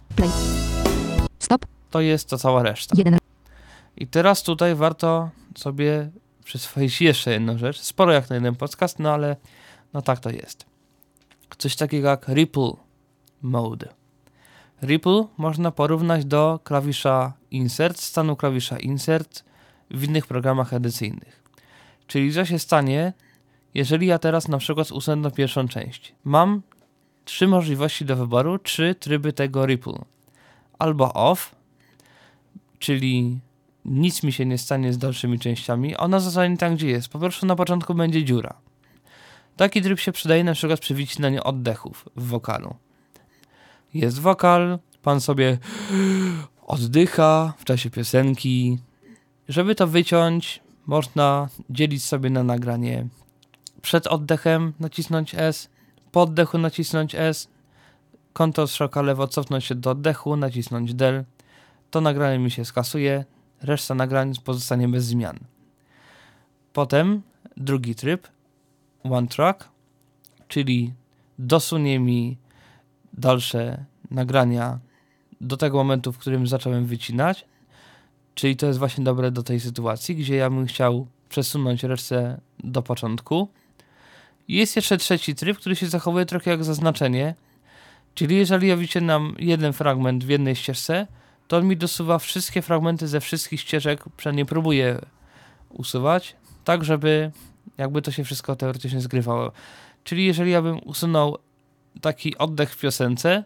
stop, 1.40 1.66
to 1.92 2.02
jest 2.02 2.30
to 2.30 2.38
cała 2.38 2.64
reszta. 2.64 2.96
1, 2.98 3.18
I 3.98 4.08
teraz 4.08 4.44
tutaj 4.44 4.76
warto 4.76 5.30
sobie 5.56 6.10
przyswoić 6.44 7.02
jeszcze 7.02 7.32
jedną 7.32 7.58
rzecz. 7.58 7.80
Sporo 7.80 8.12
jak 8.12 8.30
na 8.30 8.36
jeden 8.36 8.56
podcast, 8.56 9.00
no 9.00 9.14
ale 9.14 9.36
no 9.94 10.02
tak 10.02 10.20
to 10.20 10.30
jest. 10.30 10.75
Coś 11.58 11.76
takiego 11.76 12.08
jak 12.08 12.28
Ripple 12.28 12.72
Mode. 13.42 13.94
Ripple 14.84 15.26
można 15.38 15.72
porównać 15.72 16.26
do 16.26 16.60
klawisza 16.64 17.34
Insert, 17.52 18.00
stanu 18.00 18.36
klawisza 18.36 18.78
Insert 18.78 19.44
w 19.92 20.04
innych 20.04 20.28
programach 20.28 20.74
edycyjnych. 20.74 21.44
Czyli 22.08 22.34
co 22.34 22.46
się 22.46 22.60
stanie, 22.60 23.14
jeżeli 23.74 24.08
ja 24.08 24.20
teraz 24.20 24.48
na 24.48 24.58
przykład 24.58 24.92
usunę 24.92 25.32
pierwszą 25.32 25.68
część. 25.68 26.16
Mam 26.24 26.62
trzy 27.26 27.48
możliwości 27.48 28.06
do 28.06 28.16
wyboru, 28.16 28.60
trzy 28.60 28.96
tryby 29.00 29.34
tego 29.34 29.66
Ripple. 29.66 30.00
Albo 30.80 31.14
off, 31.14 31.56
czyli 32.80 33.40
nic 33.86 34.24
mi 34.24 34.32
się 34.32 34.46
nie 34.46 34.58
stanie 34.58 34.94
z 34.94 34.98
dalszymi 34.98 35.40
częściami, 35.40 35.98
ona 35.98 36.20
zostanie 36.20 36.58
tam, 36.58 36.76
gdzie 36.76 36.88
jest. 36.88 37.08
Po 37.08 37.20
prostu 37.20 37.46
na 37.46 37.56
początku 37.56 37.94
będzie 37.94 38.24
dziura. 38.24 38.54
Taki 39.58 39.82
tryb 39.82 40.00
się 40.00 40.12
przydaje 40.12 40.44
na 40.44 40.54
przykład 40.54 40.80
przy 40.80 40.96
wycinaniu 40.96 41.42
oddechów 41.44 42.10
w 42.16 42.28
wokalu. 42.28 42.76
Jest 43.94 44.20
wokal, 44.20 44.80
pan 45.02 45.22
sobie 45.22 45.58
oddycha 46.68 47.54
w 47.58 47.66
czasie 47.66 47.90
piosenki. 47.90 48.80
Żeby 49.50 49.76
to 49.76 49.88
wyciąć, 49.88 50.62
można 50.86 51.50
dzielić 51.70 52.04
sobie 52.04 52.30
na 52.30 52.44
nagranie 52.44 53.08
przed 53.82 54.08
oddechem 54.08 54.74
nacisnąć 54.80 55.36
S, 55.36 55.70
po 56.12 56.22
oddechu 56.22 56.58
nacisnąć 56.58 57.16
S, 57.16 57.50
Ctrl 58.34 58.68
strzałka 58.68 59.02
lewo 59.02 59.28
cofnąć 59.28 59.66
się 59.66 59.76
do 59.76 59.92
oddechu, 59.92 60.36
nacisnąć 60.36 60.94
del. 60.94 61.24
To 61.92 62.02
nagranie 62.02 62.40
mi 62.40 62.52
się 62.52 62.66
skasuje, 62.66 63.26
reszta 63.62 63.96
nagrań 63.96 64.34
pozostanie 64.44 64.88
bez 64.88 65.06
zmian. 65.06 65.40
Potem 66.74 67.22
drugi 67.58 67.96
tryb, 67.96 68.28
one 69.14 69.28
track, 69.28 69.70
czyli 70.48 70.94
dosunie 71.40 72.00
mi 72.00 72.38
dalsze 73.14 73.86
nagrania 74.12 74.80
do 75.42 75.58
tego 75.58 75.78
momentu, 75.78 76.12
w 76.12 76.18
którym 76.18 76.48
zacząłem 76.48 76.86
wycinać. 76.86 77.46
Czyli 78.36 78.56
to 78.56 78.66
jest 78.66 78.80
właśnie 78.80 79.04
dobre 79.04 79.32
do 79.32 79.44
tej 79.44 79.60
sytuacji, 79.60 80.16
gdzie 80.16 80.36
ja 80.36 80.50
bym 80.50 80.66
chciał 80.66 81.08
przesunąć 81.30 81.84
resztę 81.84 82.42
do 82.64 82.82
początku. 82.82 83.48
Jest 84.48 84.76
jeszcze 84.76 84.98
trzeci 84.98 85.36
tryb, 85.36 85.58
który 85.58 85.76
się 85.76 85.88
zachowuje 85.88 86.26
trochę 86.26 86.52
jak 86.52 86.64
zaznaczenie. 86.64 87.36
Czyli 88.16 88.36
jeżeli 88.36 88.68
ja 88.68 88.76
wycinam 88.76 89.36
jeden 89.40 89.74
fragment 89.74 90.24
w 90.24 90.30
jednej 90.30 90.56
ścieżce, 90.56 91.08
to 91.48 91.58
on 91.58 91.68
mi 91.68 91.78
dosuwa 91.78 92.20
wszystkie 92.20 92.62
fragmenty 92.62 93.08
ze 93.08 93.20
wszystkich 93.20 93.62
ścieżek, 93.62 94.04
przynajmniej 94.18 94.46
próbuję 94.46 95.00
usuwać, 95.70 96.36
tak 96.64 96.84
żeby 96.84 97.32
jakby 97.78 98.02
to 98.02 98.12
się 98.12 98.24
wszystko 98.24 98.56
teoretycznie 98.56 99.02
zgrywało. 99.02 99.52
Czyli 100.04 100.26
jeżeli 100.26 100.52
ja 100.52 100.62
bym 100.62 100.80
usunął 100.86 101.38
taki 102.02 102.38
oddech 102.38 102.72
w 102.72 102.80
piosence, 102.80 103.44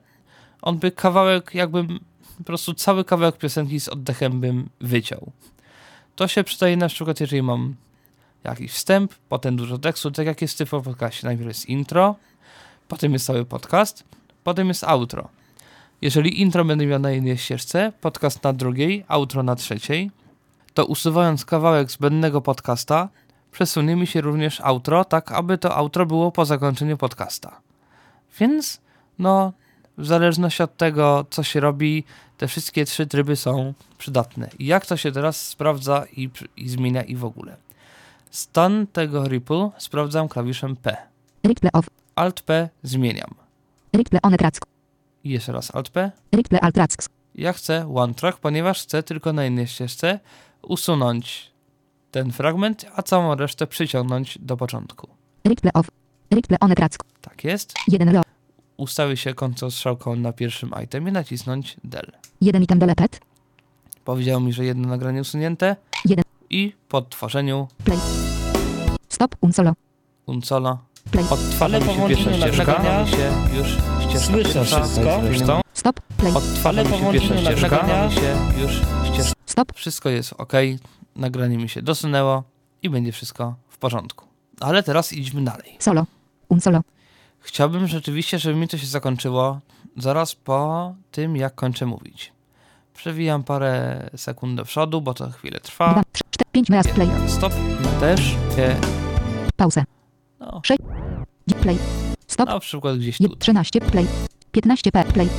on 0.62 0.78
by 0.78 0.92
kawałek, 0.92 1.56
jakbym 1.56 2.00
po 2.38 2.44
prostu 2.44 2.74
cały 2.74 3.06
kawałek 3.06 3.38
piosenki 3.38 3.80
z 3.80 3.88
oddechem 3.88 4.40
bym 4.40 4.70
wyciął. 4.82 5.32
To 6.16 6.28
się 6.28 6.44
przydaje 6.44 6.78
na 6.78 6.88
przykład, 6.88 7.20
jeżeli 7.20 7.42
mam 7.42 7.76
jakiś 8.44 8.72
wstęp, 8.72 9.14
potem 9.30 9.56
dużo 9.56 9.78
tekstu, 9.78 10.12
tak 10.12 10.26
jak 10.26 10.42
jest 10.42 10.54
w 10.54 10.58
typowo 10.58 10.92
podcastie. 10.92 11.28
Najpierw 11.28 11.48
jest 11.48 11.66
intro, 11.66 12.16
potem 12.88 13.14
jest 13.14 13.26
cały 13.26 13.46
podcast, 13.46 14.04
potem 14.44 14.68
jest 14.68 14.84
outro. 14.84 15.30
Jeżeli 16.02 16.42
intro 16.42 16.66
będę 16.66 16.86
miał 16.86 17.00
na 17.00 17.12
jednej 17.12 17.38
ścieżce, 17.38 17.94
podcast 18.02 18.44
na 18.44 18.54
drugiej, 18.54 19.06
outro 19.08 19.44
na 19.44 19.56
trzeciej, 19.56 20.12
to 20.74 20.86
usuwając 20.86 21.46
kawałek 21.46 21.92
zbędnego 21.92 22.42
podcasta, 22.42 23.10
przesunie 23.52 23.96
mi 23.96 24.08
się 24.08 24.22
również 24.22 24.62
outro, 24.62 25.06
tak 25.06 25.32
aby 25.32 25.58
to 25.58 25.76
outro 25.76 26.06
było 26.06 26.32
po 26.32 26.46
zakończeniu 26.46 26.98
podcasta. 26.98 27.62
Więc, 28.40 28.82
no, 29.20 29.54
w 29.98 30.06
zależności 30.06 30.64
od 30.64 30.78
tego, 30.78 31.26
co 31.30 31.44
się 31.44 31.60
robi, 31.60 32.04
te 32.38 32.48
wszystkie 32.48 32.86
trzy 32.86 33.08
tryby 33.08 33.36
są 33.36 33.74
przydatne. 33.98 34.50
I 34.60 34.66
jak 34.66 34.86
to 34.86 34.98
się 34.98 35.12
teraz 35.12 35.48
sprawdza 35.48 36.06
i, 36.18 36.30
i 36.58 36.70
zmienia 36.70 37.04
i 37.04 37.16
w 37.16 37.26
ogóle. 37.26 37.58
Stan 38.32 38.88
tego 38.88 39.28
ripple 39.28 39.70
sprawdzam 39.78 40.28
klawiszem 40.28 40.76
P. 40.76 40.98
Ripple 41.48 41.70
off. 41.74 41.86
Alt 42.16 42.42
P 42.42 42.70
zmieniam. 42.84 43.36
Ripple 43.96 44.20
on 44.22 44.38
tracks. 44.38 44.60
I 45.24 45.30
jeszcze 45.30 45.52
raz 45.52 45.76
Alt 45.76 45.90
P. 45.90 46.12
Ripple 46.36 46.60
alt 46.62 46.76
tracks. 46.76 47.10
Ja 47.36 47.54
chcę 47.54 47.94
one 47.96 48.14
track, 48.14 48.40
ponieważ 48.40 48.84
chcę 48.84 49.04
tylko 49.04 49.34
na 49.34 49.44
jednej 49.44 49.68
ścieżce 49.68 50.20
usunąć 50.62 51.52
ten 52.12 52.32
fragment, 52.32 52.86
a 52.96 53.02
całą 53.04 53.36
resztę 53.36 53.68
przyciągnąć 53.68 54.38
do 54.42 54.58
początku. 54.58 55.08
Ripple 55.48 55.74
off. 55.74 55.88
Ripple 56.34 56.58
on. 56.60 56.74
Tak 57.22 57.44
jest. 57.44 57.74
1 57.88 58.14
lo. 58.14 58.22
Ustawię 58.78 59.18
się 59.18 59.34
kontrol 59.34 59.72
strzałką 59.72 60.16
na 60.16 60.34
pierwszym 60.34 60.72
itemie, 60.84 61.12
nacisnąć 61.12 61.78
del. 61.84 62.12
1 62.42 62.64
item 62.64 62.80
delepet. 62.80 63.20
Powiedział 64.06 64.42
mi, 64.42 64.54
że 64.54 64.66
jedno 64.66 64.88
nagranie 64.88 65.22
usunięte 65.22 65.76
Jeden. 66.06 66.24
i 66.50 66.74
po 66.90 66.98
odtworzeniu 66.98 67.68
Play. 67.84 67.98
Stop. 69.10 69.36
Un 69.42 69.54
solo. 69.54 69.74
unsolo 70.26 70.78
Play. 71.12 71.26
odtwarza 71.30 71.80
mi 71.80 71.86
się 71.86 72.08
pierwsza 72.08 72.34
ścieżka, 72.34 73.04
mi 73.04 73.10
się 73.10 73.32
już 73.58 73.68
ścieżka 74.04 74.20
słyszę 74.20 74.54
pierwsza 74.54 74.84
wszystko. 74.84 75.20
zresztą 75.24 75.62
Stop. 75.74 76.00
Play. 76.18 76.34
odtwarza 76.36 76.84
mi 76.84 76.90
się 76.90 77.12
pierwsza 77.12 77.38
ścieżka, 77.42 78.08
mi 78.08 78.14
się 78.16 78.36
już 78.62 78.72
ścieżka 79.14 79.34
Stop. 79.46 79.74
wszystko 79.76 80.10
jest 80.10 80.34
ok, 80.38 80.54
nagranie 81.20 81.58
mi 81.58 81.70
się 81.70 81.82
dosunęło 81.82 82.44
i 82.84 82.90
będzie 82.90 83.12
wszystko 83.12 83.56
w 83.70 83.78
porządku. 83.78 84.26
Ale 84.60 84.84
teraz 84.84 85.14
idźmy 85.14 85.44
dalej. 85.44 85.76
Solo. 85.80 86.06
Un 86.50 86.62
solo. 86.62 86.82
Chciałbym 87.40 87.88
rzeczywiście, 87.88 88.40
żeby 88.40 88.56
mi 88.56 88.68
to 88.68 88.78
się 88.78 88.88
zakończyło 88.88 89.60
zaraz 89.98 90.36
po 90.36 90.96
tym, 91.12 91.36
jak 91.36 91.56
kończę 91.56 91.86
mówić. 91.86 92.34
Przewijam 92.94 93.44
parę 93.44 94.10
sekund 94.16 94.58
do 94.58 94.66
przodu, 94.66 95.02
bo 95.02 95.14
to 95.14 95.30
chwilę 95.30 95.60
2, 95.60 95.60
trwa. 95.60 96.04
3, 96.12 96.24
4, 96.32 96.50
5 96.52 96.70
raz 96.70 96.88
play. 96.88 97.08
Stop, 97.28 97.54
też 98.00 98.22
się, 98.56 98.76
Pauzę. 99.56 99.84
no, 100.40 100.62
Play. 101.62 101.78
Stop. 102.28 102.50
na 102.50 102.60
przykład 102.60 102.98
gdzieś 102.98 103.18
tu, 103.18 103.36
13 103.36 103.82
play. 103.82 104.08
15 104.52 104.92
p 104.92 105.04
play. 105.04 105.30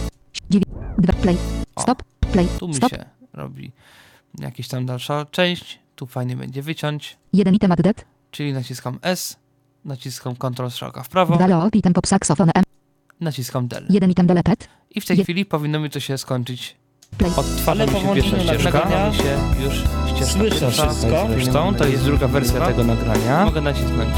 9 0.50 0.66
2 0.98 1.12
play. 1.12 1.36
Stop. 1.78 2.02
Play. 2.32 2.46
tu 2.58 2.68
mi 2.68 2.74
Stop. 2.74 2.90
się 2.90 3.04
robi 3.32 3.72
jakaś 4.38 4.68
tam 4.68 4.86
dalsza 4.86 5.26
część. 5.30 5.78
Tu 5.96 6.06
fajnie 6.06 6.36
będzie 6.36 6.62
wyciąć, 6.62 7.16
1 7.32 7.54
item 7.54 7.72
added. 7.72 8.04
czyli 8.30 8.52
naciskam 8.52 8.98
S, 9.02 9.36
naciskam 9.84 10.36
Ctrl 10.36 10.68
strzałka 10.68 11.02
w 11.02 11.08
prawo, 11.08 11.36
2 11.36 11.46
lo 11.46 11.68
item 11.72 11.92
pop 11.92 12.06
saxofon 12.06 12.50
M. 12.54 12.62
naciskam 13.20 13.68
del. 13.68 13.86
1 13.90 14.10
item 14.10 14.26
delepet. 14.26 14.68
I 14.90 15.00
w 15.00 15.06
tej 15.06 15.18
Je- 15.18 15.24
chwili 15.24 15.44
powinno 15.44 15.80
mi 15.80 15.90
to 15.90 16.00
się 16.00 16.18
skończyć. 16.18 16.76
Play. 17.18 17.30
Odtwarza 17.36 17.86
mi 17.86 17.92
się 18.00 18.14
pierwsza 18.14 18.40
ścieżka, 18.42 19.08
mi 19.10 19.16
się 19.16 19.38
już 19.64 19.74
ścieżka 20.08 20.26
słyszę 20.26 20.60
pierwsza 20.60 20.88
wszystko. 20.88 21.26
Zresztą 21.28 21.74
to 21.74 21.86
jest 21.86 22.04
druga 22.04 22.28
wersja 22.28 22.66
tego 22.66 22.84
nagrania. 22.84 23.44
Mogę 23.44 23.60
nacisnąć 23.60 24.14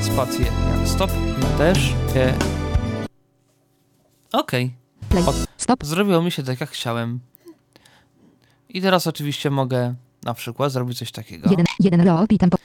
spację 0.00 0.44
jak 0.78 0.88
stop, 0.88 1.10
też. 1.58 1.94
E... 2.16 2.34
Okej. 4.32 4.74
Od- 5.26 5.46
Stop. 5.56 5.84
zrobiło 5.84 6.22
mi 6.22 6.30
się 6.30 6.42
tak 6.42 6.60
jak 6.60 6.70
chciałem. 6.70 7.20
I 8.74 8.82
teraz 8.82 9.06
oczywiście 9.06 9.50
mogę 9.50 9.94
na 10.24 10.34
przykład 10.34 10.72
zrobić 10.72 10.98
coś 10.98 11.12
takiego. 11.12 11.50
1 11.50 11.66
1 11.80 12.04
lo 12.04 12.24
item 12.30 12.50
pop. 12.50 12.60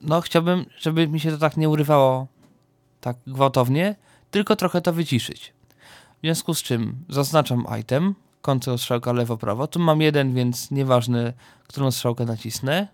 No 0.00 0.20
chciałbym, 0.20 0.66
żeby 0.78 1.08
mi 1.08 1.20
się 1.20 1.30
to 1.30 1.38
tak 1.38 1.56
nie 1.56 1.68
urywało 1.68 2.26
tak 3.00 3.16
gwałtownie, 3.26 3.96
tylko 4.30 4.56
trochę 4.56 4.80
to 4.80 4.92
wyciszyć. 4.92 5.52
W 6.18 6.20
związku 6.20 6.54
z 6.54 6.62
czym 6.62 7.04
zaznaczam 7.08 7.66
item, 7.80 8.14
Ctrl 8.42 8.78
strzałka 8.78 9.12
lewo 9.12 9.36
prawo. 9.36 9.66
Tu 9.66 9.80
mam 9.80 10.00
jeden, 10.00 10.34
więc 10.34 10.70
nieważne, 10.70 11.32
którą 11.66 11.90
strzałkę 11.90 12.24
nacisnę. 12.24 12.88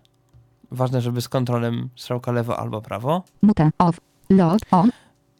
Ważne, 0.71 1.01
żeby 1.01 1.21
z 1.21 1.29
kontrolem 1.29 1.89
strzałka 1.95 2.31
lewo 2.31 2.59
albo 2.59 2.81
prawo. 2.81 3.23
Mute. 3.41 3.69
Off. 3.77 3.99
Load. 4.29 4.61
On. 4.71 4.89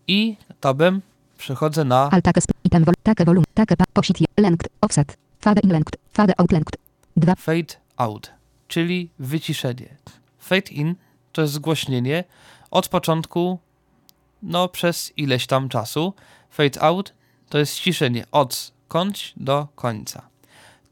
I 0.08 0.38
tabem 0.60 1.02
przechodzę 1.38 1.84
na 1.84 2.10
Alt 2.10 2.26
item. 2.64 2.86
Take 3.04 3.26
volume. 3.26 3.46
Take 3.54 3.78
pa. 3.78 3.84
Posit. 3.94 4.18
Length. 4.38 4.70
Offset. 4.82 5.18
Fade 5.40 5.62
in 5.64 5.70
length. 5.70 5.98
Fade 6.14 6.34
out 6.38 6.52
length. 6.52 6.85
2. 7.18 7.36
fade 7.36 7.76
out, 7.98 8.32
czyli 8.68 9.10
wyciszenie. 9.20 9.98
Fade 10.38 10.72
in 10.72 10.96
to 11.32 11.42
jest 11.42 11.54
zgłośnienie 11.54 12.24
od 12.72 12.88
początku, 12.88 13.60
no 14.44 14.68
przez 14.68 15.18
ileś 15.18 15.48
tam 15.48 15.70
czasu. 15.70 16.14
Fade 16.50 16.82
out 16.82 17.14
to 17.50 17.58
jest 17.58 17.76
ściszenie 17.76 18.26
od 18.32 18.72
końca 18.88 19.22
do 19.38 19.68
końca. 19.76 20.30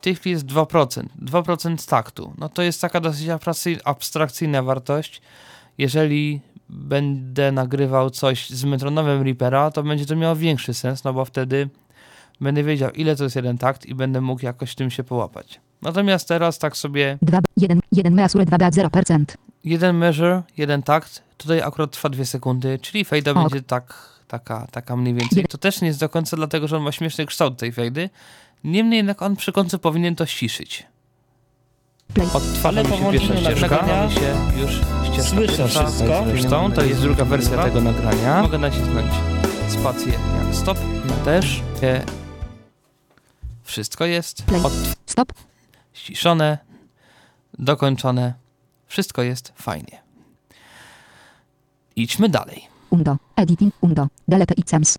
Chwili 0.01 0.31
jest 0.31 0.45
2%. 0.45 1.05
2% 1.21 1.89
taktu. 1.89 2.33
No 2.37 2.49
to 2.49 2.61
jest 2.61 2.81
taka 2.81 2.99
dosyć 2.99 3.27
abstrakcy- 3.27 3.79
abstrakcyjna 3.85 4.63
wartość. 4.63 5.21
Jeżeli 5.77 6.41
będę 6.69 7.51
nagrywał 7.51 8.09
coś 8.09 8.49
z 8.49 8.63
metronowym 8.65 9.21
Reapera, 9.21 9.71
to 9.71 9.83
będzie 9.83 10.05
to 10.05 10.15
miało 10.15 10.35
większy 10.35 10.73
sens, 10.73 11.03
no 11.03 11.13
bo 11.13 11.25
wtedy 11.25 11.69
będę 12.41 12.63
wiedział, 12.63 12.91
ile 12.91 13.15
to 13.15 13.23
jest 13.23 13.35
jeden 13.35 13.57
takt 13.57 13.85
i 13.85 13.95
będę 13.95 14.21
mógł 14.21 14.45
jakoś 14.45 14.75
tym 14.75 14.91
się 14.91 15.03
połapać. 15.03 15.59
Natomiast 15.83 16.27
teraz 16.27 16.59
tak 16.59 16.77
sobie 16.77 17.17
2. 17.21 17.39
1. 17.57 17.79
1 17.91 18.13
measure 18.13 18.45
2 18.45 18.57
0%. 18.57 19.23
jeden 19.63 19.97
measure, 19.97 20.41
jeden 20.57 20.83
takt, 20.83 21.23
tutaj 21.37 21.61
akurat 21.61 21.91
trwa 21.91 22.09
dwie 22.09 22.25
sekundy, 22.25 22.79
czyli 22.81 23.05
fejda 23.05 23.31
Ok. 23.31 23.37
będzie 23.37 23.61
tak, 23.61 23.93
taka, 24.27 24.67
taka 24.71 24.95
mniej 24.95 25.13
więcej. 25.13 25.45
To 25.49 25.57
też 25.57 25.81
nie 25.81 25.87
jest 25.87 25.99
do 25.99 26.09
końca 26.09 26.37
dlatego, 26.37 26.67
że 26.67 26.77
on 26.77 26.83
ma 26.83 26.91
śmieszny 26.91 27.25
kształt 27.25 27.57
tej 27.57 27.71
fejdy. 27.71 28.09
Niemniej 28.63 28.97
jednak 28.97 29.21
on 29.21 29.35
przy 29.35 29.51
końcu 29.51 29.79
powinien 29.79 30.15
to 30.15 30.25
ściszyć. 30.25 30.85
Play. 32.13 32.27
Odtwarza 32.33 32.83
mi 32.83 32.89
się 32.97 33.11
pierwsza 33.11 33.37
ścieżka, 33.37 34.05
mi 34.07 34.13
się 34.13 34.35
już 34.61 34.71
ścieżka 35.05 35.23
słyszę 35.23 35.57
pierwsza 35.57 35.85
wszystko. 35.85 36.23
Zresztą 36.27 36.71
to 36.71 36.83
jest 36.83 37.01
druga 37.01 37.25
wersja 37.25 37.63
tego 37.63 37.81
nagrania. 37.81 38.41
Mogę 38.41 38.57
nacisnąć 38.57 39.11
spację 39.69 40.11
jak 40.45 40.55
stop, 40.55 40.77
też. 41.25 41.61
E, 41.83 42.03
wszystko 43.63 44.05
jest 44.05 44.43
od, 44.63 44.73
Stop. 45.05 45.33
Ściszone, 45.93 46.57
dokończone. 47.59 48.33
Wszystko 48.87 49.23
jest 49.23 49.53
fajnie. 49.55 50.03
Idźmy 51.95 52.29
dalej. 52.29 52.67
Undo. 52.89 53.17
Editing. 53.35 53.73
Undo. 53.81 54.07
Delete 54.27 54.53
items. 54.53 54.97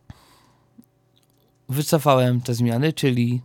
Wycofałem 1.68 2.40
te 2.40 2.54
zmiany, 2.54 2.92
czyli 2.92 3.40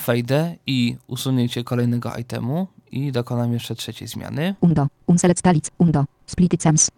fejdę 0.00 0.56
i 0.66 0.96
usunięcie 1.06 1.64
kolejnego 1.64 2.16
itemu 2.16 2.66
i 2.90 3.12
dokonam 3.12 3.52
jeszcze 3.52 3.74
trzeciej 3.74 4.08
zmiany. 4.08 4.54
Undo. 4.60 4.86
Unselect 5.06 5.42
talic. 5.42 5.70
Undo. 5.78 6.04
Split 6.26 6.54
items. 6.54 6.90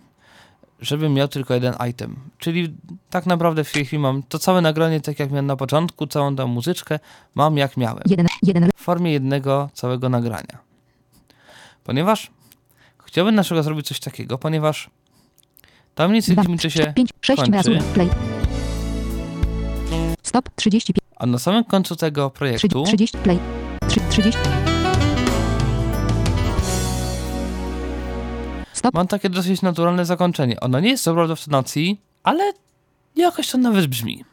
Żebym 0.84 1.14
miał 1.14 1.28
tylko 1.28 1.54
jeden 1.54 1.74
item. 1.90 2.16
Czyli 2.38 2.74
tak 3.10 3.26
naprawdę 3.26 3.64
w 3.64 3.72
tej 3.72 3.84
chwili 3.84 4.02
mam 4.02 4.22
to 4.22 4.38
całe 4.38 4.60
nagranie, 4.60 5.00
tak 5.00 5.18
jak 5.18 5.30
miałem 5.30 5.46
na 5.46 5.56
początku, 5.56 6.06
całą 6.06 6.36
tą 6.36 6.46
muzyczkę, 6.46 6.98
mam 7.34 7.56
jak 7.56 7.76
miałem. 7.76 8.02
Jeden, 8.06 8.26
jeden, 8.42 8.68
W 8.76 8.80
formie 8.80 9.12
jednego 9.12 9.70
całego 9.72 10.08
nagrania. 10.08 10.58
Ponieważ 11.84 12.30
chciałbym 13.04 13.34
naszego 13.34 13.62
zrobić 13.62 13.86
coś 13.86 14.00
takiego, 14.00 14.38
ponieważ 14.38 14.90
tam 15.94 16.12
nic 16.12 16.30
dwa, 16.30 16.42
mi 16.42 16.58
to 16.58 16.70
się... 16.70 16.92
pięć, 16.96 17.10
sześć 17.20 17.42
kończy. 17.42 17.52
razy. 17.56 17.78
Play. 17.94 18.10
Stop, 20.22 20.48
35, 20.56 20.98
A 21.16 21.26
na 21.26 21.38
samym 21.38 21.64
końcu 21.64 21.96
tego 21.96 22.30
projektu 22.30 22.84
30, 22.84 23.18
play. 23.18 23.38
Trzy- 23.88 24.00
30. 24.10 24.40
Mam 28.92 29.06
takie 29.06 29.30
dosyć 29.30 29.62
naturalne 29.62 30.04
zakończenie. 30.04 30.60
Ono 30.60 30.80
nie 30.80 30.88
jest 30.88 31.04
co 31.04 31.14
prawda 31.14 31.34
w 31.34 31.44
tonacji, 31.44 32.00
ale 32.22 32.52
jakoś 33.16 33.50
to 33.50 33.58
nawet 33.58 33.86
brzmi. 33.86 34.24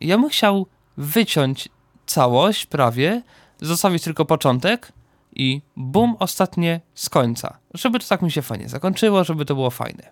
Ja 0.00 0.18
bym 0.18 0.28
chciał 0.28 0.66
wyciąć 0.96 1.68
całość 2.06 2.66
prawie, 2.66 3.22
zostawić 3.60 4.02
tylko 4.02 4.24
początek 4.24 4.92
i 5.36 5.62
bum, 5.76 6.16
ostatnie 6.18 6.80
z 6.94 7.08
końca. 7.08 7.58
Żeby 7.74 7.98
to 7.98 8.06
tak 8.08 8.22
mi 8.22 8.32
się 8.32 8.42
fajnie 8.42 8.68
zakończyło, 8.68 9.24
żeby 9.24 9.44
to 9.44 9.54
było 9.54 9.70
fajne. 9.70 10.10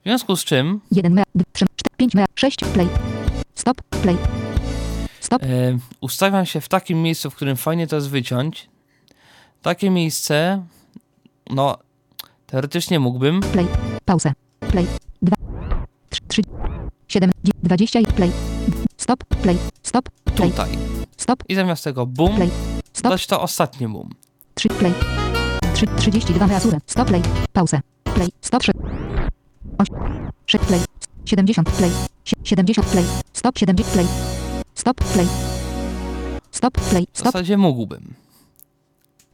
W 0.00 0.04
związku 0.04 0.36
z 0.36 0.44
czym 0.44 0.80
1 0.90 1.12
mea, 1.12 1.24
3, 1.52 1.66
5 1.96 2.14
mea, 2.14 2.26
6, 2.34 2.56
play. 2.56 2.88
Stop, 3.54 3.82
play. 4.02 4.16
Stop, 5.20 5.42
e, 5.42 5.46
ustawiam 6.00 6.46
się 6.46 6.60
w 6.60 6.68
takim 6.68 7.02
miejscu, 7.02 7.30
w 7.30 7.34
którym 7.34 7.56
fajnie 7.56 7.86
to 7.86 7.96
jest 7.96 8.08
wyciąć. 8.08 8.68
Takie 9.62 9.90
miejsce, 9.90 10.64
no, 11.50 11.78
teoretycznie 12.58 13.00
mógłbym, 13.00 13.40
play. 13.40 13.66
Pauzę. 14.04 14.32
Play. 14.60 14.86
2, 15.22 15.36
3, 16.10 16.20
3 16.28 16.42
7, 17.08 17.30
20 17.62 18.00
i 18.00 18.06
play. 18.06 18.30
Stop, 18.96 19.24
play. 19.24 19.56
Stop, 19.82 20.10
play. 20.34 20.50
tutaj. 20.50 20.70
Stop, 21.16 21.42
I 21.48 21.54
zamiast 21.54 21.84
tego 21.84 22.06
bum, 22.06 22.36
Play. 22.36 22.50
stop, 22.92 23.12
dać 23.12 23.26
to 23.26 23.40
ostatnie 23.40 23.88
bum. 23.88 24.10
3, 24.54 24.68
play. 24.68 24.92
3, 25.74 25.86
32 25.96 26.46
reazurę. 26.46 26.78
Stop, 26.86 27.08
play. 27.08 27.22
Pauzę. 27.52 27.80
Play. 28.04 28.28
Stop, 28.40 28.62
6. 28.62 28.78
6, 30.46 30.64
play. 30.64 30.80
70, 31.24 31.70
play. 31.70 31.90
Sie- 32.24 32.36
70, 32.44 32.86
play. 32.86 33.04
Stop, 33.32 33.58
70, 33.58 33.88
play. 33.92 34.06
Stop, 34.74 34.96
play. 35.12 35.26
Stop, 36.50 36.72
play. 36.90 37.06
W 37.12 37.18
Stop. 37.18 37.32
zasadzie 37.32 37.56
mógłbym. 37.56 38.14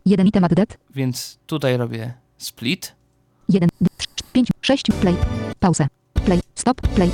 1 0.06 0.26
item 0.26 0.44
added. 0.44 0.78
Więc 0.94 1.38
tutaj 1.46 1.76
robię 1.76 2.14
split. 2.38 2.99
1, 3.51 3.68
5, 4.32 4.48
6, 4.62 4.84
play. 5.01 5.16
Pauzę. 5.61 5.86
Play. 6.24 6.40
Stop, 6.55 6.80
play. 6.80 7.11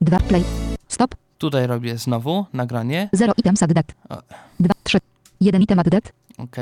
2, 0.00 0.20
play. 0.20 0.44
Stop. 0.88 1.14
Tutaj 1.38 1.66
robię 1.66 1.98
znowu 1.98 2.46
nagranie. 2.52 3.08
0 3.12 3.32
items 3.36 3.62
added. 3.62 3.94
A. 4.08 4.22
2, 4.60 4.74
3. 4.82 4.98
1 5.40 5.62
item 5.62 5.78
added. 5.78 6.12
Ok. 6.38 6.56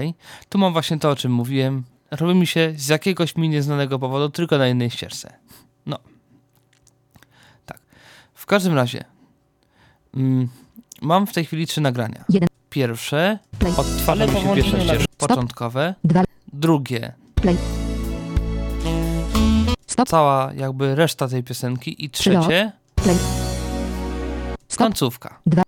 Tu 0.49 0.59
mam 0.59 0.73
właśnie 0.73 0.99
to, 0.99 1.11
o 1.11 1.17
czym 1.17 1.33
mówiłem. 1.33 1.85
Robi 2.11 2.35
mi 2.35 2.47
się 2.47 2.73
z 2.77 2.89
jakiegoś 2.89 3.37
mi 3.37 3.49
nieznanego 3.49 3.99
powodu 3.99 4.29
tylko 4.29 4.59
na 4.59 4.67
jednej 4.67 4.91
ścieżce. 4.91 5.33
No. 5.87 5.99
Tak. 7.67 7.81
W 8.35 8.47
każdym 8.47 8.75
razie. 8.75 9.05
Mm, 10.15 10.49
mam 11.03 11.27
w 11.27 11.33
tej 11.33 11.45
chwili 11.45 11.67
trzy 11.67 11.81
nagrania. 11.81 12.25
Jeden. 12.29 12.49
Pierwsze. 12.71 13.39
Play. 13.59 13.73
Odtwarza 13.77 14.27
mi 14.27 14.33
się 14.33 14.63
ścieżka 14.63 14.95
Stop. 15.01 15.29
początkowe. 15.29 15.95
2, 16.05 16.25
Drugie. 16.53 17.13
Play. 17.35 17.57
Stop. 19.97 20.09
Cała 20.09 20.53
jakby 20.53 20.95
reszta 20.95 21.29
tej 21.29 21.43
piosenki. 21.43 22.05
I 22.05 22.11
trzecie. 22.11 22.73
Play. 22.95 23.17
Końcówka. 24.79 25.39
Dwa. 25.47 25.63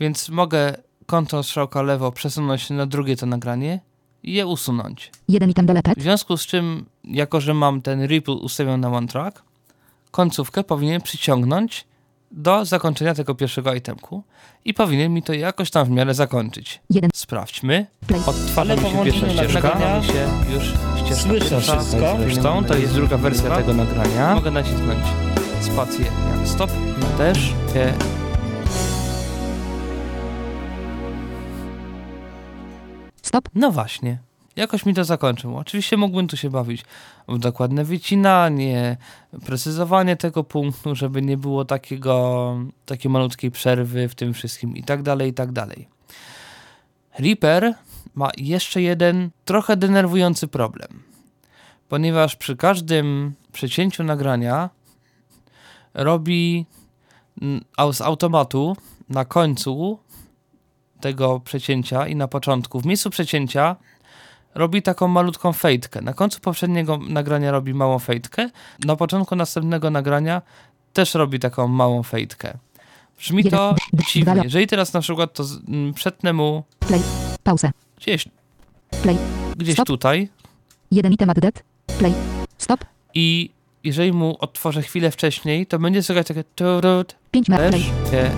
Więc 0.00 0.28
mogę 0.28 0.76
Ctrl 1.06 1.42
strzałka 1.42 1.82
lewo 1.82 2.12
przesunąć 2.12 2.70
na 2.70 2.86
drugie 2.86 3.16
to 3.16 3.26
nagranie 3.26 3.80
i 4.22 4.32
je 4.32 4.46
usunąć. 4.46 5.12
1 5.28 5.50
item. 5.50 5.66
W 5.96 6.02
związku 6.02 6.36
z 6.36 6.46
czym, 6.46 6.86
jako 7.04 7.40
że 7.40 7.54
mam 7.54 7.82
ten 7.82 8.06
ripple 8.06 8.34
ustawiony 8.34 8.78
na 8.78 8.96
one 8.96 9.06
track, 9.06 9.42
końcówkę 10.10 10.64
powinien 10.64 11.00
przyciągnąć 11.00 11.86
do 12.30 12.64
zakończenia 12.64 13.14
tego 13.14 13.34
pierwszego 13.34 13.74
itemku 13.74 14.22
i 14.64 14.74
powinien 14.74 15.14
mi 15.14 15.22
to 15.22 15.32
jakoś 15.32 15.70
tam 15.70 15.86
w 15.86 15.90
miarę 15.90 16.14
zakończyć. 16.14 16.80
1, 16.90 17.10
Sprawdźmy. 17.14 17.86
Odtwarza 18.26 18.76
mi 18.76 18.82
się 18.82 19.04
pierwsza 19.04 19.30
ścieżka. 19.30 19.98
Mi 19.98 20.06
się 20.06 20.28
już 20.54 20.64
ścieżka 20.98 21.22
słyszę 21.22 21.50
pierwsza 21.50 21.76
wszystko. 21.76 22.16
Zresztą 22.18 22.64
to 22.64 22.76
jest 22.76 22.94
druga 22.94 23.16
wersja 23.16 23.56
tego 23.56 23.74
nagrania. 23.74 24.34
Mogę 24.34 24.50
nacisnąć 24.50 25.04
spację 25.60 26.04
jak 26.04 26.48
stop. 26.48 26.70
Też 27.18 27.38
się 27.74 27.94
Stop. 33.22 33.48
No 33.54 33.70
właśnie. 33.70 34.27
Jakoś 34.58 34.86
mi 34.86 34.94
to 34.94 35.04
zakończyło. 35.04 35.58
Oczywiście 35.58 35.96
mógłbym 35.96 36.28
tu 36.28 36.36
się 36.36 36.50
bawić 36.50 36.84
w 37.28 37.38
dokładne 37.38 37.84
wycinanie, 37.84 38.96
precyzowanie 39.46 40.16
tego 40.16 40.44
punktu, 40.44 40.94
żeby 40.94 41.22
nie 41.22 41.36
było 41.36 41.64
takiego, 41.64 42.56
takiej 42.86 43.10
malutkiej 43.10 43.50
przerwy 43.50 44.08
w 44.08 44.14
tym 44.14 44.34
wszystkim 44.34 44.76
i 44.76 44.82
tak 44.82 45.02
dalej, 45.02 45.30
i 45.30 45.34
tak 45.34 45.52
dalej. 45.52 45.88
Reaper 47.18 47.74
ma 48.14 48.30
jeszcze 48.36 48.82
jeden 48.82 49.30
trochę 49.44 49.76
denerwujący 49.76 50.48
problem, 50.48 51.02
ponieważ 51.88 52.36
przy 52.36 52.56
każdym 52.56 53.34
przecięciu 53.52 54.04
nagrania 54.04 54.70
robi 55.94 56.66
z 57.92 58.00
automatu 58.00 58.76
na 59.08 59.24
końcu 59.24 59.98
tego 61.00 61.40
przecięcia 61.40 62.06
i 62.06 62.16
na 62.16 62.28
początku, 62.28 62.80
w 62.80 62.86
miejscu 62.86 63.10
przecięcia 63.10 63.76
robi 64.58 64.82
taką 64.82 65.08
malutką 65.08 65.52
fejtkę. 65.52 66.00
Na 66.02 66.12
końcu 66.14 66.40
poprzedniego 66.40 66.98
nagrania 67.08 67.50
robi 67.50 67.74
małą 67.74 67.98
fejtkę, 67.98 68.50
na 68.84 68.96
początku 68.96 69.36
następnego 69.36 69.90
nagrania 69.90 70.42
też 70.92 71.14
robi 71.14 71.38
taką 71.38 71.68
małą 71.68 72.02
fejtkę. 72.02 72.58
Brzmi 73.18 73.44
to 73.44 73.74
Jeden, 73.92 74.06
dziwnie. 74.12 74.40
Jeżeli 74.44 74.66
teraz 74.66 74.92
na 74.92 75.00
przykład 75.00 75.32
to 75.32 75.44
przetnę 75.94 76.32
mu 76.32 76.64
Play. 76.78 77.00
Pauzę. 77.42 77.70
gdzieś, 77.98 78.28
Play. 79.02 79.16
gdzieś 79.56 79.74
Stop. 79.74 79.86
tutaj 79.86 80.28
1 80.90 81.12
item 81.12 81.30
added. 81.30 81.62
Play. 81.98 82.14
Stop. 82.58 82.84
i 83.14 83.50
jeżeli 83.84 84.12
mu 84.12 84.36
otworzę 84.40 84.82
chwilę 84.82 85.10
wcześniej, 85.10 85.66
to 85.66 85.78
będzie 85.78 86.02
słychać 86.02 86.28
takie 86.28 86.44
turut, 86.44 87.16
5 87.30 87.48
mea. 87.48 87.58
też 87.58 87.70
Play. 87.70 87.82
się... 88.10 88.30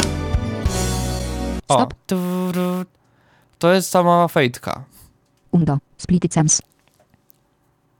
O, 1.68 1.74
Stop. 1.74 1.94
turut. 2.06 2.88
To 3.58 3.72
jest 3.72 3.92
ta 3.92 4.02
mała 4.02 4.28
fejtka. 4.28 4.84
Undo. 5.50 5.78
Split 5.96 6.24
items. 6.24 6.62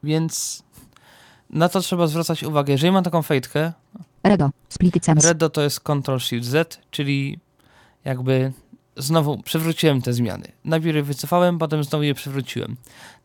Więc 0.03 0.63
na 1.51 1.69
to 1.69 1.81
trzeba 1.81 2.07
zwracać 2.07 2.43
uwagę. 2.43 2.73
Jeżeli 2.73 2.93
mam 2.93 3.05
taką 3.05 3.23
fejtkę, 3.23 3.73
Redo. 4.25 4.51
Split 4.69 4.97
items. 4.97 5.25
Redo 5.25 5.51
to 5.51 5.63
jest 5.63 5.81
Ctrl 5.81 6.19
Shift 6.19 6.47
Z, 6.47 6.81
czyli 6.91 7.39
jakby 8.05 8.53
znowu 8.97 9.43
przywróciłem 9.43 10.03
te 10.03 10.13
zmiany. 10.13 10.53
Najpierw 10.65 10.97
je 10.97 11.03
wycofałem, 11.03 11.59
potem 11.59 11.85
znowu 11.85 12.05
je 12.05 12.15
przywróciłem. 12.15 12.77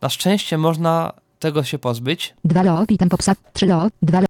Na 0.01 0.09
szczęście 0.09 0.57
można 0.57 1.13
tego 1.39 1.63
się 1.63 1.79
pozbyć. 1.79 2.33
2 2.45 2.63
lo. 2.63 2.85
Item 2.89 3.09
popsa. 3.09 3.35
3 3.53 3.65
lo. 3.65 3.87
2 4.01 4.19
lo. 4.19 4.27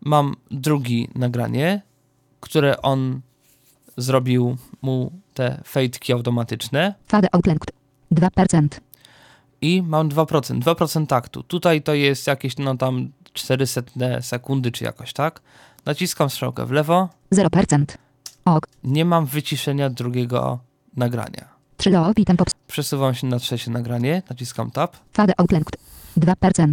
Mam 0.00 0.34
drugi 0.50 1.08
nagranie, 1.14 1.82
które 2.40 2.82
on 2.82 3.20
zrobił 3.96 4.56
mu 4.82 5.12
te 5.34 5.62
fejtki 5.66 6.12
automatyczne 6.12 6.94
Fade 7.08 7.28
outlinked. 7.32 7.72
2%. 8.12 8.68
I 9.60 9.82
mam 9.82 10.08
2%, 10.08 10.60
2% 10.60 11.06
taktu. 11.06 11.42
Tutaj 11.42 11.82
to 11.82 11.94
jest 11.94 12.26
jakieś 12.26 12.56
no 12.58 12.76
tam 12.76 13.12
400 13.32 13.82
sekundy 14.20 14.72
czy 14.72 14.84
jakoś 14.84 15.12
tak. 15.12 15.40
Naciskam 15.84 16.30
strzałkę 16.30 16.66
w 16.66 16.70
lewo, 16.70 17.08
0%. 17.34 17.84
Ok. 18.44 18.66
nie 18.84 19.04
mam 19.04 19.26
wyciszenia 19.26 19.90
drugiego 19.90 20.58
nagrania. 20.96 21.48
3 21.76 21.90
lo. 21.90 22.12
Item 22.16 22.36
pops. 22.36 22.52
Przesuwam 22.66 23.14
się 23.14 23.26
na 23.26 23.38
trzecie 23.38 23.70
nagranie, 23.70 24.22
naciskam 24.30 24.70
tab, 24.70 24.96
Fade 25.12 25.32
outlinked. 25.36 25.76
2%. 26.16 26.72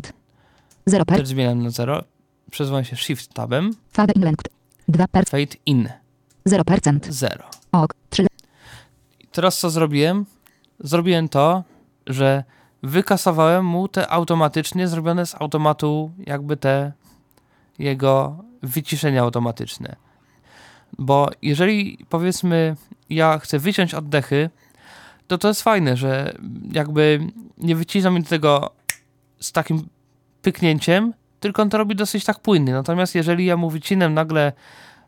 0%. 0.90 1.06
też 1.06 1.28
zmieniam 1.28 1.64
na 1.64 1.70
0, 1.70 2.04
przesuwam 2.52 2.84
się 2.84 2.96
shift 2.96 3.34
tabem, 3.34 3.76
Fade 3.92 4.14
inlinked. 4.14 4.50
2%. 4.90 5.30
fade 5.30 5.56
in, 5.66 5.90
0%. 6.48 7.00
0. 7.10 7.44
Ok. 7.72 7.94
3 8.10 8.28
I 9.20 9.28
teraz 9.28 9.60
co 9.60 9.70
zrobiłem? 9.70 10.26
Zrobiłem 10.80 11.30
to, 11.30 11.64
że 12.08 12.44
wykasowałem 12.84 13.66
mu 13.66 13.88
te 13.88 14.10
automatycznie 14.10 14.88
zrobione 14.88 15.26
z 15.26 15.36
automatu 15.36 16.12
jakby 16.18 16.58
te 16.58 16.92
jego 17.80 18.44
wyciszenia 18.64 19.22
automatyczne. 19.22 19.96
Bo 20.98 21.30
jeżeli 21.42 22.06
powiedzmy 22.10 22.76
ja 23.10 23.40
chcę 23.40 23.60
wyciąć 23.60 23.94
oddechy, 23.94 24.50
to 25.28 25.38
to 25.38 25.48
jest 25.48 25.64
fajne, 25.64 25.98
że 25.98 26.34
jakby 26.72 27.20
nie 27.58 27.76
wycinam 27.76 28.14
mi 28.16 28.24
tego 28.24 28.72
z 29.40 29.52
takim 29.52 29.88
pyknięciem, 30.42 31.14
tylko 31.40 31.62
on 31.62 31.70
to 31.70 31.78
robi 31.78 31.96
dosyć 31.96 32.26
tak 32.26 32.40
płynnie. 32.40 32.74
Natomiast 32.74 33.16
jeżeli 33.16 33.46
ja 33.46 33.58
mu 33.58 33.70
wycinam 33.70 34.14
nagle 34.14 34.54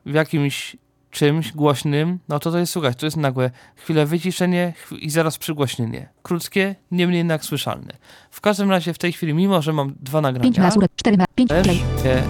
w 0.06 0.14
jakimś 0.14 0.78
czymś 1.16 1.51
głośnym, 1.51 2.20
no 2.30 2.39
to 2.39 2.51
to 2.51 2.57
jest, 2.57 2.72
słuchaj, 2.72 2.95
to 2.95 3.05
jest 3.05 3.18
nagłe 3.18 3.51
chwilę 3.76 4.05
wyciszenie 4.05 4.74
i 4.91 5.09
zaraz 5.09 5.38
przygłośnienie. 5.38 6.09
Krótkie, 6.24 6.76
niemniej 6.91 7.18
jednak 7.18 7.45
słyszalne. 7.45 7.97
W 8.32 8.41
każdym 8.41 8.72
razie 8.72 8.93
w 8.93 8.97
tej 8.97 9.13
chwili, 9.13 9.34
mimo 9.34 9.61
że 9.61 9.74
mam 9.74 9.95
dwa 9.99 10.22
5 10.22 10.24
nagrania, 10.24 10.63
lasurek, 10.63 10.91
4 10.95 11.18
ma, 11.18 11.26
5 11.36 11.49
też 11.49 11.63
play. 11.63 11.78
się 11.78 12.24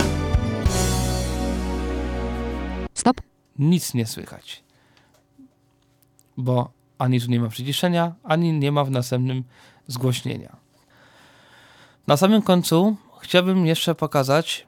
Stop. 2.93 3.21
nic 3.59 3.93
nie 3.93 4.05
słychać. 4.05 4.63
Bo 6.38 6.71
ani 6.97 7.21
tu 7.21 7.31
nie 7.31 7.39
ma 7.39 7.49
przyciszenia, 7.49 8.13
ani 8.23 8.53
nie 8.53 8.71
ma 8.71 8.83
w 8.83 8.91
następnym 8.91 9.43
zgłośnienia. 9.88 10.55
Na 12.07 12.17
samym 12.17 12.41
końcu 12.41 12.95
chciałbym 13.21 13.65
jeszcze 13.65 13.95
pokazać, 13.95 14.67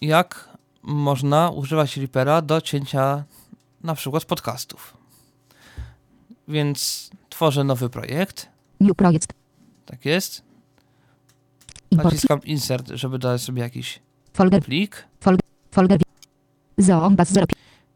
jak 0.00 0.48
można 0.82 1.50
używać 1.50 1.96
Reapera 1.96 2.42
do 2.42 2.60
cięcia 2.60 3.24
na 3.84 3.94
przykład 3.94 4.24
podcastów. 4.24 4.96
Więc 6.48 7.10
tworzę 7.28 7.64
nowy 7.64 7.88
projekt. 7.90 8.48
New 8.80 8.96
project. 8.96 9.26
Tak 9.86 10.04
jest. 10.04 10.42
Naciskam 11.92 12.40
insert, 12.44 12.88
żeby 12.94 13.18
dodać 13.18 13.42
sobie 13.42 13.62
jakiś 13.62 14.00
Folder. 14.34 14.62
plik. 14.62 15.04
Folder. 15.70 15.98
Zoom 16.78 17.16
bas 17.16 17.32
0. 17.32 17.46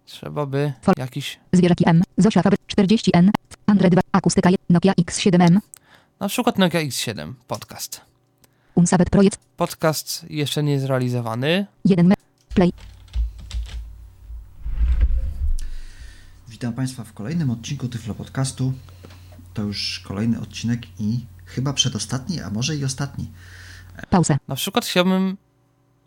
Trzeba 0.05 0.47
by 0.47 0.73
Fol- 0.83 0.99
jakiś, 0.99 1.41
Zwierzaki 1.53 1.85
M. 1.89 2.03
Zosia 2.19 2.43
Faber 2.43 2.59
40N. 2.77 3.31
Andre 3.67 3.91
2. 3.91 4.01
Akustyka 4.13 4.51
1. 4.51 4.65
Nokia 4.71 4.93
X7M. 4.93 5.59
na 6.21 6.29
przykład 6.29 6.59
Nokia 6.59 6.79
X7 6.81 7.33
podcast. 7.47 8.01
Unsabet 8.75 9.11
projekt. 9.11 9.39
Podcast 9.57 10.25
jeszcze 10.31 10.63
nie 10.63 10.73
jest 10.73 10.87
realizowany. 10.87 11.67
1 11.85 12.07
me. 12.07 12.15
Play. 12.55 12.73
Witam 16.59 16.73
Państwa 16.73 17.05
w 17.05 17.13
kolejnym 17.13 17.51
odcinku 17.51 17.89
Tyflo 17.89 18.15
Podcastu. 18.15 18.73
To 19.55 19.63
już 19.63 20.01
kolejny 20.05 20.41
odcinek 20.41 20.87
i 21.01 21.21
chyba 21.45 21.73
przedostatni, 21.73 22.41
a 22.41 22.51
może 22.51 22.77
i 22.77 22.85
ostatni. 22.85 23.31
Pauzę. 24.11 24.39
Na 24.49 24.55
przykład 24.55 24.85
chciałbym 24.87 25.37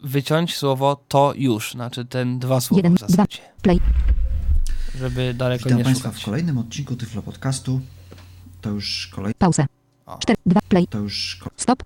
wyciąć 0.03 0.55
słowo 0.55 1.03
to 1.07 1.33
już, 1.35 1.71
znaczy 1.71 2.05
ten 2.05 2.39
dwa 2.39 2.61
słowa 2.61 2.79
Jeden, 2.79 2.95
w 2.95 2.99
zasadzie. 2.99 3.37
Play. 3.61 3.79
Żeby 4.95 5.33
daleko 5.33 5.63
Witam 5.63 5.77
nie 5.77 5.83
Państwa 5.83 6.09
szukać. 6.09 6.21
w 6.21 6.25
kolejnym 6.25 6.57
odcinku 6.57 6.95
Tyflo 6.95 7.21
Podcastu. 7.21 7.81
To 8.61 8.69
już 8.69 9.07
kolej... 9.07 9.33
Pauzę. 9.33 9.65
O. 10.05 10.17
4. 10.17 10.37
2. 10.45 10.61
Play. 10.69 10.87
To 10.87 10.97
już... 10.97 11.43
Stop. 11.57 11.83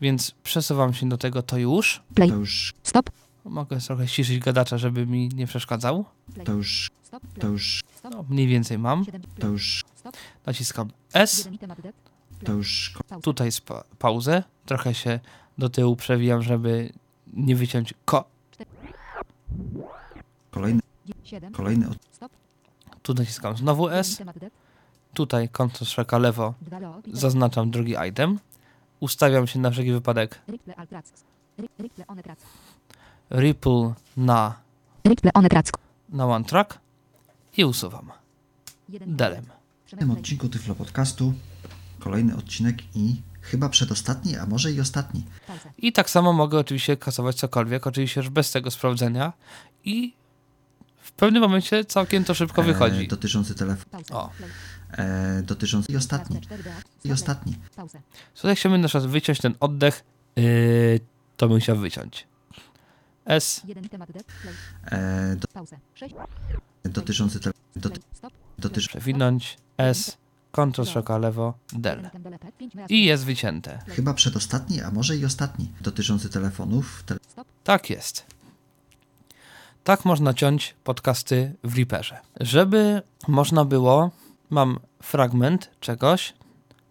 Więc 0.00 0.30
przesuwam 0.42 0.94
się 0.94 1.08
do 1.08 1.18
tego 1.18 1.42
to 1.42 1.58
już. 1.58 2.02
Play. 2.14 2.28
To 2.28 2.36
już... 2.36 2.74
Stop. 2.82 3.10
Mogę 3.44 3.78
trochę 3.80 4.08
ściszyć 4.08 4.38
gadacza, 4.38 4.78
żeby 4.78 5.06
mi 5.06 5.28
nie 5.28 5.46
przeszkadzał. 5.46 6.04
To 6.44 6.52
już... 6.52 6.90
To 7.38 7.46
już... 7.46 7.82
No, 8.10 8.24
mniej 8.28 8.46
więcej 8.46 8.78
mam. 8.78 9.04
7. 9.04 9.22
To 9.38 9.46
już... 9.46 9.84
Naciskam 10.46 10.90
S. 11.12 11.38
1 11.38 11.54
item 11.54 11.70
update. 11.70 11.92
To 12.44 12.52
już... 12.52 12.94
Tutaj 13.22 13.52
spa- 13.52 13.84
pauzę. 13.98 14.42
Trochę 14.66 14.94
się 14.94 15.20
do 15.58 15.68
tyłu 15.68 15.96
przewijam, 15.96 16.42
żeby 16.42 16.92
nie 17.32 17.56
wyciąć 17.56 17.94
ko. 18.04 18.24
Kolejny... 20.50 20.80
7. 21.24 21.52
Kolejny... 21.52 21.88
Tu 23.02 23.14
naciskam 23.14 23.56
znowu 23.56 23.88
S. 23.88 24.22
Tutaj 25.14 25.48
Ctrl 25.48 25.84
strzałka 25.84 26.18
lewo. 26.18 26.54
2 26.60 26.78
log. 26.78 27.02
Zaznaczam 27.12 27.70
drugi 27.70 27.94
item. 28.08 28.38
Ustawiam 29.00 29.46
się 29.46 29.58
na 29.58 29.70
wszelki 29.70 29.92
wypadek 29.92 30.40
Ripple 33.30 33.94
na, 34.16 34.54
Ripple 35.08 35.30
one 35.34 35.48
tracks. 35.48 35.72
na 36.08 36.26
one 36.26 36.44
track 36.44 36.78
i 37.56 37.64
usuwam. 37.64 38.10
1. 38.88 39.16
Delem. 39.16 39.44
W 39.86 39.98
tym 39.98 40.10
odcinku 40.10 40.48
Tyflo 40.48 40.74
Podcastu 40.74 41.34
kolejny 41.98 42.36
odcinek 42.36 42.76
i 42.94 43.22
chyba 43.40 43.68
przedostatni, 43.68 44.36
a 44.36 44.46
może 44.46 44.72
i 44.72 44.80
ostatni. 44.80 45.24
I 45.78 45.92
tak 45.92 46.10
samo 46.10 46.32
mogę 46.32 46.58
oczywiście 46.58 46.96
kasować 46.96 47.36
cokolwiek, 47.36 47.86
oczywiście 47.86 48.20
już 48.20 48.30
bez 48.30 48.50
tego 48.50 48.70
sprawdzenia 48.70 49.32
i 49.84 50.14
w 50.96 51.12
pewnym 51.12 51.42
momencie 51.42 51.84
całkiem 51.84 52.24
to 52.24 52.34
szybko 52.34 52.62
wychodzi. 52.62 53.04
E, 53.04 53.06
dotyczący 53.06 53.54
telefonu. 53.54 54.04
O. 54.12 54.30
E, 54.92 55.42
dotyczący... 55.42 55.92
I 55.92 55.96
ostatni. 55.96 56.40
Sprawdzę 56.44 56.70
4D. 56.70 56.72
I 57.04 57.12
ostatni. 57.12 57.56
Tutaj 58.34 58.56
chciałbym 58.56 58.80
na 58.80 58.88
przykład 58.88 59.10
wyciąć 59.10 59.40
ten 59.40 59.54
oddech, 59.60 60.04
yy, 60.36 61.00
to 61.36 61.48
bym 61.48 61.60
chciał 61.60 61.76
wyciąć. 61.76 62.26
S, 63.26 63.62
1 63.64 63.84
item 63.84 64.02
update. 64.02 64.24
Play. 64.42 64.54
E, 64.90 65.36
do, 65.36 65.48
Pauzę. 65.48 65.78
6. 65.94 66.14
dotyczący 66.84 67.40
tele, 67.40 67.54
doty. 67.76 68.00
Stop. 68.12 68.32
dotyczy, 68.58 68.88
przewinąć, 68.88 69.56
S, 69.78 70.16
Ctrl 70.52 70.84
strzałka 70.84 71.18
lewo, 71.18 71.54
del. 71.72 72.06
Item 72.06 72.22
delete. 72.22 72.52
5 72.52 72.72
I 72.88 73.04
jest 73.04 73.24
wycięte. 73.24 73.78
chyba 73.88 74.14
przedostatni, 74.14 74.80
a 74.80 74.90
może 74.90 75.16
i 75.16 75.24
ostatni. 75.24 75.72
Dotyczący 75.80 76.28
telefonów. 76.28 77.02
Te, 77.06 77.16
Stop. 77.28 77.48
Tak 77.64 77.90
jest. 77.90 78.26
Tak 79.84 80.04
można 80.04 80.34
ciąć 80.34 80.74
podcasty 80.84 81.54
w 81.64 81.76
Reaperze. 81.76 82.18
Żeby 82.40 83.02
można 83.28 83.64
było, 83.64 84.10
mam 84.50 84.78
fragment 85.02 85.70
czegoś, 85.80 86.34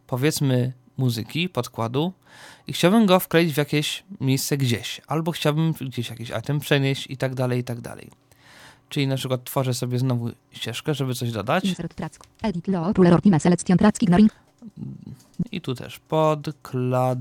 powiedzmy 0.07 0.73
muzyki, 0.97 1.49
podkładu 1.49 2.13
i 2.67 2.73
chciałbym 2.73 3.05
go 3.05 3.19
wkleić 3.19 3.53
w 3.53 3.57
jakieś 3.57 4.03
miejsce 4.21 4.57
gdzieś, 4.57 5.01
albo 5.07 5.31
chciałbym 5.31 5.73
gdzieś 5.73 6.09
jakiś 6.09 6.29
item 6.39 6.59
przenieść 6.59 7.07
i 7.09 7.17
tak 7.17 7.35
dalej, 7.35 7.59
i 7.59 7.63
tak 7.63 7.81
dalej. 7.81 8.09
Czyli 8.89 9.07
na 9.07 9.15
przykład 9.15 9.43
tworzę 9.43 9.73
sobie 9.73 9.99
znowu 9.99 10.31
ścieżkę, 10.51 10.93
żeby 10.93 11.15
coś 11.15 11.31
dodać 11.31 11.75
i 15.51 15.61
tu 15.61 15.75
też 15.75 15.99
podklad. 15.99 17.19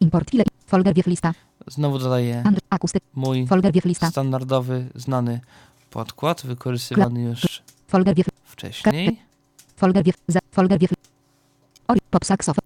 Import 0.00 0.30
file. 0.30 0.44
Folder 0.66 1.06
lista. 1.06 1.34
znowu 1.66 1.98
dodaję 1.98 2.44
mój 3.14 3.46
standardowy, 3.94 4.86
znany 4.94 5.40
podkład, 5.90 6.46
wykorzystywany 6.46 7.22
już 7.22 7.62
wcześniej. 8.44 9.20
Folder. 9.76 10.04
Folder 10.52 10.78
wiew. 10.78 11.03
Ori. 11.88 12.00
Pop 12.10 12.24
saxof. 12.24 12.56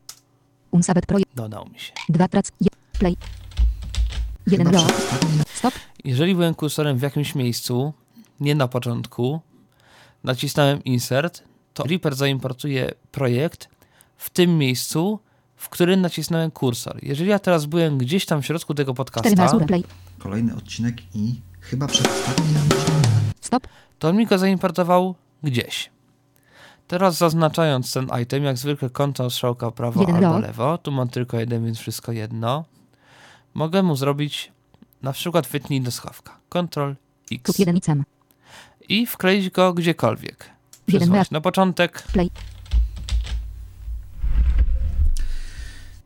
Unsabet 0.71 1.07
projekt. 1.07 1.31
Dodał 1.35 1.69
mi 1.69 1.79
się. 1.79 1.93
2 2.09 2.29
tracks. 2.29 2.53
Je. 2.61 2.69
Play. 2.99 3.17
1 4.47 4.67
chyba 4.67 4.79
log. 4.79 4.93
przedostatni, 4.93 5.39
Stop. 5.55 5.75
Jeżeli 6.05 6.35
byłem 6.35 6.55
kursorem 6.55 6.99
w 6.99 7.03
jakimś 7.03 7.35
miejscu, 7.35 7.93
nie 8.41 8.55
na 8.55 8.69
początku, 8.69 9.41
nacisnąłem 10.25 10.85
insert, 10.85 11.43
to 11.75 11.83
Reaper 11.85 12.15
zaimportuje 12.15 12.93
projekt 13.13 13.69
w 14.17 14.31
tym 14.31 14.59
miejscu, 14.59 15.19
w 15.57 15.69
którym 15.69 16.01
nacisnąłem 16.01 16.51
kursor. 16.51 16.99
Jeżeli 17.03 17.31
ja 17.31 17.39
teraz 17.39 17.67
byłem 17.67 17.99
gdzieś 17.99 18.27
tam 18.27 18.43
w 18.43 18.47
środku 18.47 18.75
tego 18.75 18.93
4 18.93 18.97
podcasta, 18.97 19.59
kolejny 20.19 20.57
odcinek 20.57 20.97
i 21.15 21.41
chyba 21.61 21.87
przedostatni, 21.87 22.55
Stop. 23.41 23.67
to 23.99 24.09
on 24.09 24.17
mi 24.17 24.27
go 24.27 24.39
zaimportował 24.39 25.15
gdzieś. 25.43 25.91
Teraz 26.89 27.17
zaznaczając 27.17 27.93
ten 27.93 28.09
item, 28.23 28.45
jak 28.45 28.59
zwykle 28.59 28.91
Ctrl 28.91 29.29
strzałka 29.31 29.71
prawo 29.71 30.01
Jeden 30.01 30.15
albo 30.17 30.33
rok. 30.33 30.43
lewo, 30.43 30.79
tu 30.79 30.93
mam 30.93 31.09
tylko 31.09 31.39
jeden, 31.41 31.65
więc 31.65 31.79
wszystko 31.79 32.13
jedno, 32.13 32.65
mogę 33.55 33.83
mu 33.83 33.97
zrobić 33.97 34.53
na 35.03 35.13
przykład 35.13 35.47
wytnij 35.47 35.81
do 35.81 35.91
schowka. 35.91 36.39
Ctrl 36.49 36.93
X. 37.33 37.43
Kup 37.45 37.59
1 37.59 37.77
icem. 37.77 38.05
i 38.89 39.07
wkleić 39.07 39.51
go 39.51 39.75
gdziekolwiek. 39.75 40.51
Jeden 40.89 41.09
Przesłać 41.09 41.31
na 41.31 41.41
początek, 41.41 42.03
Play. 42.03 42.31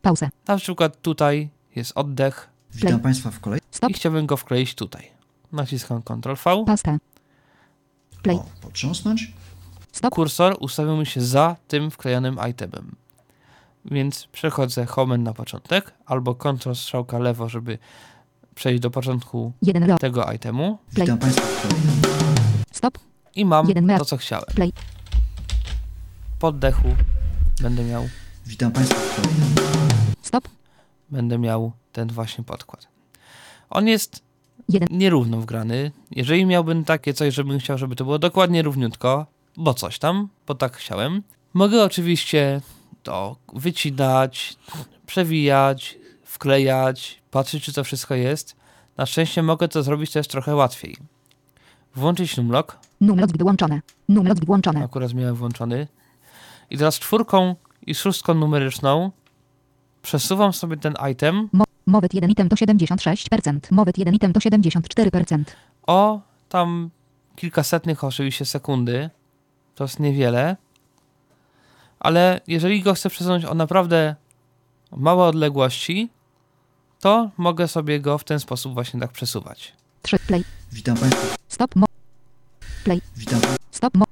Pauzę. 0.01 0.29
na 0.47 0.57
przykład 0.57 1.01
tutaj 1.01 1.49
jest 1.75 1.91
oddech 1.95 2.49
Witam 2.73 2.89
Play. 2.89 3.01
Państwa 3.01 3.31
w 3.31 3.39
kolej... 3.39 3.59
Stop. 3.71 3.89
i 3.89 3.93
chciałbym 3.93 4.25
go 4.25 4.37
wkleić 4.37 4.75
tutaj. 4.75 5.11
Naciskam 5.51 6.01
Ctrl 6.01 6.35
V. 6.45 6.63
Pasta. 6.65 6.97
Play. 8.23 8.37
O, 8.37 8.45
potrząsnąć. 8.61 9.33
Stop. 9.93 10.13
Kursor 10.13 10.57
ustawił 10.59 10.97
mi 10.97 11.05
się 11.05 11.21
za 11.21 11.55
tym 11.67 11.91
wklejonym 11.91 12.37
itemem. 12.49 12.95
Więc 13.85 14.27
przechodzę 14.31 14.85
Home 14.85 15.17
na 15.17 15.33
początek, 15.33 15.93
albo 16.05 16.35
Ctrl 16.35 16.73
strzałka 16.75 17.19
lewo, 17.19 17.49
żeby 17.49 17.77
przejść 18.55 18.81
do 18.81 18.89
początku 18.91 19.51
1 19.61 19.87
log. 19.87 19.99
tego 19.99 20.31
itemu 20.33 20.77
Play. 20.95 21.07
Stop. 22.71 22.97
i 23.35 23.45
mam 23.45 23.67
Jeden 23.67 23.97
to, 23.97 24.05
co 24.05 24.17
chciałem. 24.17 24.45
Play. 24.55 24.73
Po 26.39 26.47
oddechu 26.47 26.87
będę 27.61 27.83
miał, 27.83 28.09
Witam 28.45 28.71
Państwa. 28.71 28.99
Stop. 30.21 30.47
będę 31.09 31.37
miał 31.37 31.71
ten 31.91 32.07
właśnie 32.07 32.43
podkład. 32.43 32.87
On 33.69 33.87
jest 33.87 34.21
Jeden. 34.69 34.87
nierówno 34.91 35.37
wgrany. 35.41 35.91
Jeżeli 36.11 36.45
miałbym 36.45 36.85
takie 36.85 37.13
coś, 37.13 37.33
żebym 37.33 37.59
chciał, 37.59 37.77
żeby 37.77 37.95
to 37.95 38.03
było 38.03 38.19
dokładnie 38.19 38.61
równiutko, 38.61 39.25
bo 39.57 39.73
coś 39.73 39.99
tam, 39.99 40.29
bo 40.47 40.55
tak 40.55 40.77
chciałem, 40.77 41.23
mogę 41.53 41.83
oczywiście 41.83 42.61
to 43.03 43.35
wycinać, 43.53 44.57
przewijać, 45.05 45.97
wklejać, 46.23 47.21
patrzeć, 47.31 47.63
czy 47.63 47.73
to 47.73 47.83
wszystko 47.83 48.15
jest. 48.15 48.55
Na 48.97 49.05
szczęście 49.05 49.43
mogę 49.43 49.67
to 49.67 49.83
zrobić 49.83 50.11
też 50.11 50.27
trochę 50.27 50.55
łatwiej. 50.55 50.97
Włączyć 51.95 52.37
numlock, 52.37 52.77
Numlock 53.01 53.37
wyłączone. 53.37 53.81
Numlock 54.09 54.45
włączone. 54.45 54.83
akurat 54.83 55.13
miałem 55.13 55.35
włączony. 55.35 55.87
I 56.69 56.77
teraz 56.77 56.99
czwórką 56.99 57.55
i 57.87 57.95
szóstką 57.95 58.33
numeryczną 58.33 59.11
przesuwam 60.01 60.53
sobie 60.53 60.77
ten 60.77 60.93
item 61.11 61.49
Mo 61.53 61.63
Mowet 61.85 62.13
1 62.13 62.29
item 62.31 62.49
to 62.49 62.55
76%. 62.55 63.59
Mowet 63.71 63.97
1 63.97 64.13
item 64.13 64.33
to 64.33 64.39
74%. 64.39 65.43
o 65.87 66.21
tam 66.49 66.89
kilkasetnych 67.35 68.03
oczywiście 68.03 68.45
sekundy. 68.45 69.09
To 69.75 69.83
jest 69.83 69.99
niewiele. 69.99 70.57
Ale 71.99 72.41
jeżeli 72.47 72.81
go 72.81 72.93
chcę 72.93 73.09
przesunąć 73.09 73.45
o 73.45 73.53
naprawdę 73.53 74.15
małe 74.91 75.25
odległości, 75.25 76.09
to 76.99 77.29
mogę 77.37 77.67
sobie 77.67 77.99
go 77.99 78.17
w 78.17 78.23
ten 78.23 78.39
sposób 78.39 78.73
właśnie 78.73 78.99
tak 78.99 79.11
przesuwać. 79.11 79.73
3. 80.01 80.19
Play. 80.19 80.43
Witam 80.71 80.97
Państwa. 80.97 81.35
Stop. 81.47 81.75
Mo 81.75 81.85
Witam, 83.17 83.39
stop. 83.71 83.93
Mo 83.97 84.05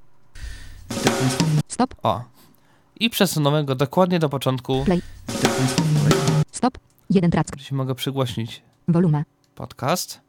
witam 0.90 1.14
Państwa. 1.14 1.46
stop. 1.68 1.96
O. 2.04 2.24
I 3.00 3.10
przesunąłem 3.10 3.66
go 3.66 3.76
dokładnie 3.76 4.20
do 4.20 4.30
początku. 4.30 4.84
Play. 4.86 5.02
Witam 5.28 5.52
Państwa 5.52 5.84
Stop. 6.52 6.78
1 7.10 7.32
track. 7.32 7.50
Jeśli 7.58 7.78
mogę 7.78 7.96
przygłośnić 7.96 8.62
Volume. 8.88 9.24
podcast. 9.56 10.22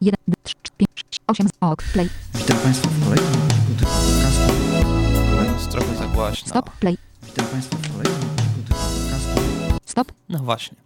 1, 0.00 0.16
2, 0.28 0.34
3, 0.42 0.54
5, 0.76 0.88
6, 1.10 1.22
8, 1.26 1.46
ok. 1.60 1.82
Play. 1.92 2.08
witam 2.34 2.58
Państwa 2.58 2.88
w 2.88 3.04
kolejnym 3.04 3.61
odcinku 3.72 3.78
Tyflo 3.78 4.00
Podcastu. 4.02 4.52
Jest 5.54 5.70
trochę 5.70 5.94
za. 5.96 6.46
Stop. 6.46 6.70
Play. 6.70 6.98
Witam 7.22 7.46
Państwa 7.46 7.76
w 7.76 7.92
kolejnym 7.92 8.20
odcinku 8.20 8.62
Tyflo 8.68 8.76
Podcastu. 8.76 9.40
Stop. 9.86 10.12
No 10.28 10.38
właśnie. 10.38 10.76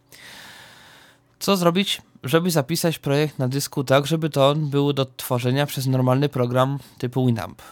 Co 1.39 1.57
zrobić, 1.57 2.03
żeby 2.22 2.51
zapisać 2.51 2.99
projekt 2.99 3.39
na 3.39 3.49
dysku 3.49 3.84
tak, 3.84 4.07
żeby 4.07 4.30
to 4.30 4.55
był 4.55 4.93
do 4.93 5.07
tworzenia 5.16 5.66
przez 5.66 5.87
normalny 5.87 6.28
program 6.28 6.78
typu 6.99 7.26
Winamp? 7.26 7.62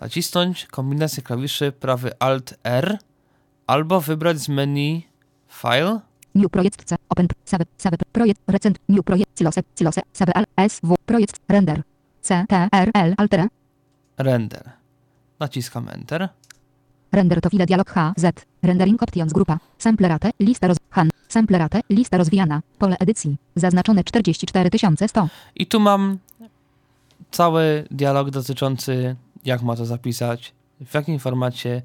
Nacisnąć 0.00 0.66
kombinację 0.66 1.22
klawiszy 1.22 1.72
prawy 1.72 2.12
Alt 2.18 2.54
R 2.64 2.98
albo 3.66 4.00
wybrać 4.00 4.38
z 4.38 4.48
menu 4.48 5.06
File, 5.48 6.00
New 6.36 6.50
projekt 6.50 6.84
C. 6.84 6.96
Open. 7.08 7.28
Save. 7.44 7.64
Save. 7.78 7.96
Projekt. 8.12 8.40
Recent. 8.46 8.78
New 8.88 9.02
projekt. 9.02 9.38
Silose. 9.38 9.62
Silose. 9.78 10.00
Save. 10.12 10.32
Al. 10.34 10.44
S. 10.56 10.80
W. 10.82 10.94
Projekt. 11.06 11.40
Render. 11.48 11.82
C. 12.20 12.44
T. 12.48 12.68
R. 12.72 12.90
L. 12.94 13.14
Alter. 13.16 13.48
Render. 14.18 14.72
Naciskam 15.40 15.88
Enter. 15.88 16.28
Render 17.12 17.40
to 17.40 17.50
file 17.50 17.66
dialog 17.66 17.90
H. 17.90 18.12
Z. 18.16 18.46
Rendering 18.62 19.02
options 19.02 19.32
grupa. 19.32 19.58
Samplerate. 19.78 20.30
Lista 20.40 20.66
roz... 20.68 20.76
Han. 20.90 21.10
Samplerate. 21.28 21.80
Lista 21.90 22.16
rozwijana. 22.16 22.62
Pole 22.78 22.96
edycji. 22.98 23.36
Zaznaczone 23.56 24.04
44100. 24.04 25.28
I 25.54 25.66
tu 25.66 25.80
mam 25.80 26.18
cały 27.30 27.84
dialog 27.90 28.30
dotyczący 28.30 29.16
jak 29.46 29.62
ma 29.62 29.76
to 29.76 29.86
zapisać, 29.86 30.52
w 30.86 30.94
jakim 30.94 31.18
formacie 31.18 31.82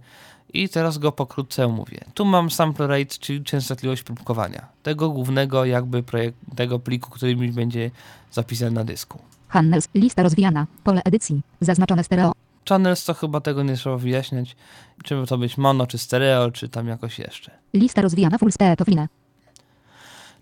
i 0.54 0.70
teraz 0.70 0.98
go 0.98 1.12
pokrótce 1.12 1.66
omówię. 1.66 2.00
Tu 2.14 2.26
mam 2.26 2.52
sample 2.52 2.88
rate, 2.88 3.06
czyli 3.20 3.44
częstotliwość 3.44 4.04
próbkowania. 4.04 4.68
Tego 4.84 5.10
głównego 5.10 5.66
jakby 5.66 6.04
projekt, 6.04 6.38
tego 6.56 6.80
pliku, 6.80 7.12
który 7.12 7.36
mi 7.36 7.52
będzie 7.52 7.92
zapisany 8.32 8.72
na 8.72 8.84
dysku. 8.84 9.20
Handels. 9.52 9.90
Lista 9.96 10.24
rozwijana. 10.24 10.68
Pole 10.84 11.02
edycji. 11.04 11.42
Zaznaczone 11.62 12.04
stereo. 12.04 12.32
Channels 12.70 13.06
to 13.06 13.14
chyba 13.14 13.42
tego 13.42 13.64
nie 13.64 13.76
trzeba 13.76 13.98
wyjaśniać, 13.98 14.56
czy 15.04 15.26
to 15.28 15.38
być 15.38 15.58
mono, 15.58 15.88
czy 15.88 15.98
stereo, 15.98 16.52
czy 16.52 16.70
tam 16.70 16.88
jakoś 16.88 17.20
jeszcze. 17.20 17.52
Lista 17.74 18.02
rozwijana 18.02 18.38
full 18.38 18.52
line. 18.88 19.08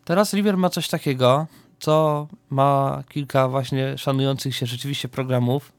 Teraz 0.06 0.34
River 0.34 0.58
ma 0.58 0.70
coś 0.70 0.88
takiego, 0.88 1.48
co 1.80 2.28
ma 2.50 3.04
kilka 3.10 3.48
właśnie 3.48 3.98
szanujących 3.98 4.56
się 4.56 4.66
rzeczywiście 4.66 5.08
programów. 5.08 5.72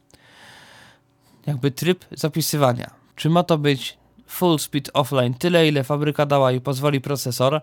Jakby 1.46 1.70
tryb 1.70 2.04
zapisywania. 2.12 2.90
Czy 3.16 3.30
ma 3.30 3.42
to 3.42 3.58
być 3.58 3.98
full 4.26 4.58
speed 4.58 4.90
offline, 4.94 5.34
tyle 5.34 5.68
ile 5.68 5.84
fabryka 5.84 6.26
dała 6.26 6.52
i 6.52 6.60
pozwoli 6.60 7.00
procesor 7.00 7.60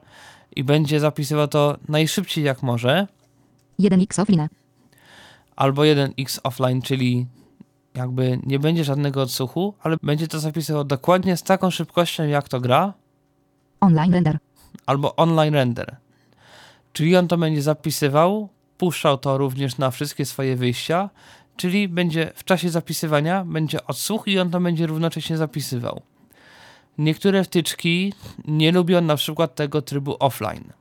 i 0.55 0.63
będzie 0.63 0.99
zapisywał 0.99 1.47
to 1.47 1.77
najszybciej 1.89 2.43
jak 2.43 2.63
może, 2.63 3.07
1x 3.79 4.21
of 4.21 4.29
line. 4.29 4.47
Albo 5.57 5.81
1x 5.81 6.39
offline, 6.43 6.81
czyli 6.81 7.27
jakby 7.93 8.39
nie 8.45 8.59
będzie 8.59 8.83
żadnego 8.83 9.21
odsłuchu, 9.21 9.73
ale 9.83 9.97
będzie 10.03 10.27
to 10.27 10.39
zapisywał 10.39 10.83
dokładnie 10.83 11.37
z 11.37 11.43
taką 11.43 11.69
szybkością 11.69 12.23
jak 12.23 12.49
to 12.49 12.61
gra, 12.61 12.93
Online 13.79 14.13
render. 14.13 14.37
albo 14.85 15.15
online 15.15 15.53
render. 15.53 15.95
Czyli 16.93 17.17
on 17.17 17.27
to 17.27 17.37
będzie 17.37 17.61
zapisywał, 17.61 18.49
puszczał 18.77 19.17
to 19.17 19.37
również 19.37 19.77
na 19.77 19.91
wszystkie 19.91 20.25
swoje 20.25 20.55
wyjścia, 20.55 21.09
czyli 21.55 21.87
będzie 21.87 22.31
w 22.35 22.43
czasie 22.43 22.69
zapisywania 22.69 23.45
będzie 23.45 23.87
odsłuch 23.87 24.27
i 24.27 24.39
on 24.39 24.51
to 24.51 24.59
będzie 24.59 24.87
równocześnie 24.87 25.37
zapisywał. 25.37 26.01
Niektóre 26.97 27.43
wtyczki 27.43 28.13
nie 28.45 28.71
lubią 28.71 29.01
na 29.01 29.15
przykład 29.15 29.55
tego 29.55 29.81
trybu 29.81 30.15
offline. 30.19 30.73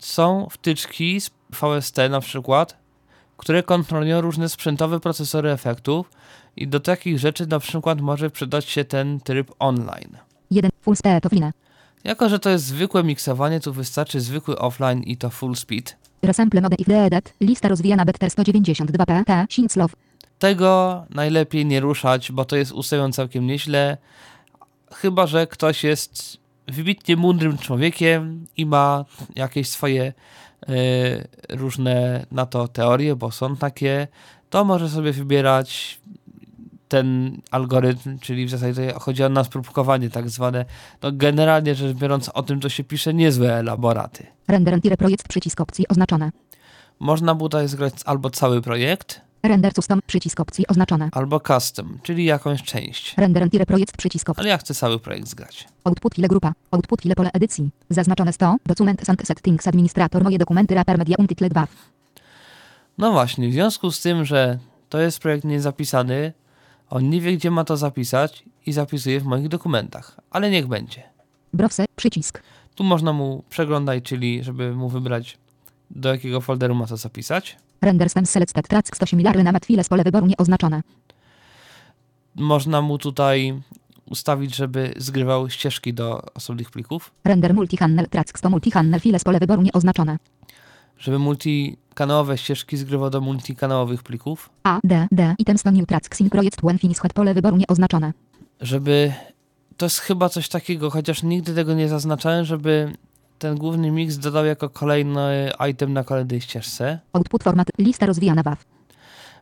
Są 0.00 0.48
wtyczki 0.50 1.20
z 1.20 1.30
VST 1.50 1.96
na 2.10 2.20
przykład, 2.20 2.76
które 3.38 3.62
kontrolują 3.62 4.20
różne 4.20 4.48
sprzętowe 4.48 5.00
procesory 5.00 5.50
efektów 5.50 6.10
i 6.56 6.68
do 6.68 6.80
takich 6.80 7.18
rzeczy 7.18 7.46
na 7.46 7.58
przykład 7.58 8.00
może 8.00 8.30
przydać 8.30 8.64
się 8.64 8.84
ten 8.84 9.20
tryb 9.20 9.52
online. 9.58 10.16
1 10.50 10.70
full 10.80 10.96
state 10.96 11.26
of 11.26 11.32
line. 11.32 11.52
Jako, 12.04 12.28
że 12.28 12.38
to 12.38 12.50
jest 12.50 12.64
zwykłe 12.64 13.04
miksowanie, 13.04 13.60
tu 13.60 13.72
wystarczy 13.72 14.20
zwykły 14.20 14.58
offline 14.58 15.02
i 15.02 15.16
to 15.16 15.30
full 15.30 15.56
speed. 15.56 15.96
Resample 16.22 16.60
mode 16.60 16.76
if 16.76 16.92
deedet. 16.92 17.34
Lista 17.40 17.68
rozwijana 17.68 18.04
better 18.04 18.30
192 18.30 19.06
pt. 19.06 19.46
Sinclaw. 19.50 19.92
Tego 20.38 21.04
najlepiej 21.10 21.66
nie 21.66 21.80
ruszać, 21.80 22.32
bo 22.32 22.44
to 22.44 22.56
jest 22.56 22.72
ustawione 22.72 23.12
całkiem 23.12 23.46
nieźle. 23.46 23.96
Chyba, 24.94 25.26
że 25.26 25.46
ktoś 25.46 25.84
jest 25.84 26.36
wybitnie 26.66 27.16
mądrym 27.16 27.58
człowiekiem 27.58 28.46
i 28.56 28.66
ma 28.66 29.04
jakieś 29.36 29.68
swoje 29.68 30.12
różne 31.48 32.26
na 32.32 32.46
to 32.46 32.68
teorie, 32.68 33.16
bo 33.16 33.30
są 33.30 33.56
takie, 33.56 34.08
to 34.50 34.64
może 34.64 34.88
sobie 34.88 35.12
wybierać 35.12 36.00
ten 36.88 37.38
algorytm, 37.50 38.18
czyli 38.18 38.46
w 38.46 38.50
zasadzie 38.50 38.92
chodzi 38.92 39.24
o 39.24 39.28
nas 39.28 39.48
próbkowanie 39.48 40.10
tak 40.10 40.30
zwane. 40.30 40.64
No 41.02 41.12
generalnie 41.12 41.74
rzecz 41.74 41.96
biorąc 41.96 42.28
o 42.28 42.42
tym, 42.42 42.60
co 42.60 42.68
się 42.68 42.84
pisze, 42.84 43.14
niezłe 43.14 43.54
elaboraty. 43.54 44.26
Render 44.48 44.74
entire 44.74 44.96
projekt 44.96 45.28
przycisk 45.28 45.60
opcji 45.60 45.88
oznaczone. 45.88 46.30
Można 46.98 47.34
tutaj 47.34 47.68
zgrać 47.68 47.94
albo 48.04 48.30
cały 48.30 48.62
projekt, 48.62 49.20
Render 49.42 49.74
custom 49.74 50.00
przycisk 50.06 50.40
opcji 50.40 50.66
oznaczone. 50.66 51.08
albo 51.12 51.40
custom, 51.40 51.98
czyli 52.02 52.24
jakąś 52.24 52.62
część. 52.62 53.14
Render 53.16 53.42
entire 53.42 53.66
projekt 53.66 53.96
przycisk 53.96 54.28
opcji. 54.28 54.40
Ale 54.40 54.48
ja 54.48 54.58
chcę 54.58 54.74
cały 54.74 54.98
projekt 54.98 55.28
zgrać. 55.28 55.68
Output 55.84 56.14
file 56.14 56.28
grupa. 56.28 56.52
Output 56.70 57.02
file 57.02 57.14
pole 57.14 57.30
edycji. 57.32 57.70
Zaznaczone 57.90 58.32
100. 58.32 58.56
Document 58.66 59.10
and 59.10 59.26
settings 59.26 59.68
administrator. 59.68 60.24
Moje 60.24 60.38
dokumenty 60.38 60.74
Rapper 60.74 60.98
Media 60.98 61.16
Untitled 61.18 61.52
2. 61.52 61.66
No 62.98 63.12
właśnie, 63.12 63.48
w 63.48 63.52
związku 63.52 63.90
z 63.90 64.00
tym, 64.00 64.24
że 64.24 64.58
to 64.88 65.00
jest 65.00 65.20
projekt 65.20 65.44
niezapisany, 65.44 66.32
on 66.90 67.10
nie 67.10 67.20
wie, 67.20 67.36
gdzie 67.36 67.50
ma 67.50 67.64
to 67.64 67.76
zapisać 67.76 68.44
i 68.66 68.72
zapisuje 68.72 69.20
w 69.20 69.24
moich 69.24 69.48
dokumentach. 69.48 70.20
Ale 70.30 70.50
niech 70.50 70.66
będzie. 70.66 71.02
Browse 71.52 71.84
przycisk. 71.96 72.42
Tu 72.74 72.84
można 72.84 73.12
mu 73.12 73.44
przeglądać, 73.50 74.04
czyli 74.04 74.44
żeby 74.44 74.74
mu 74.74 74.88
wybrać, 74.88 75.38
do 75.90 76.08
jakiego 76.08 76.40
folderu 76.40 76.74
ma 76.74 76.86
to 76.86 76.96
zapisać. 76.96 77.56
Render 77.80 78.10
stem 78.10 78.26
selected 78.26 78.68
tracks 78.68 78.90
100 78.94 79.06
similarny 79.06 79.42
nawet 79.44 79.66
file 79.66 79.84
z 79.84 79.88
pole 79.88 80.04
wyboru 80.04 80.26
nieoznaczone. 80.26 80.82
Można 82.34 82.82
mu 82.82 82.98
tutaj 82.98 83.62
ustawić, 84.10 84.56
żeby 84.56 84.94
zgrywał 84.96 85.50
ścieżki 85.50 85.94
do 85.94 86.22
osobnych 86.34 86.70
plików, 86.70 87.10
Render 87.24 87.54
multi-channel 87.54 88.08
tracks 88.08 88.32
100 88.38 88.48
multi-channel 88.50 89.00
file 89.00 89.18
z 89.18 89.24
pole 89.24 89.38
wyboru 89.38 89.62
nieoznaczone. 89.62 90.16
żeby 90.98 91.18
multikanałowe 91.18 92.38
ścieżki 92.38 92.76
zgrywał 92.76 93.10
do 93.10 93.20
multikanałowych 93.20 94.02
plików, 94.02 94.50
A, 94.62 94.78
D, 94.84 95.08
D, 95.12 95.34
items 95.38 95.62
to 95.62 95.70
new 95.70 95.86
tracks 95.86 96.20
in 96.20 96.30
project 96.30 96.60
when 96.60 96.78
finished 96.78 97.12
pole 97.14 97.34
wyboru 97.34 97.56
nieoznaczone. 97.56 98.12
żeby 98.60 99.12
to 99.76 99.86
jest 99.86 99.98
chyba 99.98 100.28
coś 100.28 100.48
takiego, 100.48 100.90
chociaż 100.90 101.22
nigdy 101.22 101.54
tego 101.54 101.74
nie 101.74 101.88
zaznaczałem, 101.88 102.44
żeby 102.44 102.92
ten 103.38 103.56
główny 103.56 103.90
mix 103.90 104.18
dodał 104.18 104.44
jako 104.44 104.68
kolejny 104.70 105.50
item 105.70 105.92
na 105.92 106.04
kolejnej 106.04 106.40
ścieżce. 106.40 106.98
Output 107.12 107.42
format 107.42 107.68
lista 107.78 108.06
rozwijana 108.06 108.42
WAV. 108.42 108.64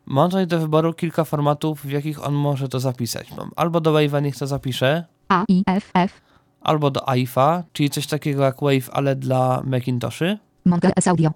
Mam 0.06 0.30
tutaj 0.30 0.46
do 0.46 0.58
wyboru 0.60 0.94
kilka 0.94 1.24
formatów, 1.24 1.80
w 1.80 1.90
jakich 1.90 2.24
on 2.26 2.34
może 2.34 2.68
to 2.68 2.80
zapisać. 2.80 3.32
Mam 3.36 3.50
albo 3.56 3.80
do 3.80 3.92
Wave'a 3.92 4.22
niech 4.22 4.36
to 4.36 4.46
zapisze, 4.46 5.04
A, 5.28 5.44
I, 5.48 5.62
F, 5.66 5.90
F. 5.94 6.20
albo 6.60 6.90
do 6.90 7.08
AIFA, 7.08 7.64
czyli 7.72 7.90
coś 7.90 8.06
takiego 8.06 8.42
jak 8.42 8.56
Wave, 8.60 8.90
ale 8.92 9.16
dla 9.16 9.62
Macintoshy, 9.64 10.38
Monkeys 10.64 11.06
Audio. 11.06 11.30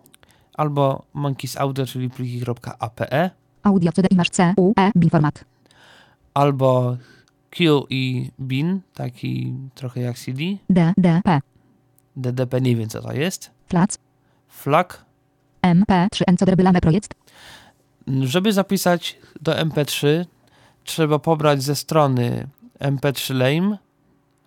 albo 0.55 1.05
Monkeys 1.15 1.57
Audio, 1.57 1.87
czyli 1.87 2.11
pliki.ape, 2.11 3.31
Audio 3.63 3.93
CD 3.93 4.09
imaż 4.11 4.31
C, 4.31 4.55
U, 4.57 4.73
E, 4.79 4.91
bin 4.97 5.11
format. 5.11 5.45
albo 6.35 6.97
Q 7.51 7.87
i 7.91 8.31
Bin, 8.41 8.81
taki 8.95 9.55
trochę 9.75 10.01
jak 10.01 10.19
CD, 10.19 10.39
D, 10.71 10.93
D, 10.99 11.21
P. 11.25 11.41
DDP 12.17 12.61
nie 12.61 12.77
wiem 12.77 12.89
co 12.89 13.03
to 13.03 13.13
jest. 13.13 13.51
Flac. 13.69 13.99
Flag. 14.49 15.05
MP3 15.63 16.23
Encoderbylame 16.27 16.81
projekt. 16.81 17.15
Żeby 18.23 18.53
zapisać 18.53 19.19
do 19.41 19.53
MP3 19.53 20.25
trzeba 20.85 21.19
pobrać 21.19 21.63
ze 21.63 21.77
strony 21.77 22.47
mp3 22.81 23.35
lame 23.35 23.79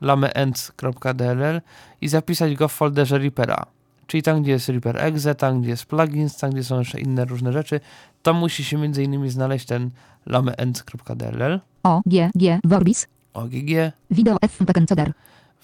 lameends.dll 0.01 1.61
i 2.01 2.07
zapisać 2.07 2.55
go 2.55 2.67
w 2.67 2.73
folderze 2.73 3.17
Reapera. 3.17 3.65
Czyli 4.07 4.23
tam, 4.23 4.43
gdzie 4.43 4.51
jest 4.51 4.69
Reaper 4.69 4.97
Exe, 4.97 5.35
tam, 5.35 5.61
gdzie 5.61 5.69
jest 5.69 5.85
plugins, 5.85 6.37
tam, 6.37 6.51
gdzie 6.51 6.63
są 6.63 6.79
jeszcze 6.79 6.99
inne 6.99 7.25
różne 7.25 7.53
rzeczy, 7.53 7.79
tam 8.23 8.35
musi 8.35 8.63
się 8.63 8.77
między 8.77 9.03
innymi 9.03 9.29
znaleźć 9.29 9.65
ten 9.65 9.89
lameends.dll, 10.25 11.59
O, 11.83 12.01
G, 12.05 12.31
G, 12.35 12.59
Vorbis. 12.63 13.07
OGG, 13.33 13.91
Video 14.11 14.37
FMPEG 14.49 14.77
Encoder. 14.77 15.13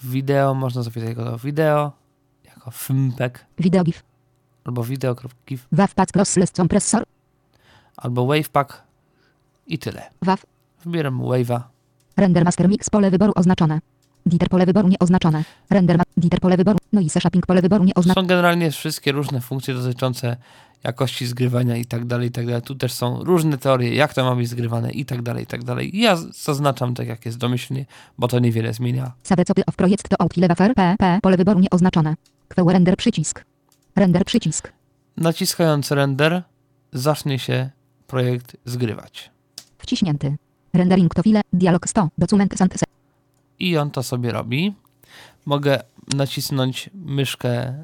Wideo, 0.02 0.54
można 0.54 0.82
zapisać 0.82 1.14
go 1.14 1.24
do 1.24 1.38
wideo, 1.38 1.92
jako 2.44 2.70
fmpeg, 2.70 3.46
Video 3.58 3.84
GIF. 3.84 4.02
albo 4.64 4.82
video.gif, 4.84 5.66
WAV 5.72 5.94
Crossless 6.12 6.50
Compressor. 6.52 7.04
albo 7.96 8.26
wavepack 8.26 8.82
i 9.66 9.78
tyle. 9.78 10.02
WAV. 10.22 10.38
Wybieram 10.84 11.20
wave'a, 11.22 11.60
Render 12.16 12.44
Master 12.44 12.68
Mix 12.68 12.90
pole 12.90 13.10
wyboru 13.10 13.32
oznaczone. 13.36 13.80
Diter 14.26 14.48
pole 14.48 14.66
wyboru 14.66 14.88
nieoznaczone. 14.88 15.44
Render 15.70 15.98
ma 15.98 16.04
Diter 16.16 16.40
pole 16.40 16.56
wyboru. 16.56 16.78
Noise 16.92 17.20
Shopping 17.20 17.46
pole 17.46 17.62
wyboru 17.62 17.84
nieoznaczone. 17.84 18.24
Są 18.24 18.28
generalnie 18.28 18.70
wszystkie 18.70 19.12
różne 19.12 19.40
funkcje 19.40 19.74
dotyczące 19.74 20.36
jakości 20.84 21.26
zgrywania 21.26 21.76
i 21.76 21.84
tak 21.84 22.04
dalej, 22.04 22.28
i 22.28 22.30
tak 22.30 22.46
dalej. 22.46 22.62
Tu 22.62 22.74
też 22.74 22.92
są 22.92 23.24
różne 23.24 23.58
teorie, 23.58 23.94
jak 23.94 24.14
to 24.14 24.24
ma 24.24 24.36
być 24.36 24.48
zgrywane 24.48 24.90
i 24.90 25.04
tak 25.04 25.22
dalej, 25.22 25.44
i 25.44 25.46
tak 25.46 25.64
dalej. 25.64 25.90
Ja 25.94 26.16
zaznaczam 26.16 26.94
tak, 26.94 27.08
jak 27.08 27.26
jest 27.26 27.38
domyślnie, 27.38 27.86
bo 28.18 28.28
to 28.28 28.38
niewiele 28.38 28.74
zmienia. 28.74 29.12
Save 29.22 29.44
copy 29.44 29.62
of 29.66 29.76
projekt 29.76 30.08
to 30.08 30.20
out 30.20 30.36
lewa 30.36 30.54
fer 30.54 30.74
P, 30.74 30.96
P, 30.98 31.18
pole 31.22 31.36
wyboru 31.36 31.60
nieoznaczone. 31.60 32.14
Kweł 32.48 32.68
render 32.68 32.96
przycisk. 32.96 33.44
Render 33.96 34.24
przycisk. 34.24 34.72
Naciskając 35.16 35.90
render, 35.90 36.42
zacznie 36.92 37.38
się 37.38 37.70
projekt 38.06 38.56
zgrywać. 38.64 39.30
Wciśnięty. 39.78 40.36
Rendering 40.74 41.14
to 41.14 41.22
file, 41.22 41.40
dialog 41.52 41.88
100, 41.88 42.08
document 42.18 42.58
sant 42.58 42.74
I 43.58 43.76
on 43.76 43.90
to 43.90 44.02
sobie 44.02 44.32
robi. 44.32 44.74
Mogę 45.46 45.80
nacisnąć 46.14 46.90
myszkę. 46.94 47.74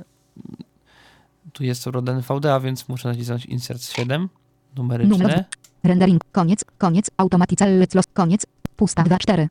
Tu 1.52 1.64
jest 1.64 1.86
ROD 1.86 2.08
NVDA, 2.08 2.60
więc 2.60 2.88
muszę 2.88 3.08
nacisnąć 3.08 3.46
Insert 3.46 3.82
7. 3.82 4.28
Numeryczne. 4.76 5.18
Numer. 5.18 5.44
Rendering, 5.84 6.22
koniec, 6.32 6.64
koniec, 6.78 7.10
automatically 7.16 7.86
los, 7.94 8.04
koniec, 8.14 8.46
pusta 8.76 9.02
2, 9.02 9.18
4. 9.18 9.48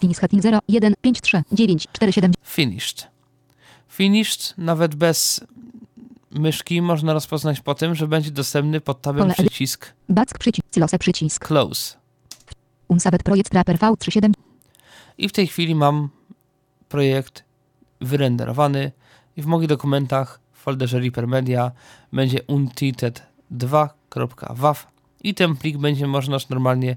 Finish 0.00 0.18
heading 0.18 0.42
0, 0.42 0.58
1, 0.68 0.94
5, 1.00 1.20
3, 1.20 1.42
9, 1.52 1.88
4, 1.92 2.12
7, 2.12 2.32
Finished. 2.44 3.08
Finished 3.88 4.54
nawet 4.58 4.94
bez 4.94 5.40
myszki 6.30 6.82
można 6.82 7.12
rozpoznać 7.12 7.60
po 7.60 7.74
tym, 7.74 7.94
że 7.94 8.08
będzie 8.08 8.30
dostępny 8.30 8.80
pod 8.80 9.00
tabem 9.00 9.22
Pole 9.22 9.34
przycisk 9.34 9.92
back 10.08 10.38
przycisk, 10.38 10.76
lose 10.76 10.98
przycisk. 10.98 11.46
Close. 11.46 11.96
Unsaved 12.88 13.22
projekt 13.22 13.54
Rapper 13.54 13.76
V37, 13.76 14.32
I 15.18 15.28
w 15.28 15.32
tej 15.32 15.46
chwili 15.46 15.74
mam 15.74 16.08
projekt 16.88 17.44
wyrenderowany 18.00 18.92
i 19.36 19.42
w 19.42 19.46
moich 19.46 19.68
dokumentach 19.68 20.40
folderze 20.58 21.00
Reaper 21.00 21.28
Media 21.28 21.72
będzie 22.12 22.38
untitled2.wav 22.38 24.74
i 25.22 25.34
ten 25.34 25.56
plik 25.56 25.78
będzie 25.78 26.06
można 26.06 26.36
normalnie 26.50 26.96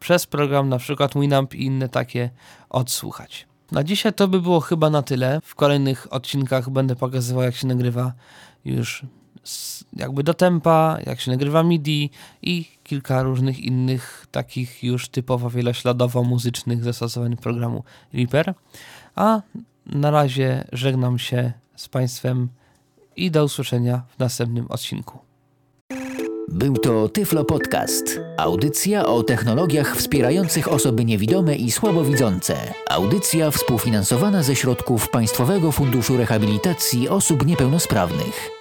przez 0.00 0.26
program, 0.26 0.68
na 0.68 0.78
przykład 0.78 1.14
Winamp 1.14 1.54
i 1.54 1.64
inne 1.64 1.88
takie 1.88 2.30
odsłuchać. 2.70 3.46
Na 3.72 3.84
dzisiaj 3.84 4.12
to 4.12 4.28
by 4.28 4.40
było 4.40 4.60
chyba 4.60 4.90
na 4.90 5.02
tyle. 5.02 5.40
W 5.44 5.54
kolejnych 5.54 6.12
odcinkach 6.12 6.70
będę 6.70 6.96
pokazywał 6.96 7.42
jak 7.42 7.56
się 7.56 7.66
nagrywa 7.66 8.12
już 8.64 9.06
jakby 9.92 10.22
do 10.22 10.34
tempa, 10.34 10.98
jak 11.06 11.20
się 11.20 11.30
nagrywa 11.30 11.62
MIDI 11.62 12.10
i 12.42 12.68
kilka 12.84 13.22
różnych 13.22 13.60
innych 13.60 14.26
takich 14.30 14.84
już 14.84 15.08
typowo 15.08 15.50
wielośladowo 15.50 16.22
muzycznych 16.22 16.84
zastosowań 16.84 17.36
programu 17.36 17.84
Reaper. 18.12 18.54
A 19.14 19.40
na 19.86 20.10
razie 20.10 20.64
żegnam 20.72 21.18
się 21.18 21.52
z 21.76 21.88
Państwem 21.88 22.48
i 23.16 23.30
do 23.30 23.44
usłyszenia 23.44 24.02
w 24.16 24.18
następnym 24.18 24.66
odcinku. 24.68 25.18
Był 26.48 26.76
to 26.76 27.08
Tyflo 27.08 27.44
Podcast. 27.44 28.20
Audycja 28.36 29.06
o 29.06 29.22
technologiach 29.22 29.96
wspierających 29.96 30.72
osoby 30.72 31.04
niewidome 31.04 31.56
i 31.56 31.70
słabowidzące. 31.70 32.56
Audycja 32.90 33.50
współfinansowana 33.50 34.42
ze 34.42 34.56
środków 34.56 35.08
Państwowego 35.08 35.72
Funduszu 35.72 36.16
Rehabilitacji 36.16 37.08
Osób 37.08 37.46
Niepełnosprawnych. 37.46 38.55